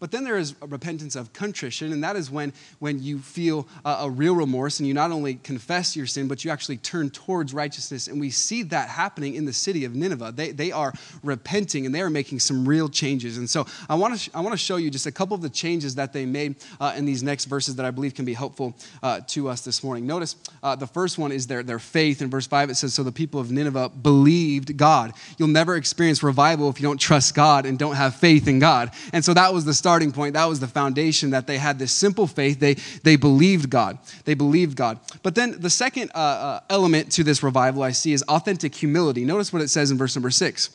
But 0.03 0.11
then 0.11 0.25
there 0.25 0.37
is 0.37 0.53
repentance 0.61 1.15
of 1.15 1.31
contrition, 1.31 1.93
and 1.93 2.03
that 2.03 2.17
is 2.17 2.29
when, 2.29 2.51
when 2.79 3.01
you 3.01 3.19
feel 3.19 3.65
a, 3.85 4.09
real 4.09 4.35
remorse 4.35 4.81
and 4.81 4.85
you 4.85 4.93
not 4.93 5.11
only 5.11 5.35
confess 5.35 5.95
your 5.95 6.07
sin, 6.07 6.27
but 6.27 6.43
you 6.43 6.51
actually 6.51 6.75
turn 6.75 7.09
towards 7.09 7.53
righteousness. 7.53 8.07
And 8.07 8.19
we 8.19 8.29
see 8.29 8.63
that 8.63 8.89
happening 8.89 9.35
in 9.35 9.45
the 9.45 9.53
city 9.53 9.85
of 9.85 9.95
Nineveh. 9.95 10.33
They, 10.35 10.51
they 10.51 10.73
are 10.73 10.91
repenting 11.23 11.85
and 11.85 11.95
they 11.95 12.01
are 12.01 12.09
making 12.09 12.41
some 12.41 12.67
real 12.67 12.89
changes. 12.89 13.37
And 13.37 13.49
so 13.49 13.65
I 13.87 13.95
want 13.95 14.15
to 14.15 14.19
sh- 14.19 14.29
I 14.33 14.41
want 14.41 14.51
to 14.51 14.57
show 14.57 14.75
you 14.75 14.89
just 14.91 15.05
a 15.05 15.11
couple 15.11 15.35
of 15.35 15.41
the 15.41 15.49
changes 15.49 15.95
that 15.95 16.11
they 16.11 16.25
made 16.25 16.55
uh, 16.81 16.93
in 16.97 17.05
these 17.05 17.23
next 17.23 17.45
verses 17.45 17.77
that 17.77 17.85
I 17.85 17.91
believe 17.91 18.13
can 18.13 18.25
be 18.25 18.33
helpful 18.33 18.75
uh, 19.03 19.21
to 19.27 19.47
us 19.47 19.61
this 19.61 19.85
morning. 19.85 20.05
Notice 20.05 20.35
uh, 20.63 20.75
the 20.75 20.85
first 20.85 21.17
one 21.17 21.31
is 21.31 21.47
their, 21.47 21.63
their 21.63 21.79
faith. 21.79 22.21
In 22.21 22.29
verse 22.29 22.45
5, 22.45 22.71
it 22.71 22.75
says, 22.75 22.93
So 22.93 23.03
the 23.03 23.13
people 23.13 23.39
of 23.39 23.53
Nineveh 23.53 23.87
believed 23.87 24.75
God. 24.75 25.13
You'll 25.37 25.47
never 25.47 25.77
experience 25.77 26.23
revival 26.23 26.69
if 26.69 26.81
you 26.81 26.85
don't 26.85 26.99
trust 26.99 27.35
God 27.35 27.65
and 27.65 27.79
don't 27.79 27.95
have 27.95 28.17
faith 28.17 28.49
in 28.49 28.59
God. 28.59 28.91
And 29.13 29.23
so 29.23 29.33
that 29.33 29.53
was 29.53 29.63
the 29.63 29.73
starting 29.93 30.11
point. 30.11 30.33
That 30.33 30.45
was 30.45 30.59
the 30.59 30.67
foundation 30.67 31.29
that 31.29 31.45
they 31.45 31.59
had 31.59 31.77
this 31.77 31.91
simple 31.91 32.25
faith. 32.25 32.59
They, 32.59 32.73
they 33.03 33.15
believed 33.15 33.69
God. 33.69 33.99
They 34.25 34.33
believed 34.33 34.75
God. 34.75 34.97
But 35.21 35.35
then 35.35 35.61
the 35.61 35.69
second 35.69 36.09
uh, 36.15 36.17
uh, 36.17 36.59
element 36.67 37.11
to 37.11 37.23
this 37.23 37.43
revival 37.43 37.83
I 37.83 37.91
see 37.91 38.11
is 38.11 38.23
authentic 38.23 38.73
humility. 38.73 39.23
Notice 39.23 39.53
what 39.53 39.61
it 39.61 39.67
says 39.67 39.91
in 39.91 39.99
verse 39.99 40.15
number 40.15 40.31
six. 40.31 40.71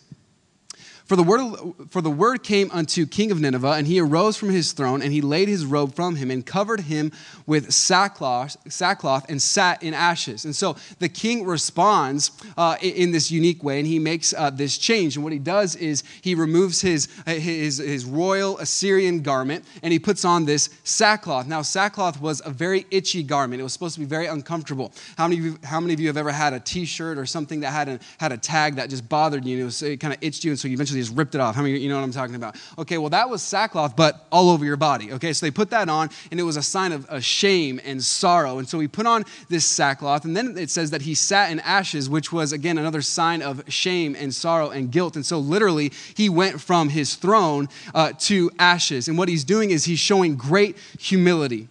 For 1.08 1.16
the, 1.16 1.22
word, 1.22 1.56
for 1.88 2.02
the 2.02 2.10
word 2.10 2.42
came 2.42 2.70
unto 2.70 3.06
King 3.06 3.30
of 3.30 3.40
Nineveh, 3.40 3.72
and 3.72 3.86
he 3.86 3.98
arose 3.98 4.36
from 4.36 4.50
his 4.50 4.72
throne, 4.72 5.00
and 5.00 5.10
he 5.10 5.22
laid 5.22 5.48
his 5.48 5.64
robe 5.64 5.94
from 5.94 6.16
him, 6.16 6.30
and 6.30 6.44
covered 6.44 6.80
him 6.80 7.12
with 7.46 7.72
sackcloth, 7.72 8.58
sackcloth 8.70 9.24
and 9.30 9.40
sat 9.40 9.82
in 9.82 9.94
ashes. 9.94 10.44
And 10.44 10.54
so 10.54 10.76
the 10.98 11.08
king 11.08 11.46
responds 11.46 12.30
uh, 12.58 12.76
in 12.82 13.10
this 13.10 13.30
unique 13.30 13.64
way, 13.64 13.78
and 13.78 13.86
he 13.86 13.98
makes 13.98 14.34
uh, 14.34 14.50
this 14.50 14.76
change. 14.76 15.16
And 15.16 15.24
what 15.24 15.32
he 15.32 15.38
does 15.38 15.76
is 15.76 16.04
he 16.20 16.34
removes 16.34 16.82
his, 16.82 17.08
uh, 17.26 17.32
his, 17.32 17.78
his 17.78 18.04
royal 18.04 18.58
Assyrian 18.58 19.22
garment, 19.22 19.64
and 19.82 19.94
he 19.94 19.98
puts 19.98 20.26
on 20.26 20.44
this 20.44 20.68
sackcloth. 20.84 21.46
Now, 21.46 21.62
sackcloth 21.62 22.20
was 22.20 22.42
a 22.44 22.50
very 22.50 22.84
itchy 22.90 23.22
garment. 23.22 23.60
It 23.60 23.62
was 23.62 23.72
supposed 23.72 23.94
to 23.94 24.00
be 24.00 24.06
very 24.06 24.26
uncomfortable. 24.26 24.92
How 25.16 25.26
many 25.26 25.38
of 25.38 25.44
you, 25.46 25.58
how 25.64 25.80
many 25.80 25.94
of 25.94 26.00
you 26.00 26.08
have 26.08 26.18
ever 26.18 26.32
had 26.32 26.52
a 26.52 26.60
t-shirt 26.60 27.16
or 27.16 27.24
something 27.24 27.60
that 27.60 27.70
had 27.72 27.88
a, 27.88 28.00
had 28.18 28.30
a 28.30 28.36
tag 28.36 28.74
that 28.74 28.90
just 28.90 29.08
bothered 29.08 29.46
you, 29.46 29.64
and 29.64 29.72
it, 29.72 29.82
it 29.82 30.00
kind 30.00 30.12
of 30.12 30.22
itched 30.22 30.44
you, 30.44 30.50
and 30.50 30.60
so 30.60 30.68
you 30.68 30.74
eventually 30.74 30.97
just 31.00 31.16
ripped 31.16 31.34
it 31.34 31.40
off. 31.40 31.54
How 31.54 31.62
many 31.62 31.78
you 31.78 31.88
know 31.88 31.96
what 31.96 32.04
I'm 32.04 32.12
talking 32.12 32.34
about? 32.34 32.56
Okay, 32.78 32.98
well, 32.98 33.10
that 33.10 33.28
was 33.28 33.42
sackcloth, 33.42 33.96
but 33.96 34.26
all 34.30 34.50
over 34.50 34.64
your 34.64 34.76
body. 34.76 35.12
Okay, 35.12 35.32
so 35.32 35.46
they 35.46 35.50
put 35.50 35.70
that 35.70 35.88
on, 35.88 36.10
and 36.30 36.38
it 36.38 36.42
was 36.42 36.56
a 36.56 36.62
sign 36.62 36.92
of 36.92 37.24
shame 37.24 37.80
and 37.84 38.02
sorrow. 38.02 38.58
And 38.58 38.68
so 38.68 38.78
he 38.80 38.88
put 38.88 39.06
on 39.06 39.24
this 39.48 39.64
sackcloth, 39.66 40.24
and 40.24 40.36
then 40.36 40.56
it 40.58 40.70
says 40.70 40.90
that 40.90 41.02
he 41.02 41.14
sat 41.14 41.50
in 41.50 41.60
ashes, 41.60 42.08
which 42.08 42.32
was, 42.32 42.52
again, 42.52 42.78
another 42.78 43.02
sign 43.02 43.42
of 43.42 43.62
shame 43.72 44.16
and 44.18 44.34
sorrow 44.34 44.70
and 44.70 44.90
guilt. 44.90 45.16
And 45.16 45.24
so 45.24 45.38
literally, 45.38 45.92
he 46.14 46.28
went 46.28 46.60
from 46.60 46.88
his 46.88 47.14
throne 47.14 47.68
uh, 47.94 48.12
to 48.20 48.50
ashes. 48.58 49.08
And 49.08 49.16
what 49.16 49.28
he's 49.28 49.44
doing 49.44 49.70
is 49.70 49.84
he's 49.84 49.98
showing 49.98 50.36
great 50.36 50.76
humility. 50.98 51.68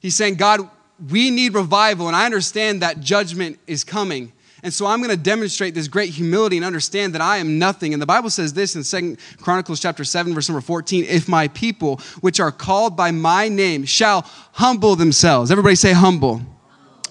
He's 0.00 0.14
saying, 0.14 0.36
God, 0.36 0.68
we 1.10 1.30
need 1.30 1.54
revival, 1.54 2.08
and 2.08 2.16
I 2.16 2.26
understand 2.26 2.82
that 2.82 3.00
judgment 3.00 3.58
is 3.66 3.84
coming. 3.84 4.32
And 4.62 4.72
so 4.72 4.86
I'm 4.86 4.98
going 4.98 5.10
to 5.10 5.22
demonstrate 5.22 5.74
this 5.74 5.88
great 5.88 6.10
humility 6.10 6.56
and 6.56 6.66
understand 6.66 7.14
that 7.14 7.22
I 7.22 7.38
am 7.38 7.58
nothing. 7.58 7.92
And 7.92 8.02
the 8.02 8.06
Bible 8.06 8.30
says 8.30 8.52
this 8.52 8.74
in 8.76 8.84
Second 8.84 9.18
Chronicles 9.40 9.80
chapter 9.80 10.04
7 10.04 10.34
verse 10.34 10.48
number 10.48 10.60
14, 10.60 11.04
if 11.04 11.28
my 11.28 11.48
people 11.48 12.00
which 12.20 12.40
are 12.40 12.52
called 12.52 12.96
by 12.96 13.10
my 13.10 13.48
name 13.48 13.84
shall 13.84 14.22
humble 14.52 14.96
themselves. 14.96 15.50
Everybody 15.50 15.76
say 15.76 15.92
humble 15.92 16.42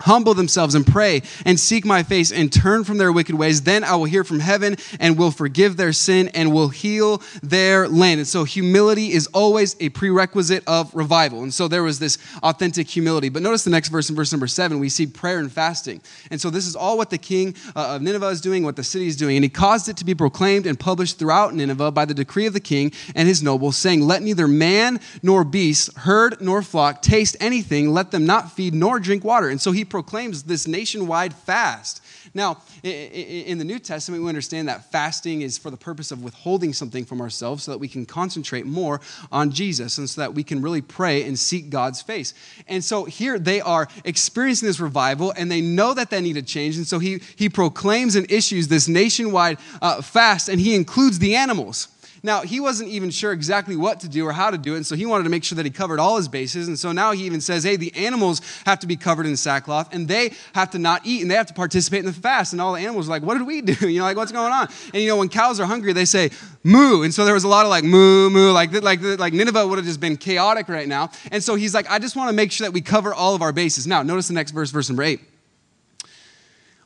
humble 0.01 0.33
themselves 0.33 0.75
and 0.75 0.86
pray 0.86 1.21
and 1.45 1.60
seek 1.60 1.86
my 1.86 2.03
face 2.03 2.31
and 2.31 2.51
turn 2.51 2.83
from 2.83 2.97
their 2.97 3.12
wicked 3.12 3.36
ways, 3.36 3.63
then 3.63 3.83
I 3.83 3.95
will 3.95 4.05
hear 4.05 4.23
from 4.23 4.39
heaven 4.39 4.75
and 4.99 5.17
will 5.17 5.31
forgive 5.31 5.77
their 5.77 5.93
sin 5.93 6.29
and 6.29 6.53
will 6.53 6.69
heal 6.69 7.21
their 7.41 7.88
land. 7.88 8.19
And 8.19 8.27
so 8.27 8.43
humility 8.43 9.12
is 9.12 9.27
always 9.27 9.75
a 9.79 9.89
prerequisite 9.89 10.63
of 10.67 10.93
revival. 10.95 11.43
And 11.43 11.53
so 11.53 11.67
there 11.67 11.83
was 11.83 11.99
this 11.99 12.17
authentic 12.43 12.88
humility. 12.88 13.29
But 13.29 13.41
notice 13.41 13.63
the 13.63 13.69
next 13.69 13.89
verse 13.89 14.10
in 14.10 14.15
verse 14.15 14.31
number 14.31 14.47
seven, 14.47 14.79
we 14.79 14.89
see 14.89 15.07
prayer 15.07 15.39
and 15.39 15.51
fasting. 15.51 16.01
And 16.31 16.39
so 16.39 16.49
this 16.49 16.67
is 16.67 16.75
all 16.75 16.97
what 16.97 17.10
the 17.10 17.17
king 17.17 17.55
uh, 17.75 17.95
of 17.95 18.01
Nineveh 18.01 18.27
is 18.27 18.41
doing, 18.41 18.63
what 18.63 18.75
the 18.75 18.83
city 18.83 19.07
is 19.07 19.15
doing. 19.15 19.38
And 19.38 19.43
he 19.43 19.49
caused 19.49 19.89
it 19.89 19.97
to 19.97 20.05
be 20.05 20.15
proclaimed 20.15 20.65
and 20.65 20.79
published 20.79 21.19
throughout 21.19 21.53
Nineveh 21.53 21.91
by 21.91 22.05
the 22.05 22.13
decree 22.13 22.45
of 22.45 22.53
the 22.53 22.60
king 22.60 22.91
and 23.15 23.27
his 23.27 23.43
nobles, 23.43 23.77
saying, 23.77 24.01
Let 24.01 24.21
neither 24.21 24.47
man 24.47 24.99
nor 25.23 25.43
beast, 25.43 25.95
herd 25.97 26.41
nor 26.41 26.62
flock 26.62 27.01
taste 27.01 27.36
anything, 27.39 27.91
let 27.91 28.12
them 28.12 28.25
not 28.25 28.51
feed 28.51 28.73
nor 28.73 28.99
drink 28.99 29.23
water. 29.23 29.49
And 29.49 29.62
so 29.62 29.71
he 29.71 29.86
proclaims 29.89 30.43
this 30.43 30.67
nationwide 30.67 31.34
fast. 31.34 32.02
Now, 32.34 32.62
in 32.84 33.58
the 33.58 33.63
New 33.63 33.80
Testament, 33.80 34.23
we 34.23 34.30
understand 34.30 34.67
that 34.67 34.91
fasting 34.91 35.41
is 35.41 35.58
for 35.58 35.71
the 35.71 35.78
purpose 35.78 36.12
of 36.12 36.23
withholding 36.23 36.73
something 36.73 37.06
from 37.06 37.21
ourselves 37.21 37.63
so 37.63 37.71
that 37.71 37.78
we 37.78 37.88
can 37.88 38.06
concentrate 38.06 38.65
more 38.65 39.02
on 39.32 39.52
Jesus 39.52 39.97
and 39.97 40.10
so 40.10 40.21
that 40.21 40.34
we 40.34 40.43
can 40.43 40.62
really 40.62 40.82
pray 40.82 41.23
and 41.23 41.38
seek 41.38 41.69
God's 41.69 42.02
face. 42.02 42.34
And 42.67 42.84
so 42.84 43.06
here 43.06 43.39
they 43.39 43.62
are 43.62 43.88
experiencing 44.06 44.67
this 44.67 44.80
revival 44.80 45.34
and 45.36 45.50
they 45.50 45.62
know 45.62 45.93
that 45.93 46.10
they 46.10 46.21
need 46.21 46.38
a 46.38 46.41
change. 46.41 46.78
And 46.78 46.86
so 46.88 47.00
he, 47.00 47.21
he 47.36 47.50
proclaims 47.50 48.15
and 48.15 48.30
issues 48.32 48.67
this 48.67 48.88
nationwide 48.88 49.58
uh, 49.82 50.02
fast 50.02 50.50
and 50.50 50.60
he 50.60 50.76
includes 50.76 51.19
the 51.19 51.36
animals. 51.36 51.88
Now, 52.23 52.41
he 52.41 52.60
wasn't 52.60 52.89
even 52.89 53.10
sure 53.10 53.32
exactly 53.32 53.75
what 53.75 53.99
to 54.01 54.10
do 54.10 54.25
or 54.25 54.32
how 54.32 54.49
to 54.51 54.58
do 54.58 54.73
it, 54.73 54.77
and 54.77 54.86
so 54.86 54.95
he 54.95 55.06
wanted 55.06 55.23
to 55.25 55.30
make 55.30 55.43
sure 55.43 55.56
that 55.56 55.65
he 55.65 55.71
covered 55.71 55.99
all 55.99 56.17
his 56.17 56.27
bases. 56.27 56.67
And 56.67 56.77
so 56.77 56.91
now 56.91 57.12
he 57.12 57.23
even 57.25 57.41
says, 57.41 57.63
hey, 57.63 57.75
the 57.75 57.95
animals 57.95 58.41
have 58.65 58.80
to 58.80 58.88
be 58.88 58.95
covered 58.95 59.25
in 59.25 59.38
sackcloth, 59.38 59.93
and 59.93 60.08
they 60.08 60.34
have 60.53 60.71
to 60.71 60.80
not 60.80 61.01
eat, 61.06 61.21
and 61.21 61.32
they 61.32 61.36
have 61.36 61.47
to 61.47 61.53
participate 61.53 61.99
in 61.99 62.06
the 62.06 62.13
fast. 62.13 62.53
And 62.53 62.62
all 62.62 62.73
the 62.73 62.82
animals 62.82 63.08
are 63.08 63.12
like, 63.12 63.23
what 63.23 63.38
did 63.38 63.47
we 63.47 63.62
do? 63.62 63.75
You 63.97 63.99
know, 63.99 64.06
like, 64.06 64.17
what's 64.17 64.32
going 64.32 64.51
on? 64.51 64.67
And 64.93 65.01
you 65.01 65.08
know, 65.08 65.17
when 65.17 65.30
cows 65.30 65.60
are 65.60 65.65
hungry, 65.65 65.93
they 65.93 66.06
say, 66.06 66.30
moo. 66.63 67.03
And 67.03 67.13
so 67.13 67.25
there 67.25 67.34
was 67.34 67.45
a 67.45 67.47
lot 67.47 67.65
of 67.65 67.69
like, 67.69 67.84
moo, 67.84 68.30
moo, 68.30 68.51
like, 68.51 68.71
like, 68.84 69.01
like 69.01 69.34
Nineveh 69.34 69.65
would 69.65 69.77
have 69.77 69.86
just 69.86 69.99
been 69.99 70.17
chaotic 70.17 70.67
right 70.67 70.88
now. 70.88 71.10
And 71.32 71.43
so 71.43 71.56
he's 71.56 71.73
like, 71.73 71.89
I 71.89 71.99
just 71.99 72.15
want 72.15 72.30
to 72.30 72.34
make 72.34 72.51
sure 72.51 72.65
that 72.65 72.73
we 72.73 72.82
cover 72.82 73.13
all 73.13 73.34
of 73.34 73.41
our 73.41 73.53
bases. 73.53 73.88
Now, 73.88 74.03
notice 74.03 74.27
the 74.27 74.34
next 74.34 74.51
verse, 74.51 74.71
verse 74.71 74.89
number 74.89 75.03
eight. 75.03 75.21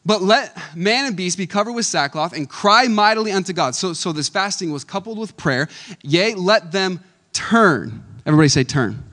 But 0.05 0.21
let 0.21 0.57
man 0.75 1.05
and 1.05 1.15
beast 1.15 1.37
be 1.37 1.45
covered 1.45 1.73
with 1.73 1.85
sackcloth 1.85 2.33
and 2.33 2.49
cry 2.49 2.87
mightily 2.87 3.31
unto 3.31 3.53
God. 3.53 3.75
So, 3.75 3.93
so 3.93 4.11
this 4.11 4.29
fasting 4.29 4.71
was 4.71 4.83
coupled 4.83 5.19
with 5.19 5.37
prayer. 5.37 5.67
Yea, 6.01 6.33
let 6.33 6.71
them 6.71 7.01
turn. 7.33 8.03
Everybody 8.25 8.49
say, 8.49 8.63
turn. 8.63 9.03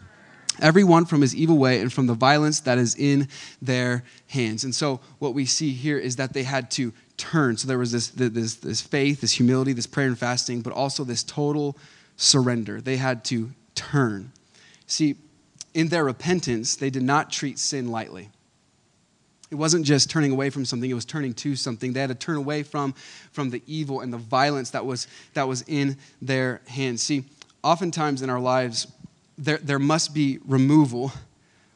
Everyone 0.60 1.04
from 1.04 1.20
his 1.20 1.36
evil 1.36 1.56
way 1.56 1.80
and 1.80 1.92
from 1.92 2.06
the 2.06 2.14
violence 2.14 2.60
that 2.60 2.78
is 2.78 2.96
in 2.96 3.28
their 3.62 4.02
hands. 4.28 4.64
And 4.64 4.74
so, 4.74 5.00
what 5.18 5.34
we 5.34 5.44
see 5.44 5.72
here 5.72 5.98
is 5.98 6.16
that 6.16 6.32
they 6.32 6.42
had 6.42 6.70
to 6.72 6.92
turn. 7.16 7.56
So, 7.56 7.68
there 7.68 7.78
was 7.78 7.92
this, 7.92 8.08
this, 8.08 8.56
this 8.56 8.80
faith, 8.80 9.20
this 9.20 9.32
humility, 9.32 9.72
this 9.72 9.86
prayer 9.86 10.08
and 10.08 10.18
fasting, 10.18 10.62
but 10.62 10.72
also 10.72 11.04
this 11.04 11.22
total 11.22 11.76
surrender. 12.16 12.80
They 12.80 12.96
had 12.96 13.24
to 13.26 13.50
turn. 13.76 14.32
See, 14.86 15.14
in 15.74 15.88
their 15.88 16.02
repentance, 16.02 16.74
they 16.74 16.90
did 16.90 17.04
not 17.04 17.30
treat 17.30 17.60
sin 17.60 17.92
lightly. 17.92 18.30
It 19.50 19.54
wasn't 19.54 19.86
just 19.86 20.10
turning 20.10 20.32
away 20.32 20.50
from 20.50 20.64
something, 20.64 20.90
it 20.90 20.94
was 20.94 21.04
turning 21.04 21.32
to 21.34 21.56
something. 21.56 21.92
They 21.92 22.00
had 22.00 22.10
to 22.10 22.14
turn 22.14 22.36
away 22.36 22.62
from, 22.62 22.92
from 23.32 23.50
the 23.50 23.62
evil 23.66 24.00
and 24.00 24.12
the 24.12 24.18
violence 24.18 24.70
that 24.70 24.84
was, 24.84 25.06
that 25.34 25.48
was 25.48 25.62
in 25.66 25.96
their 26.20 26.60
hands. 26.66 27.02
See, 27.02 27.24
oftentimes 27.62 28.20
in 28.20 28.28
our 28.28 28.40
lives, 28.40 28.86
there, 29.38 29.58
there 29.58 29.78
must 29.78 30.12
be 30.12 30.38
removal 30.46 31.12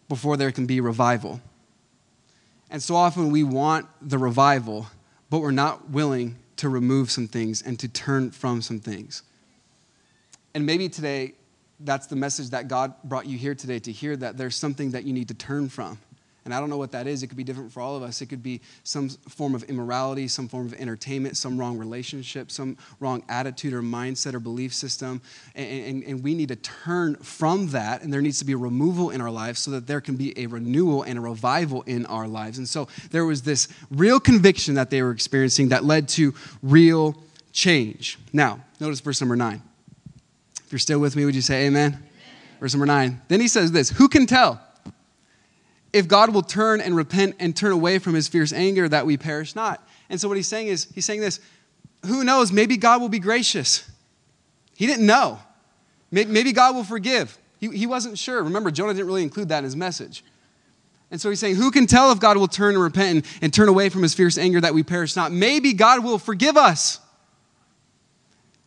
before 0.09 0.37
there 0.37 0.53
can 0.53 0.67
be 0.67 0.81
revival. 0.81 1.41
And 2.71 2.83
so 2.83 2.95
often 2.95 3.31
we 3.31 3.43
want 3.43 3.87
the 4.03 4.19
revival, 4.19 4.89
but 5.31 5.41
we're 5.41 5.51
not 5.51 5.91
willing 5.91 6.37
to 6.57 6.69
remove 6.69 7.11
some 7.11 7.27
things 7.27 7.63
and 7.63 7.79
to 7.81 7.89
turn 7.89 8.31
from 8.31 8.61
some 8.61 8.81
things. 8.81 9.23
And 10.55 10.67
maybe 10.67 10.89
today, 10.89 11.35
that's 11.81 12.07
the 12.07 12.17
message 12.17 12.51
that 12.51 12.69
God 12.69 12.95
brought 13.03 13.27
you 13.27 13.39
here 13.39 13.55
today 13.55 13.79
to 13.81 13.93
hear 13.93 14.15
that 14.17 14.37
there's 14.37 14.55
something 14.55 14.91
that 14.91 15.05
you 15.05 15.13
need 15.13 15.29
to 15.29 15.35
turn 15.35 15.69
from 15.69 15.99
and 16.45 16.53
I 16.53 16.59
don't 16.59 16.71
know 16.71 16.77
what 16.77 16.93
that 16.93 17.07
is. 17.07 17.23
It 17.23 17.29
could 17.29 17.37
be 17.37 17.45
different 17.45 17.73
for 17.73 17.81
all 17.81 17.97
of 17.97 18.03
us. 18.03 18.21
It 18.21 18.27
could 18.27 18.43
be 18.43 18.61
some 18.83 19.09
form 19.09 19.55
of 19.55 19.63
immorality, 19.65 20.27
some 20.27 20.49
form 20.49 20.67
of 20.67 20.75
entertainment, 20.75 21.37
some 21.37 21.57
wrong 21.57 21.79
relationship, 21.79 22.51
some 22.51 22.77
wrong 22.99 23.23
attitude 23.29 23.73
or 23.73 23.83
mindset 23.83 24.35
or 24.35 24.41
belief 24.41 24.75
system. 24.75 25.21
And, 25.55 25.69
and, 25.69 26.05
and, 26.05 26.23
we 26.25 26.35
need 26.35 26.49
to 26.49 26.57
turn 26.57 27.15
from 27.17 27.69
that, 27.69 28.03
and 28.03 28.13
there 28.13 28.21
needs 28.21 28.41
to 28.41 28.45
be 28.45 28.55
removal 28.55 29.11
in 29.11 29.21
our 29.21 29.31
lives 29.31 29.61
so 29.61 29.71
that 29.73 29.87
there 29.87 30.01
can 30.01 30.17
be 30.17 30.37
a 30.39 30.47
renewal 30.47 31.03
and 31.03 31.19
a 31.19 31.23
revival 31.23 31.83
in 31.83 32.07
our 32.07 32.27
lives. 32.27 32.59
And 32.59 32.69
so 32.69 32.89
there 33.11 33.25
was 33.25 33.43
this 33.43 33.69
real 33.91 34.19
conviction 34.19 34.75
that 34.75 34.91
they 34.91 35.03
were 35.03 35.13
experiencing 35.13 35.69
that 35.69 35.85
led 35.85 36.09
to 36.11 36.35
real 36.63 37.17
change. 37.53 38.19
Now, 38.33 38.65
notice 38.81 39.01
verse 39.01 39.21
number 39.21 39.37
nine. 39.37 39.63
If 40.65 40.73
you're 40.73 40.79
still 40.79 40.99
with 40.99 41.15
me, 41.15 41.25
would 41.25 41.35
you 41.35 41.43
say 41.43 41.67
amen? 41.67 42.03
Verse 42.59 42.75
number 42.75 42.87
nine. 42.87 43.21
Then 43.29 43.41
he 43.41 43.49
says 43.49 43.71
this 43.73 43.91
Who 43.91 44.09
can 44.09 44.27
tell 44.27 44.61
if 45.93 46.09
God 46.09 46.33
will 46.35 46.43
turn 46.43 46.81
and 46.81 46.97
repent 46.97 47.37
and 47.39 47.55
turn 47.55 47.73
away 47.73 47.99
from 47.99 48.15
his 48.15 48.29
fierce 48.29 48.53
anger 48.53 48.89
that 48.89 49.07
we 49.07 49.17
perish 49.17 49.55
not? 49.55 49.87
And 50.09 50.21
so 50.21 50.29
what 50.29 50.37
he's 50.37 50.49
saying 50.49 50.69
is, 50.69 50.89
he's 50.95 51.05
saying 51.05 51.21
this 51.21 51.41
Who 52.07 52.25
knows? 52.25 52.53
Maybe 52.53 52.77
God 52.77 53.01
will 53.01 53.09
be 53.09 53.19
gracious. 53.19 53.89
He 54.75 54.87
didn't 54.87 55.07
know. 55.07 55.39
Maybe 56.11 56.53
God 56.53 56.75
will 56.75 56.85
forgive. 56.85 57.39
He, 57.59 57.69
he 57.69 57.87
wasn't 57.87 58.19
sure. 58.19 58.43
Remember, 58.43 58.71
Jonah 58.71 58.93
didn't 58.93 59.07
really 59.07 59.23
include 59.23 59.49
that 59.49 59.59
in 59.59 59.65
his 59.65 59.77
message. 59.77 60.25
And 61.11 61.21
so 61.21 61.29
he's 61.29 61.41
saying, 61.41 61.57
Who 61.57 61.71
can 61.71 61.87
tell 61.87 62.11
if 62.11 62.21
God 62.21 62.37
will 62.37 62.49
turn 62.49 62.75
and 62.75 62.83
repent 62.83 63.17
and, 63.17 63.27
and 63.43 63.55
turn 63.55 63.69
away 63.69 63.89
from 63.89 64.03
his 64.03 64.15
fierce 64.15 64.37
anger 64.37 64.61
that 64.61 64.75
we 64.75 64.83
perish 64.83 65.15
not? 65.15 65.31
Maybe 65.31 65.73
God 65.73 66.03
will 66.03 66.19
forgive 66.19 66.57
us. 66.57 66.99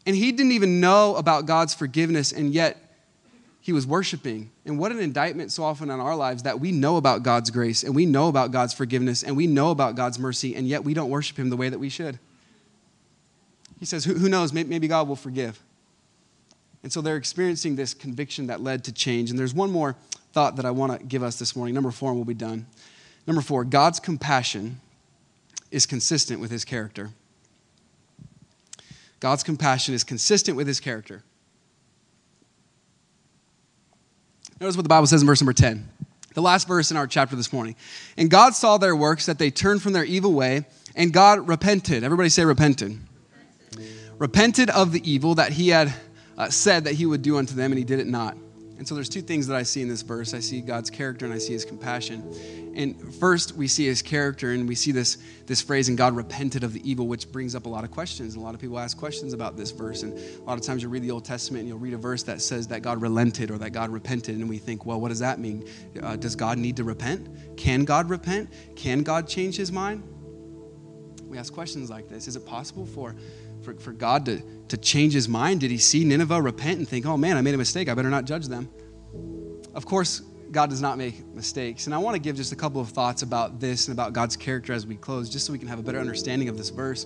And 0.06 0.16
he 0.16 0.32
didn't 0.32 0.52
even 0.52 0.80
know 0.80 1.16
about 1.16 1.48
God's 1.48 1.74
forgiveness, 1.74 2.32
and 2.32 2.54
yet 2.54 2.78
he 3.66 3.74
was 3.74 3.88
worshiping. 3.88 4.52
And 4.64 4.78
what 4.78 4.92
an 4.92 5.00
indictment 5.00 5.52
so 5.52 5.64
often 5.64 5.90
in 5.90 6.00
our 6.00 6.16
lives 6.16 6.44
that 6.44 6.60
we 6.60 6.72
know 6.72 6.98
about 6.98 7.24
God's 7.24 7.50
grace 7.50 7.82
and 7.82 7.96
we 7.96 8.06
know 8.06 8.28
about 8.28 8.52
God's 8.52 8.76
forgiveness 8.76 9.24
and 9.24 9.36
we 9.36 9.48
know 9.48 9.72
about 9.72 9.96
God's 9.96 10.20
mercy, 10.20 10.54
and 10.54 10.68
yet 10.68 10.84
we 10.84 10.94
don't 10.94 11.10
worship 11.10 11.40
him 11.40 11.50
the 11.50 11.58
way 11.58 11.68
that 11.70 11.80
we 11.80 11.90
should. 11.90 12.20
He 13.80 13.88
says, 13.88 14.06
Who, 14.06 14.14
who 14.14 14.30
knows? 14.30 14.54
Maybe 14.54 14.88
God 14.88 15.08
will 15.08 15.16
forgive. 15.16 15.60
And 16.84 16.94
so 16.94 17.02
they're 17.02 17.16
experiencing 17.16 17.76
this 17.76 17.96
conviction 17.96 18.46
that 18.48 18.62
led 18.62 18.84
to 18.84 18.92
change. 18.92 19.32
And 19.32 19.40
there's 19.40 19.56
one 19.56 19.72
more 19.72 19.96
thought 20.32 20.58
that 20.58 20.66
I 20.66 20.70
want 20.70 21.00
to 21.00 21.04
give 21.04 21.24
us 21.24 21.40
this 21.40 21.56
morning. 21.56 21.74
Number 21.74 21.90
four, 21.90 22.12
and 22.12 22.20
we'll 22.20 22.26
be 22.26 22.36
done. 22.36 22.68
Number 23.26 23.42
four, 23.42 23.64
God's 23.64 24.00
compassion 24.00 24.80
is 25.72 25.88
consistent 25.88 26.40
with 26.40 26.52
his 26.52 26.66
character. 26.66 27.10
God's 29.20 29.42
compassion 29.42 29.96
is 29.96 30.04
consistent 30.04 30.56
with 30.56 30.68
his 30.68 30.80
character. 30.80 31.24
Notice 34.66 34.78
what 34.78 34.82
the 34.82 34.90
Bible 34.90 35.06
says 35.06 35.22
in 35.22 35.28
verse 35.28 35.40
number 35.40 35.54
10, 35.54 35.88
the 36.34 36.42
last 36.42 36.68
verse 36.68 36.90
in 36.90 36.98
our 36.98 37.06
chapter 37.06 37.36
this 37.36 37.54
morning. 37.54 37.76
And 38.18 38.32
God 38.32 38.56
saw 38.56 38.80
their 38.80 38.96
works, 38.96 39.28
that 39.28 39.38
they 39.38 39.52
turned 39.52 39.84
from 39.84 39.94
their 39.94 40.04
evil 40.04 40.34
way, 40.34 40.66
and 40.96 41.14
God 41.14 41.48
repented. 41.48 42.04
Everybody 42.04 42.30
say 42.30 42.46
repented. 42.46 42.98
Repented, 43.70 44.12
repented 44.18 44.70
of 44.72 44.92
the 44.92 45.08
evil 45.08 45.36
that 45.36 45.52
he 45.52 45.68
had 45.68 45.94
uh, 46.36 46.50
said 46.50 46.86
that 46.86 46.96
he 46.96 47.06
would 47.06 47.22
do 47.22 47.38
unto 47.38 47.54
them, 47.54 47.74
and 47.74 47.78
he 47.78 47.86
did 47.86 48.00
it 48.00 48.08
not. 48.08 48.36
And 48.78 48.88
so 48.88 48.94
there's 48.94 49.10
two 49.10 49.22
things 49.22 49.48
that 49.48 49.56
I 49.56 49.64
see 49.64 49.82
in 49.82 49.88
this 49.88 50.02
verse. 50.02 50.34
I 50.34 50.40
see 50.40 50.60
God's 50.60 50.90
character 50.90 51.26
and 51.26 51.34
I 51.34 51.38
see 51.38 51.54
his 51.54 51.64
compassion. 51.64 52.74
And 52.76 53.14
first, 53.16 53.56
we 53.56 53.70
see 53.70 53.86
his 53.86 54.02
character 54.02 54.52
and 54.52 54.68
we 54.68 54.76
see 54.76 54.92
this, 54.92 55.18
this 55.46 55.62
phrase, 55.62 55.88
and 55.88 55.98
God 55.98 56.14
repented 56.14 56.64
of 56.66 56.74
the 56.74 56.90
evil, 56.90 57.08
which 57.08 57.32
brings 57.32 57.56
up 57.56 57.68
a 57.68 57.70
lot 57.70 57.86
of 57.86 57.92
questions. 57.92 58.36
A 58.36 58.40
lot 58.40 58.54
of 58.54 58.60
people 58.60 58.78
ask 58.78 58.98
questions 58.98 59.32
about 59.32 59.56
this 59.56 59.72
verse. 59.72 60.04
And 60.04 60.18
a 60.18 60.42
lot 60.44 60.58
of 60.58 60.62
times 60.62 60.82
you'll 60.82 60.92
read 60.92 61.04
the 61.04 61.12
Old 61.12 61.24
Testament 61.24 61.62
and 61.62 61.70
you'll 61.70 61.80
read 61.80 61.94
a 61.94 61.98
verse 61.98 62.24
that 62.24 62.42
says 62.42 62.68
that 62.68 62.82
God 62.82 63.02
relented 63.02 63.50
or 63.50 63.58
that 63.60 63.70
God 63.70 63.92
repented. 63.92 64.36
And 64.36 64.50
we 64.50 64.58
think, 64.58 64.86
well, 64.86 65.00
what 65.00 65.08
does 65.08 65.20
that 65.20 65.40
mean? 65.40 65.66
Uh, 66.02 66.18
does 66.18 66.36
God 66.36 66.58
need 66.58 66.76
to 66.76 66.84
repent? 66.84 67.58
Can 67.58 67.86
God 67.86 68.10
repent? 68.10 68.52
Can 68.76 69.04
God 69.04 69.28
change 69.28 69.56
his 69.56 69.72
mind? 69.72 70.04
We 71.24 71.38
ask 71.38 71.54
questions 71.54 71.90
like 71.90 72.10
this. 72.10 72.28
Is 72.28 72.36
it 72.36 72.46
possible 72.46 72.86
for 72.86 73.16
for, 73.66 73.74
for 73.76 73.92
God 73.92 74.26
to, 74.28 74.42
to 74.70 74.78
change 74.78 75.14
his 75.14 75.28
mind? 75.28 75.60
Did 75.60 75.72
he 75.72 75.78
see 75.78 76.06
Nineveh 76.06 76.42
repent 76.42 76.80
and 76.80 76.88
think, 76.88 77.06
oh 77.06 77.18
man, 77.18 77.36
I 77.36 77.42
made 77.42 77.54
a 77.54 77.58
mistake, 77.58 77.90
I 77.90 77.94
better 77.94 78.10
not 78.10 78.26
judge 78.26 78.48
them? 78.48 78.70
Of 79.74 79.86
course, 79.86 80.22
God 80.52 80.70
does 80.70 80.82
not 80.82 80.98
make 80.98 81.26
mistakes. 81.34 81.86
And 81.88 81.94
I 81.94 81.98
want 81.98 82.16
to 82.16 82.20
give 82.20 82.38
just 82.38 82.54
a 82.54 82.56
couple 82.56 82.80
of 82.80 82.90
thoughts 82.90 83.24
about 83.24 83.60
this 83.60 83.88
and 83.88 83.94
about 83.94 84.14
God's 84.14 84.38
character 84.38 84.72
as 84.72 84.88
we 84.88 84.96
close, 84.96 85.30
just 85.30 85.46
so 85.46 85.52
we 85.52 85.60
can 85.60 85.68
have 85.68 85.80
a 85.80 85.84
better 85.84 86.00
understanding 86.00 86.48
of 86.48 86.58
this 86.58 86.70
verse. 86.70 87.06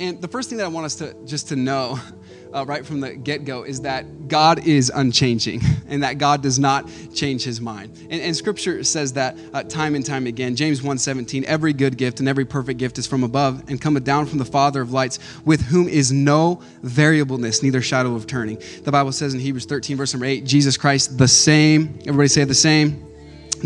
And 0.00 0.20
the 0.20 0.28
first 0.28 0.48
thing 0.48 0.58
that 0.58 0.64
I 0.64 0.68
want 0.68 0.86
us 0.86 0.94
to 0.96 1.14
just 1.24 1.48
to 1.48 1.56
know 1.56 1.98
uh, 2.54 2.64
right 2.66 2.84
from 2.86 3.00
the 3.00 3.14
get 3.14 3.44
go 3.44 3.64
is 3.64 3.82
that 3.82 4.28
God 4.28 4.66
is 4.66 4.90
unchanging 4.94 5.60
and 5.88 6.02
that 6.02 6.18
God 6.18 6.42
does 6.42 6.58
not 6.58 6.88
change 7.14 7.42
his 7.44 7.60
mind. 7.60 7.96
And, 8.10 8.22
and 8.22 8.36
scripture 8.36 8.84
says 8.84 9.12
that 9.14 9.36
uh, 9.52 9.62
time 9.64 9.94
and 9.94 10.04
time 10.04 10.26
again. 10.26 10.56
James 10.56 10.80
1:17, 10.80 11.44
every 11.44 11.72
good 11.72 11.96
gift 11.96 12.20
and 12.20 12.28
every 12.28 12.44
perfect 12.44 12.78
gift 12.78 12.98
is 12.98 13.06
from 13.06 13.24
above 13.24 13.64
and 13.68 13.80
cometh 13.80 14.04
down 14.04 14.26
from 14.26 14.38
the 14.38 14.44
Father 14.44 14.80
of 14.80 14.92
lights, 14.92 15.18
with 15.44 15.62
whom 15.62 15.88
is 15.88 16.12
no 16.12 16.60
variableness, 16.82 17.62
neither 17.62 17.82
shadow 17.82 18.14
of 18.14 18.26
turning. 18.26 18.58
The 18.84 18.92
Bible 18.92 19.12
says 19.12 19.34
in 19.34 19.40
Hebrews 19.40 19.66
13, 19.66 19.96
verse 19.96 20.14
number 20.14 20.26
8, 20.26 20.44
Jesus 20.44 20.76
Christ 20.76 21.18
the 21.18 21.28
same. 21.28 21.98
Everybody 22.06 22.28
say 22.28 22.44
the 22.44 22.54
same 22.54 23.07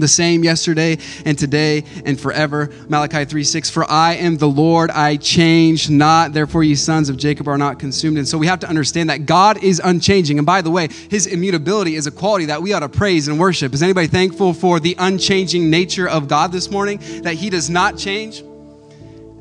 the 0.01 0.09
same 0.09 0.45
yesterday 0.45 0.99
and 1.24 1.38
today 1.38 1.84
and 2.05 2.18
forever. 2.18 2.70
Malachi 2.88 3.24
3 3.24 3.45
6, 3.45 3.70
for 3.70 3.90
I 3.90 4.14
am 4.14 4.36
the 4.36 4.49
Lord, 4.49 4.90
I 4.90 5.16
change 5.16 5.90
not, 5.90 6.32
therefore 6.32 6.64
ye 6.64 6.74
sons 6.74 7.09
of 7.09 7.16
Jacob 7.16 7.49
are 7.49 7.59
not 7.59 7.78
consumed. 7.78 8.18
And 8.18 8.26
so 8.26 8.38
we 8.38 8.47
have 8.47 8.61
to 8.61 8.68
understand 8.68 9.11
that 9.11 9.26
God 9.26 9.62
is 9.62 9.80
unchanging. 9.82 10.38
And 10.38 10.47
by 10.47 10.62
the 10.62 10.70
way, 10.70 10.88
his 11.11 11.26
immutability 11.26 11.95
is 11.95 12.07
a 12.07 12.11
quality 12.11 12.47
that 12.47 12.62
we 12.62 12.72
ought 12.72 12.80
to 12.80 12.88
praise 12.88 13.28
and 13.28 13.38
worship. 13.38 13.74
Is 13.74 13.82
anybody 13.82 14.07
thankful 14.07 14.55
for 14.55 14.80
the 14.80 14.97
unchanging 14.99 15.70
nature 15.70 16.09
of 16.09 16.28
God 16.28 16.53
this 16.53 16.70
morning? 16.70 16.99
That 17.22 17.34
he 17.34 17.51
does 17.51 17.70
not 17.70 17.97
change? 17.97 18.43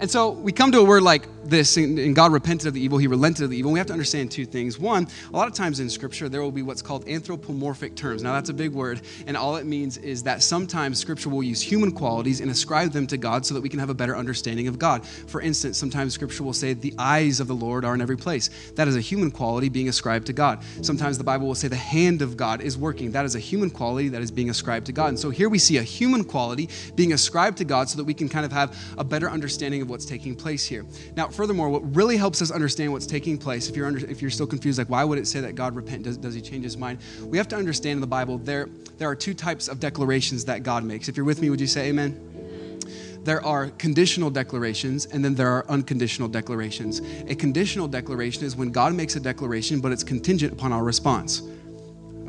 And 0.02 0.10
so 0.10 0.32
we 0.32 0.52
come 0.52 0.72
to 0.72 0.80
a 0.80 0.84
word 0.84 1.04
like 1.04 1.28
this, 1.44 1.78
and 1.78 2.16
God 2.16 2.32
repented 2.32 2.68
of 2.68 2.74
the 2.74 2.82
evil, 2.82 2.98
he 2.98 3.08
relented 3.08 3.44
of 3.44 3.50
the 3.50 3.58
evil. 3.58 3.72
We 3.72 3.80
have 3.80 3.88
to 3.88 3.94
understand 3.94 4.32
two 4.32 4.46
things. 4.46 4.80
One, 4.80 5.08
a 5.34 5.36
lot 5.36 5.48
of 5.48 5.54
times 5.54 5.80
in 5.80 5.90
Scripture, 5.90 6.30
there 6.30 6.42
will 6.42 6.52
be 6.52 6.62
what's 6.62 6.82
called 6.82 7.08
anthropomorphic 7.08 7.96
terms. 7.96 8.24
Now, 8.24 8.34
that's 8.34 8.50
a 8.50 8.54
big 8.54 8.74
word, 8.74 9.02
and 9.28 9.36
all 9.36 9.56
it 9.56 9.66
means 9.66 9.98
is 9.98 10.24
that 10.24 10.44
sometimes 10.44 11.00
Scripture 11.00 11.30
will 11.30 11.44
use 11.44 11.62
human 11.62 11.92
qualities 11.92 12.42
and 12.42 12.52
ascribe 12.52 12.92
them 12.92 13.08
to 13.08 13.18
God 13.18 13.46
so 13.46 13.54
that 13.54 13.62
we 13.62 13.70
can 13.70 13.80
have 13.80 13.90
a 13.90 13.94
better 13.94 14.16
understanding 14.16 14.68
of 14.68 14.78
God. 14.78 15.06
For 15.06 15.42
instance, 15.42 15.78
sometimes 15.78 16.14
Scripture 16.14 16.44
will 16.44 16.54
say, 16.54 16.74
The 16.74 16.94
eyes 16.98 17.40
of 17.40 17.48
the 17.48 17.56
Lord 17.56 17.86
are 17.86 17.94
in 17.94 18.02
every 18.02 18.18
place. 18.18 18.50
That 18.76 18.88
is 18.88 18.96
a 18.96 19.02
human 19.02 19.32
quality 19.32 19.70
being 19.70 19.90
ascribed 19.90 20.28
to 20.28 20.34
God. 20.34 20.64
Sometimes 20.82 21.18
the 21.18 21.24
Bible 21.24 21.48
will 21.48 21.56
say, 21.56 21.68
The 21.68 21.76
hand 21.76 22.22
of 22.22 22.38
God 22.38 22.62
is 22.62 22.78
working. 22.78 23.12
That 23.12 23.26
is 23.26 23.36
a 23.36 23.40
human 23.40 23.70
quality 23.70 24.10
that 24.10 24.22
is 24.22 24.32
being 24.32 24.50
ascribed 24.50 24.86
to 24.88 24.92
God. 24.92 25.10
And 25.10 25.20
so 25.20 25.30
here 25.30 25.50
we 25.50 25.60
see 25.60 25.78
a 25.78 25.84
human 25.84 26.24
quality 26.24 26.70
being 26.96 27.14
ascribed 27.14 27.58
to 27.58 27.66
God 27.66 27.90
so 27.90 27.98
that 27.98 28.04
we 28.04 28.14
can 28.14 28.30
kind 28.30 28.46
of 28.46 28.52
have 28.52 28.78
a 28.98 29.04
better 29.04 29.30
understanding 29.30 29.82
of 29.82 29.90
what's 29.90 30.06
taking 30.06 30.36
place 30.36 30.66
here. 30.66 30.86
Now, 31.16 31.28
furthermore, 31.42 31.70
what 31.70 31.96
really 31.96 32.18
helps 32.18 32.40
us 32.40 32.52
understand 32.52 32.92
what's 32.92 33.08
taking 33.08 33.36
place, 33.36 33.68
if 33.68 33.76
you're, 33.76 33.88
under, 33.88 33.98
if 34.06 34.22
you're 34.22 34.30
still 34.30 34.46
confused, 34.46 34.78
like 34.78 34.92
why 34.92 35.04
would 35.04 35.18
it 35.18 35.26
say 35.26 35.40
that 35.40 35.56
God 35.56 35.76
repent? 35.76 36.04
Does, 36.04 36.16
does 36.16 36.36
he 36.36 36.40
change 36.40 36.64
his 36.64 36.78
mind? 36.78 37.00
We 37.24 37.36
have 37.40 37.48
to 37.48 37.56
understand 37.56 37.98
in 37.98 38.02
the 38.02 38.06
Bible 38.06 38.38
there, 38.38 38.70
there 39.00 39.10
are 39.10 39.16
two 39.16 39.34
types 39.34 39.68
of 39.68 39.80
declarations 39.80 40.46
that 40.46 40.62
God 40.62 40.84
makes. 40.84 41.10
If 41.10 41.18
you're 41.18 41.26
with 41.26 41.42
me, 41.42 41.50
would 41.50 41.60
you 41.60 41.66
say 41.66 41.88
amen? 41.90 42.28
there 43.24 43.44
are 43.44 43.70
conditional 43.70 44.30
declarations 44.30 45.06
and 45.06 45.26
then 45.26 45.34
there 45.34 45.50
are 45.50 45.66
unconditional 45.68 46.28
declarations. 46.28 47.02
A 47.28 47.36
conditional 47.36 47.88
declaration 47.88 48.44
is 48.44 48.56
when 48.56 48.72
God 48.72 48.94
makes 48.94 49.16
a 49.16 49.20
declaration, 49.20 49.80
but 49.80 49.92
it's 49.92 50.04
contingent 50.04 50.54
upon 50.54 50.72
our 50.74 50.84
response 50.84 51.42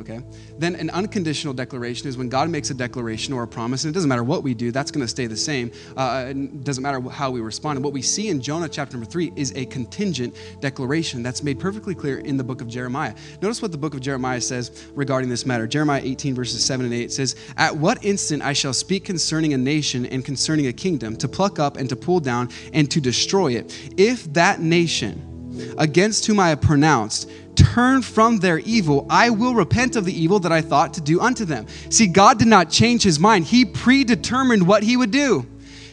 okay? 0.02 0.20
Then 0.58 0.74
an 0.76 0.90
unconditional 0.90 1.54
declaration 1.54 2.08
is 2.08 2.16
when 2.16 2.28
God 2.28 2.50
makes 2.50 2.70
a 2.70 2.74
declaration 2.74 3.32
or 3.32 3.42
a 3.42 3.48
promise, 3.48 3.84
and 3.84 3.90
it 3.90 3.94
doesn't 3.94 4.08
matter 4.08 4.24
what 4.24 4.42
we 4.42 4.54
do, 4.54 4.70
that's 4.70 4.90
going 4.90 5.04
to 5.04 5.08
stay 5.08 5.26
the 5.26 5.36
same. 5.36 5.70
Uh, 5.96 6.26
it 6.28 6.64
doesn't 6.64 6.82
matter 6.82 7.00
how 7.08 7.30
we 7.30 7.40
respond. 7.40 7.78
And 7.78 7.84
what 7.84 7.94
we 7.94 8.02
see 8.02 8.28
in 8.28 8.40
Jonah 8.40 8.68
chapter 8.68 8.96
number 8.96 9.10
three 9.10 9.32
is 9.36 9.52
a 9.56 9.64
contingent 9.66 10.36
declaration 10.60 11.22
that's 11.22 11.42
made 11.42 11.58
perfectly 11.58 11.94
clear 11.94 12.18
in 12.18 12.36
the 12.36 12.44
book 12.44 12.60
of 12.60 12.68
Jeremiah. 12.68 13.14
Notice 13.40 13.62
what 13.62 13.72
the 13.72 13.78
book 13.78 13.94
of 13.94 14.00
Jeremiah 14.00 14.40
says 14.40 14.86
regarding 14.94 15.30
this 15.30 15.46
matter. 15.46 15.66
Jeremiah 15.66 16.02
18, 16.04 16.34
verses 16.34 16.64
7 16.64 16.84
and 16.84 16.94
8 16.94 17.12
says, 17.12 17.36
At 17.56 17.76
what 17.76 18.04
instant 18.04 18.42
I 18.42 18.52
shall 18.52 18.74
speak 18.74 19.04
concerning 19.04 19.54
a 19.54 19.58
nation 19.58 20.06
and 20.06 20.24
concerning 20.24 20.66
a 20.66 20.72
kingdom, 20.72 21.16
to 21.16 21.28
pluck 21.28 21.58
up 21.58 21.76
and 21.76 21.88
to 21.88 21.96
pull 21.96 22.20
down 22.20 22.50
and 22.72 22.90
to 22.90 23.00
destroy 23.00 23.52
it, 23.52 23.78
if 23.96 24.32
that 24.32 24.60
nation 24.60 25.31
against 25.78 26.26
whom 26.26 26.40
I 26.40 26.50
have 26.50 26.60
pronounced 26.60 27.30
turn 27.54 28.02
from 28.02 28.38
their 28.38 28.58
evil, 28.60 29.06
I 29.08 29.30
will 29.30 29.54
repent 29.54 29.96
of 29.96 30.04
the 30.04 30.12
evil 30.12 30.38
that 30.40 30.52
I 30.52 30.60
thought 30.60 30.94
to 30.94 31.00
do 31.00 31.20
unto 31.20 31.44
them. 31.44 31.66
See, 31.90 32.06
God 32.06 32.38
did 32.38 32.48
not 32.48 32.70
change 32.70 33.02
his 33.02 33.18
mind, 33.18 33.44
He 33.44 33.64
predetermined 33.64 34.66
what 34.66 34.82
He 34.82 34.96
would 34.96 35.10
do. 35.10 35.46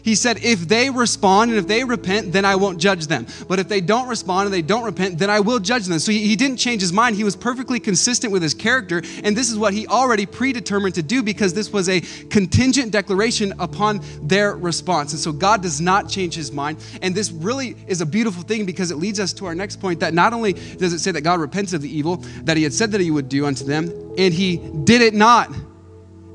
He 0.04 0.16
said, 0.16 0.38
if 0.44 0.68
they 0.68 0.90
respond 0.90 1.52
and 1.52 1.60
if 1.60 1.68
they 1.68 1.84
repent, 1.84 2.32
then 2.32 2.46
I 2.46 2.56
won't 2.56 2.80
judge 2.80 3.08
them. 3.08 3.28
But 3.48 3.60
if 3.60 3.68
they 3.68 3.82
don't 3.82 4.08
respond 4.08 4.46
and 4.46 4.54
they 4.54 4.62
don't 4.62 4.84
repent, 4.84 5.20
then 5.20 5.30
I 5.30 5.40
will 5.40 5.60
judge 5.60 5.86
them. 5.86 6.00
So 6.00 6.12
he, 6.12 6.28
he, 6.28 6.36
didn't 6.36 6.58
change 6.58 6.82
his 6.82 6.94
mind. 6.94 7.16
He 7.16 7.24
was 7.24 7.36
perfectly 7.36 7.80
consistent 7.80 8.32
with 8.32 8.42
his 8.42 8.54
character. 8.54 9.02
And 9.24 9.36
this 9.36 9.52
is 9.52 9.58
what 9.58 9.74
he 9.74 9.88
already 9.88 10.26
predetermined 10.26 10.96
to 10.96 11.04
do 11.04 11.22
because 11.22 11.54
this 11.54 11.72
was 11.72 11.90
a 11.90 12.02
contingent 12.30 12.92
declaration 12.92 13.54
upon 13.60 14.02
their 14.22 14.56
response. 14.56 15.12
And 15.12 15.20
so 15.20 15.32
God 15.32 15.62
does 15.62 15.82
not 15.82 16.08
change 16.10 16.36
his 16.36 16.52
mind. 16.52 16.78
And 17.02 17.14
this 17.14 17.32
really 17.32 17.76
is 17.88 18.02
a 18.02 18.06
beautiful 18.06 18.44
thing 18.44 18.66
because 18.66 18.92
it 18.92 18.96
leads 18.98 19.20
us 19.20 19.34
to 19.34 19.46
our 19.46 19.56
next 19.56 19.78
point 19.78 20.00
that 20.00 20.14
not 20.14 20.34
only 20.34 20.54
does 20.54 20.94
it 20.94 21.00
say 21.00 21.12
that 21.12 21.22
God 21.22 21.40
repented 21.40 21.76
of 21.76 21.82
the 21.82 21.96
evil 21.96 22.18
that 22.44 22.58
he 22.58 22.64
had 22.64 22.74
said 22.74 22.92
that 22.92 23.02
he 23.02 23.12
would 23.12 23.30
do 23.30 23.46
unto 23.46 23.64
them, 23.64 23.92
and 24.18 24.34
he 24.34 24.58
did 24.58 25.02
it 25.02 25.14
not. 25.14 25.52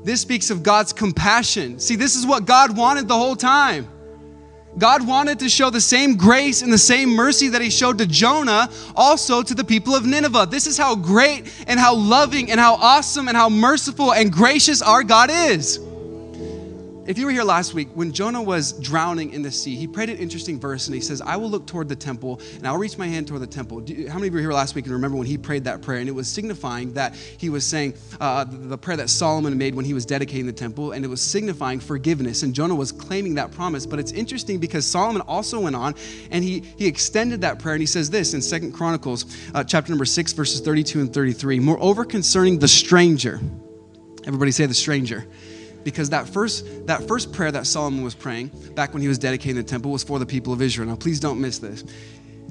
This 0.05 0.21
speaks 0.21 0.51
of 0.51 0.61
God's 0.61 0.93
compassion. 0.93 1.79
See, 1.79 1.95
this 1.95 2.15
is 2.15 2.27
what 2.27 2.45
God 2.45 2.77
wanted 2.77 3.07
the 3.07 3.15
whole 3.15 3.35
time. 3.35 3.87
God 4.77 5.07
wanted 5.07 5.39
to 5.39 5.49
show 5.49 5.71
the 5.71 5.81
same 5.81 6.15
grace 6.15 6.61
and 6.61 6.71
the 6.71 6.77
same 6.77 7.09
mercy 7.09 7.47
that 7.47 7.59
he 7.59 7.71
showed 7.71 7.97
to 7.97 8.05
Jonah 8.05 8.69
also 8.95 9.41
to 9.41 9.55
the 9.55 9.63
people 9.63 9.95
of 9.95 10.05
Nineveh. 10.05 10.47
This 10.51 10.67
is 10.67 10.77
how 10.77 10.95
great 10.95 11.51
and 11.65 11.79
how 11.79 11.95
loving 11.95 12.51
and 12.51 12.59
how 12.59 12.75
awesome 12.75 13.27
and 13.27 13.35
how 13.35 13.49
merciful 13.49 14.13
and 14.13 14.31
gracious 14.31 14.83
our 14.83 15.01
God 15.01 15.31
is. 15.31 15.79
If 17.05 17.19
you 17.19 17.25
were 17.25 17.31
here 17.31 17.43
last 17.43 17.75
week, 17.75 17.89
when 17.93 18.11
Jonah 18.11 18.41
was 18.41 18.73
drowning 18.73 19.31
in 19.31 19.43
the 19.43 19.51
sea, 19.51 19.75
he 19.75 19.85
prayed 19.85 20.09
an 20.09 20.17
interesting 20.17 20.59
verse 20.59 20.87
and 20.87 20.95
he 20.95 21.01
says, 21.01 21.21
I 21.21 21.35
will 21.35 21.51
look 21.51 21.67
toward 21.67 21.87
the 21.87 21.95
temple 21.95 22.41
and 22.55 22.67
I'll 22.67 22.79
reach 22.79 22.97
my 22.97 23.05
hand 23.07 23.27
toward 23.27 23.43
the 23.43 23.47
temple. 23.47 23.83
You, 23.83 24.09
how 24.09 24.15
many 24.15 24.27
of 24.27 24.33
you 24.33 24.37
were 24.37 24.41
here 24.41 24.53
last 24.53 24.73
week 24.73 24.85
and 24.85 24.93
remember 24.93 25.15
when 25.15 25.27
he 25.27 25.37
prayed 25.37 25.65
that 25.65 25.83
prayer? 25.83 25.99
And 25.99 26.09
it 26.09 26.13
was 26.13 26.27
signifying 26.27 26.93
that 26.93 27.13
he 27.15 27.49
was 27.49 27.63
saying 27.63 27.93
uh, 28.19 28.45
the, 28.47 28.77
prayer 28.77 28.97
that 28.97 29.11
Solomon 29.11 29.55
made 29.55 29.75
when 29.75 29.85
he 29.85 29.93
was 29.93 30.05
dedicating 30.05 30.47
the 30.47 30.53
temple, 30.53 30.93
and 30.93 31.05
it 31.05 31.07
was 31.07 31.21
signifying 31.21 31.79
forgiveness. 31.79 32.41
And 32.41 32.55
Jonah 32.55 32.75
was 32.75 32.91
claiming 32.91 33.35
that 33.35 33.51
promise. 33.51 33.85
But 33.85 33.99
it's 33.99 34.11
interesting 34.11 34.59
because 34.59 34.85
Solomon 34.85 35.21
also 35.21 35.59
went 35.59 35.75
on 35.75 35.93
and 36.31 36.43
he, 36.43 36.61
he 36.75 36.87
extended 36.87 37.41
that 37.41 37.59
prayer 37.59 37.75
and 37.75 37.81
he 37.81 37.87
says 37.87 38.09
this 38.09 38.33
in 38.33 38.41
Second 38.41 38.71
Chronicles, 38.71 39.25
uh, 39.53 39.63
chapter 39.63 39.91
number 39.91 40.05
6, 40.05 40.33
verses 40.33 40.59
32 40.59 41.01
and 41.01 41.13
33. 41.13 41.59
Moreover, 41.59 42.03
concerning 42.03 42.57
the 42.57 42.67
stranger, 42.67 43.39
everybody 44.25 44.49
say 44.49 44.65
the 44.65 44.73
stranger 44.73 45.27
because 45.85 46.09
that 46.09 46.27
first 46.27 46.65
that 46.87 47.07
first 47.07 47.31
prayer 47.31 47.51
that 47.51 47.65
Solomon 47.65 48.03
was 48.03 48.15
praying 48.15 48.51
back 48.73 48.91
when 48.91 49.01
he 49.01 49.07
was 49.07 49.17
dedicating 49.17 49.55
the 49.55 49.63
temple 49.63 49.91
was 49.91 50.03
for 50.03 50.19
the 50.19 50.25
people 50.25 50.51
of 50.51 50.61
Israel. 50.61 50.89
Now 50.89 50.95
please 50.97 51.21
don't 51.21 51.39
miss 51.39 51.59
this. 51.59 51.85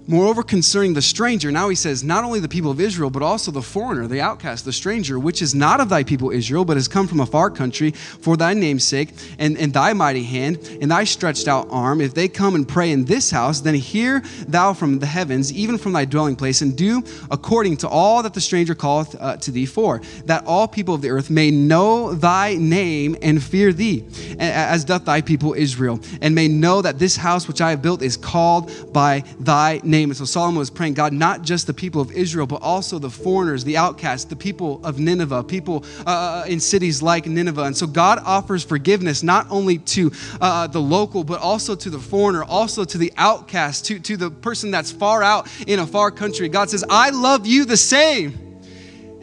Moreover, 0.07 0.43
concerning 0.43 0.93
the 0.93 1.01
stranger, 1.01 1.51
now 1.51 1.71
he 1.71 1.75
says, 1.75 2.05
not 2.05 2.25
only 2.25 2.39
the 2.39 2.49
people 2.49 2.71
of 2.71 2.79
Israel, 2.79 3.09
but 3.09 3.23
also 3.23 3.51
the 3.51 3.63
foreigner, 3.63 4.07
the 4.07 4.21
outcast, 4.21 4.67
the 4.67 4.73
stranger, 4.73 5.19
which 5.19 5.41
is 5.41 5.55
not 5.55 5.81
of 5.81 5.89
thy 5.89 6.05
people 6.05 6.31
Israel, 6.31 6.67
but 6.67 6.77
has 6.77 6.89
come 6.89 7.07
from 7.07 7.21
a 7.21 7.27
far 7.27 7.49
country 7.49 7.93
for 7.93 8.37
thy 8.37 8.53
name's 8.53 8.85
sake, 8.85 9.15
and, 9.39 9.57
and 9.57 9.73
thy 9.73 9.95
mighty 9.95 10.23
hand, 10.23 10.59
and 10.83 10.91
thy 10.91 11.05
stretched 11.05 11.49
out 11.49 11.69
arm. 11.71 12.03
If 12.03 12.13
they 12.13 12.29
come 12.29 12.55
and 12.55 12.69
pray 12.69 12.91
in 12.91 13.07
this 13.07 13.31
house, 13.31 13.63
then 13.63 13.75
hear 13.75 14.23
thou 14.47 14.75
from 14.75 14.99
the 14.99 15.07
heavens, 15.07 15.51
even 15.51 15.79
from 15.79 15.95
thy 15.95 16.05
dwelling 16.05 16.37
place, 16.37 16.61
and 16.61 16.77
do 16.77 17.03
according 17.31 17.79
to 17.79 17.89
all 17.89 18.23
that 18.25 18.35
the 18.35 18.43
stranger 18.43 18.75
calleth 18.75 19.17
uh, 19.19 19.39
to 19.39 19.51
thee 19.51 19.65
for, 19.65 20.03
that 20.27 20.45
all 20.45 20.69
people 20.69 20.95
of 20.95 21.01
the 21.01 21.09
earth 21.09 21.31
may 21.31 21.51
know 21.51 22.13
thy 22.13 22.57
name 22.57 23.17
and 23.23 23.43
fear 23.43 23.73
thee, 23.73 24.05
as 24.39 24.85
doth 24.85 25.07
thy 25.07 25.23
people 25.23 25.55
Israel, 25.55 25.99
and 26.21 26.35
may 26.35 26.47
know 26.47 26.83
that 26.83 26.99
this 26.99 27.17
house 27.17 27.49
which 27.49 27.63
I 27.63 27.71
have 27.71 27.81
built 27.81 28.03
is 28.03 28.19
called 28.19 28.71
by 28.93 29.25
thy 29.41 29.81
name 29.83 29.94
name. 29.95 30.11
And 30.11 30.17
so 30.17 30.25
Solomon 30.25 30.59
was 30.59 30.71
praying, 30.71 30.95
God, 30.95 31.13
not 31.13 31.43
just 31.43 31.67
the 31.67 31.75
people 31.75 32.01
of 32.01 32.11
Israel, 32.13 32.47
but 32.47 32.61
also 32.63 32.99
the 32.99 33.11
foreigners, 33.11 33.63
the 33.65 33.77
outcasts, 33.77 34.25
the 34.25 34.37
people 34.37 34.81
of 34.85 34.99
Nineveh, 34.99 35.45
people 35.45 35.85
uh, 36.07 36.15
uh, 36.25 36.45
in 36.49 36.61
cities 36.61 37.03
like 37.03 37.27
Nineveh. 37.27 37.63
And 37.63 37.77
so 37.77 37.87
God 37.87 38.19
offers 38.25 38.65
forgiveness 38.65 39.23
not 39.23 39.47
only 39.51 39.79
to 39.79 40.11
uh, 40.41 40.67
the 40.67 40.81
local, 40.81 41.23
but 41.23 41.41
also 41.41 41.75
to 41.77 41.91
the 41.91 41.99
foreigner, 41.99 42.45
also 42.45 42.85
to 42.85 42.99
the 42.99 43.13
outcast, 43.17 43.85
to, 43.87 43.99
to 44.01 44.17
the 44.17 44.31
person 44.31 44.71
that's 44.71 44.91
far 44.91 45.23
out 45.23 45.49
in 45.67 45.79
a 45.79 45.87
far 45.87 46.11
country. 46.11 46.49
God 46.49 46.71
says, 46.71 46.85
I 46.89 47.11
love 47.11 47.47
you 47.47 47.65
the 47.65 47.77
same. 47.77 48.54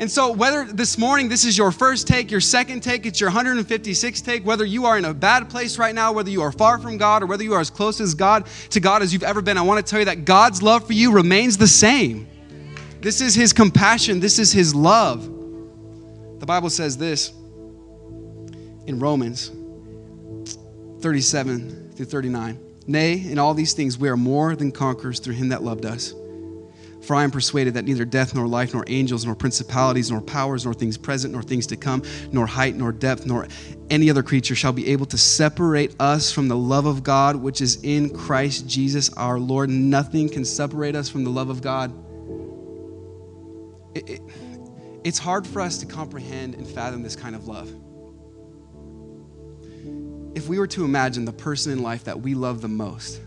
And 0.02 0.10
so, 0.10 0.32
whether 0.32 0.66
this 0.66 0.97
morning 0.97 1.30
this 1.30 1.45
is 1.45 1.56
your 1.56 1.72
first 1.72 2.08
take, 2.08 2.32
your 2.32 2.41
second 2.41 2.82
take, 2.82 3.06
it's 3.06 3.22
your 3.22 3.30
156th 3.30 4.26
take, 4.26 4.43
whether 4.43 4.66
you 4.66 4.88
are 4.88 4.97
in 4.97 5.06
a 5.06 5.14
bad 5.14 5.47
place 5.47 5.78
right 5.78 5.93
now, 5.93 6.12
whether 6.12 6.32
you 6.32 6.41
are 6.41 6.52
far 6.52 6.80
from 6.80 6.97
God, 6.97 7.22
or 7.22 7.28
whether 7.28 7.43
you 7.43 7.54
are 7.54 7.60
as 7.60 7.70
close 7.70 8.02
as 8.02 8.16
God 8.16 8.47
to 8.72 8.80
God 8.80 9.04
as 9.04 9.14
you've 9.14 9.22
ever 9.22 9.43
been, 9.43 9.60
I 9.60 9.62
want 9.62 9.86
to 9.86 9.88
tell 9.88 9.99
you 9.99 10.06
that 10.06 10.26
God's 10.26 10.64
love 10.64 10.88
for 10.88 10.93
you 10.93 11.12
remains 11.12 11.56
the 11.56 11.68
same. 11.68 12.28
This 12.99 13.22
is 13.22 13.36
His 13.36 13.54
compassion, 13.54 14.20
this 14.20 14.39
is 14.39 14.52
His 14.52 14.74
love. 14.74 15.24
The 16.39 16.47
Bible 16.47 16.72
says 16.72 16.97
this 16.97 17.30
in 18.88 18.97
Romans 18.97 19.52
37 21.02 21.91
through 21.91 22.08
39. 22.08 22.60
Nay, 22.88 23.24
in 23.24 23.38
all 23.38 23.54
these 23.54 23.74
things 23.74 23.99
we 23.99 24.10
are 24.10 24.18
more 24.18 24.56
than 24.56 24.72
conquerors 24.72 25.20
through 25.20 25.36
Him 25.36 25.49
that 25.49 25.62
loved 25.62 25.86
us. 25.86 26.16
For 27.02 27.16
I 27.16 27.24
am 27.24 27.32
persuaded 27.32 27.74
that 27.74 27.86
neither 27.86 28.06
death, 28.06 28.36
nor 28.36 28.47
life, 28.47 28.74
nor 28.74 28.84
angels, 28.88 29.26
nor 29.26 29.34
principalities, 29.34 30.12
nor 30.12 30.22
powers, 30.22 30.66
nor 30.66 30.74
things 30.74 30.97
present, 30.97 31.34
nor 31.34 31.41
things 31.41 31.66
to 31.68 31.76
come, 31.76 32.04
nor 32.32 32.45
height, 32.45 32.76
nor 32.76 32.91
depth, 32.91 33.26
nor 33.26 33.47
any 33.89 34.10
other 34.10 34.24
creature 34.24 34.56
shall 34.56 34.72
be 34.72 34.88
able 34.88 35.06
to 35.08 35.18
separate 35.18 35.95
us 35.99 36.32
from 36.32 36.47
the 36.47 36.56
love 36.56 36.86
of 36.86 37.04
God 37.04 37.36
which 37.36 37.60
is 37.60 37.84
in 37.84 38.10
Christ 38.10 38.68
Jesus 38.68 39.12
our 39.14 39.39
Lord. 39.39 39.70
Nothing 39.70 40.30
can 40.30 40.45
separate 40.45 40.95
us 40.95 41.10
from 41.10 41.24
the 41.24 41.32
love 41.32 41.49
of 41.49 41.62
God. 41.62 41.91
It, 43.95 44.10
it, 44.10 44.22
it's 45.04 45.18
hard 45.18 45.47
for 45.47 45.60
us 45.62 45.80
to 45.80 45.86
comprehend 45.86 46.54
and 46.56 46.68
fathom 46.68 47.02
this 47.02 47.16
kind 47.16 47.36
of 47.36 47.47
love. 47.47 47.74
If 50.36 50.47
we 50.47 50.60
were 50.60 50.68
to 50.68 50.86
imagine 50.86 51.26
the 51.26 51.34
person 51.34 51.72
in 51.72 51.82
life 51.82 52.06
that 52.06 52.22
we 52.22 52.36
love 52.36 52.62
the 52.62 52.70
most, 52.70 53.20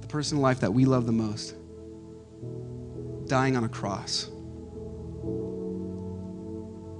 the 0.00 0.06
person 0.06 0.38
in 0.38 0.42
life 0.42 0.60
that 0.60 0.72
we 0.72 0.84
love 0.84 1.04
the 1.06 1.12
most, 1.12 1.54
dying 3.30 3.56
on 3.56 3.62
a 3.62 3.68
cross. 3.68 4.28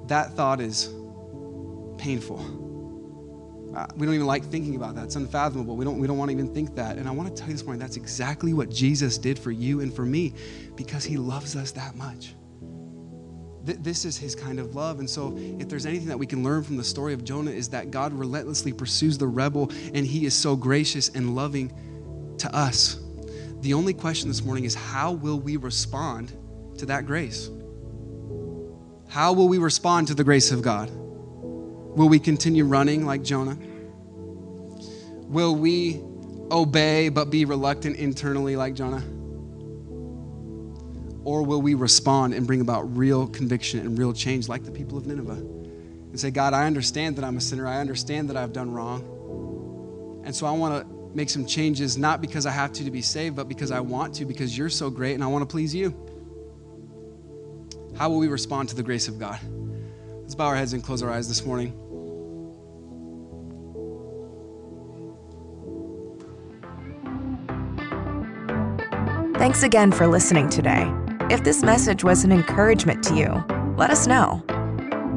That 0.06 0.32
thought 0.34 0.60
is 0.60 0.88
painful. 1.98 2.38
Uh, 3.74 3.86
we 3.96 4.06
don't 4.06 4.14
even 4.14 4.26
like 4.28 4.44
thinking 4.44 4.76
about 4.76 4.94
that. 4.94 5.04
It's 5.04 5.16
unfathomable. 5.16 5.76
We 5.76 5.84
don't, 5.84 5.98
we 5.98 6.06
don't 6.06 6.18
want 6.18 6.30
to 6.30 6.36
even 6.36 6.54
think 6.54 6.76
that. 6.76 6.98
And 6.98 7.08
I 7.08 7.10
want 7.10 7.28
to 7.28 7.34
tell 7.34 7.48
you 7.48 7.54
this 7.54 7.64
morning 7.64 7.80
that's 7.80 7.96
exactly 7.96 8.52
what 8.52 8.70
Jesus 8.70 9.18
did 9.18 9.38
for 9.38 9.50
you 9.50 9.80
and 9.80 9.92
for 9.92 10.06
me 10.06 10.32
because 10.76 11.04
he 11.04 11.16
loves 11.16 11.56
us 11.56 11.72
that 11.72 11.96
much. 11.96 12.34
Th- 13.66 13.78
this 13.80 14.04
is 14.04 14.16
his 14.16 14.36
kind 14.36 14.60
of 14.60 14.76
love. 14.76 15.00
And 15.00 15.10
so, 15.10 15.36
if 15.36 15.68
there's 15.68 15.86
anything 15.86 16.08
that 16.08 16.18
we 16.18 16.26
can 16.26 16.44
learn 16.44 16.62
from 16.62 16.76
the 16.76 16.84
story 16.84 17.12
of 17.12 17.24
Jonah, 17.24 17.50
is 17.50 17.68
that 17.70 17.90
God 17.90 18.12
relentlessly 18.12 18.72
pursues 18.72 19.18
the 19.18 19.26
rebel 19.26 19.70
and 19.94 20.06
he 20.06 20.26
is 20.26 20.34
so 20.34 20.56
gracious 20.56 21.08
and 21.08 21.34
loving 21.34 22.36
to 22.38 22.54
us. 22.54 23.00
The 23.60 23.74
only 23.74 23.92
question 23.92 24.28
this 24.28 24.42
morning 24.42 24.64
is 24.64 24.74
how 24.74 25.12
will 25.12 25.38
we 25.38 25.56
respond 25.56 26.32
to 26.78 26.86
that 26.86 27.04
grace? 27.06 27.50
How 29.08 29.32
will 29.32 29.48
we 29.48 29.58
respond 29.58 30.08
to 30.08 30.14
the 30.14 30.24
grace 30.24 30.50
of 30.50 30.62
God? 30.62 30.90
Will 30.90 32.08
we 32.08 32.18
continue 32.18 32.64
running 32.64 33.04
like 33.04 33.22
Jonah? 33.22 33.58
Will 35.26 35.54
we 35.54 36.00
obey 36.50 37.08
but 37.08 37.30
be 37.30 37.44
reluctant 37.44 37.96
internally 37.96 38.56
like 38.56 38.74
Jonah? 38.74 39.02
Or 41.24 41.42
will 41.42 41.60
we 41.60 41.74
respond 41.74 42.32
and 42.32 42.46
bring 42.46 42.62
about 42.62 42.96
real 42.96 43.26
conviction 43.26 43.80
and 43.80 43.98
real 43.98 44.12
change 44.12 44.48
like 44.48 44.64
the 44.64 44.70
people 44.70 44.96
of 44.96 45.06
Nineveh? 45.06 45.32
And 45.32 46.18
say, 46.18 46.30
God, 46.30 46.54
I 46.54 46.66
understand 46.66 47.16
that 47.16 47.24
I'm 47.24 47.36
a 47.36 47.40
sinner. 47.40 47.66
I 47.66 47.78
understand 47.78 48.30
that 48.30 48.36
I've 48.36 48.52
done 48.52 48.72
wrong. 48.72 50.22
And 50.24 50.34
so 50.34 50.46
I 50.46 50.52
want 50.52 50.88
to 50.88 50.99
make 51.14 51.30
some 51.30 51.46
changes, 51.46 51.98
not 51.98 52.20
because 52.20 52.46
I 52.46 52.50
have 52.50 52.72
to 52.74 52.84
to 52.84 52.90
be 52.90 53.02
saved, 53.02 53.36
but 53.36 53.48
because 53.48 53.70
I 53.70 53.80
want 53.80 54.14
to, 54.16 54.24
because 54.24 54.56
you're 54.56 54.68
so 54.68 54.90
great 54.90 55.14
and 55.14 55.24
I 55.24 55.26
want 55.26 55.42
to 55.42 55.46
please 55.46 55.74
you. 55.74 55.94
How 57.96 58.08
will 58.08 58.18
we 58.18 58.28
respond 58.28 58.68
to 58.70 58.76
the 58.76 58.82
grace 58.82 59.08
of 59.08 59.18
God? 59.18 59.38
Let's 60.22 60.34
bow 60.34 60.46
our 60.46 60.56
heads 60.56 60.72
and 60.72 60.82
close 60.82 61.02
our 61.02 61.10
eyes 61.10 61.28
this 61.28 61.44
morning. 61.44 61.76
Thanks 69.38 69.62
again 69.62 69.90
for 69.90 70.06
listening 70.06 70.48
today. 70.50 70.92
If 71.30 71.44
this 71.44 71.62
message 71.62 72.04
was 72.04 72.24
an 72.24 72.32
encouragement 72.32 73.02
to 73.04 73.16
you, 73.16 73.44
let 73.76 73.90
us 73.90 74.06
know. 74.06 74.42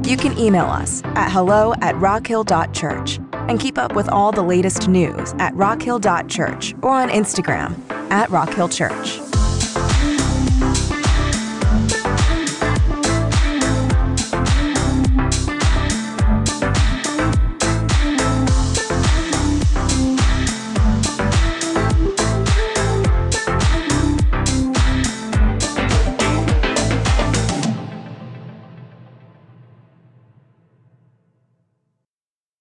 You 0.04 0.16
can 0.16 0.36
email 0.38 0.66
us 0.66 1.02
at 1.04 1.30
hello 1.30 1.74
at 1.80 1.94
rockhill.church 1.96 3.20
and 3.48 3.58
keep 3.58 3.78
up 3.78 3.94
with 3.94 4.08
all 4.08 4.32
the 4.32 4.42
latest 4.42 4.88
news 4.88 5.34
at 5.38 5.54
rockhill.church 5.54 6.74
or 6.82 6.90
on 6.90 7.08
Instagram 7.08 7.90
at 8.10 8.28
rockhillchurch. 8.28 9.23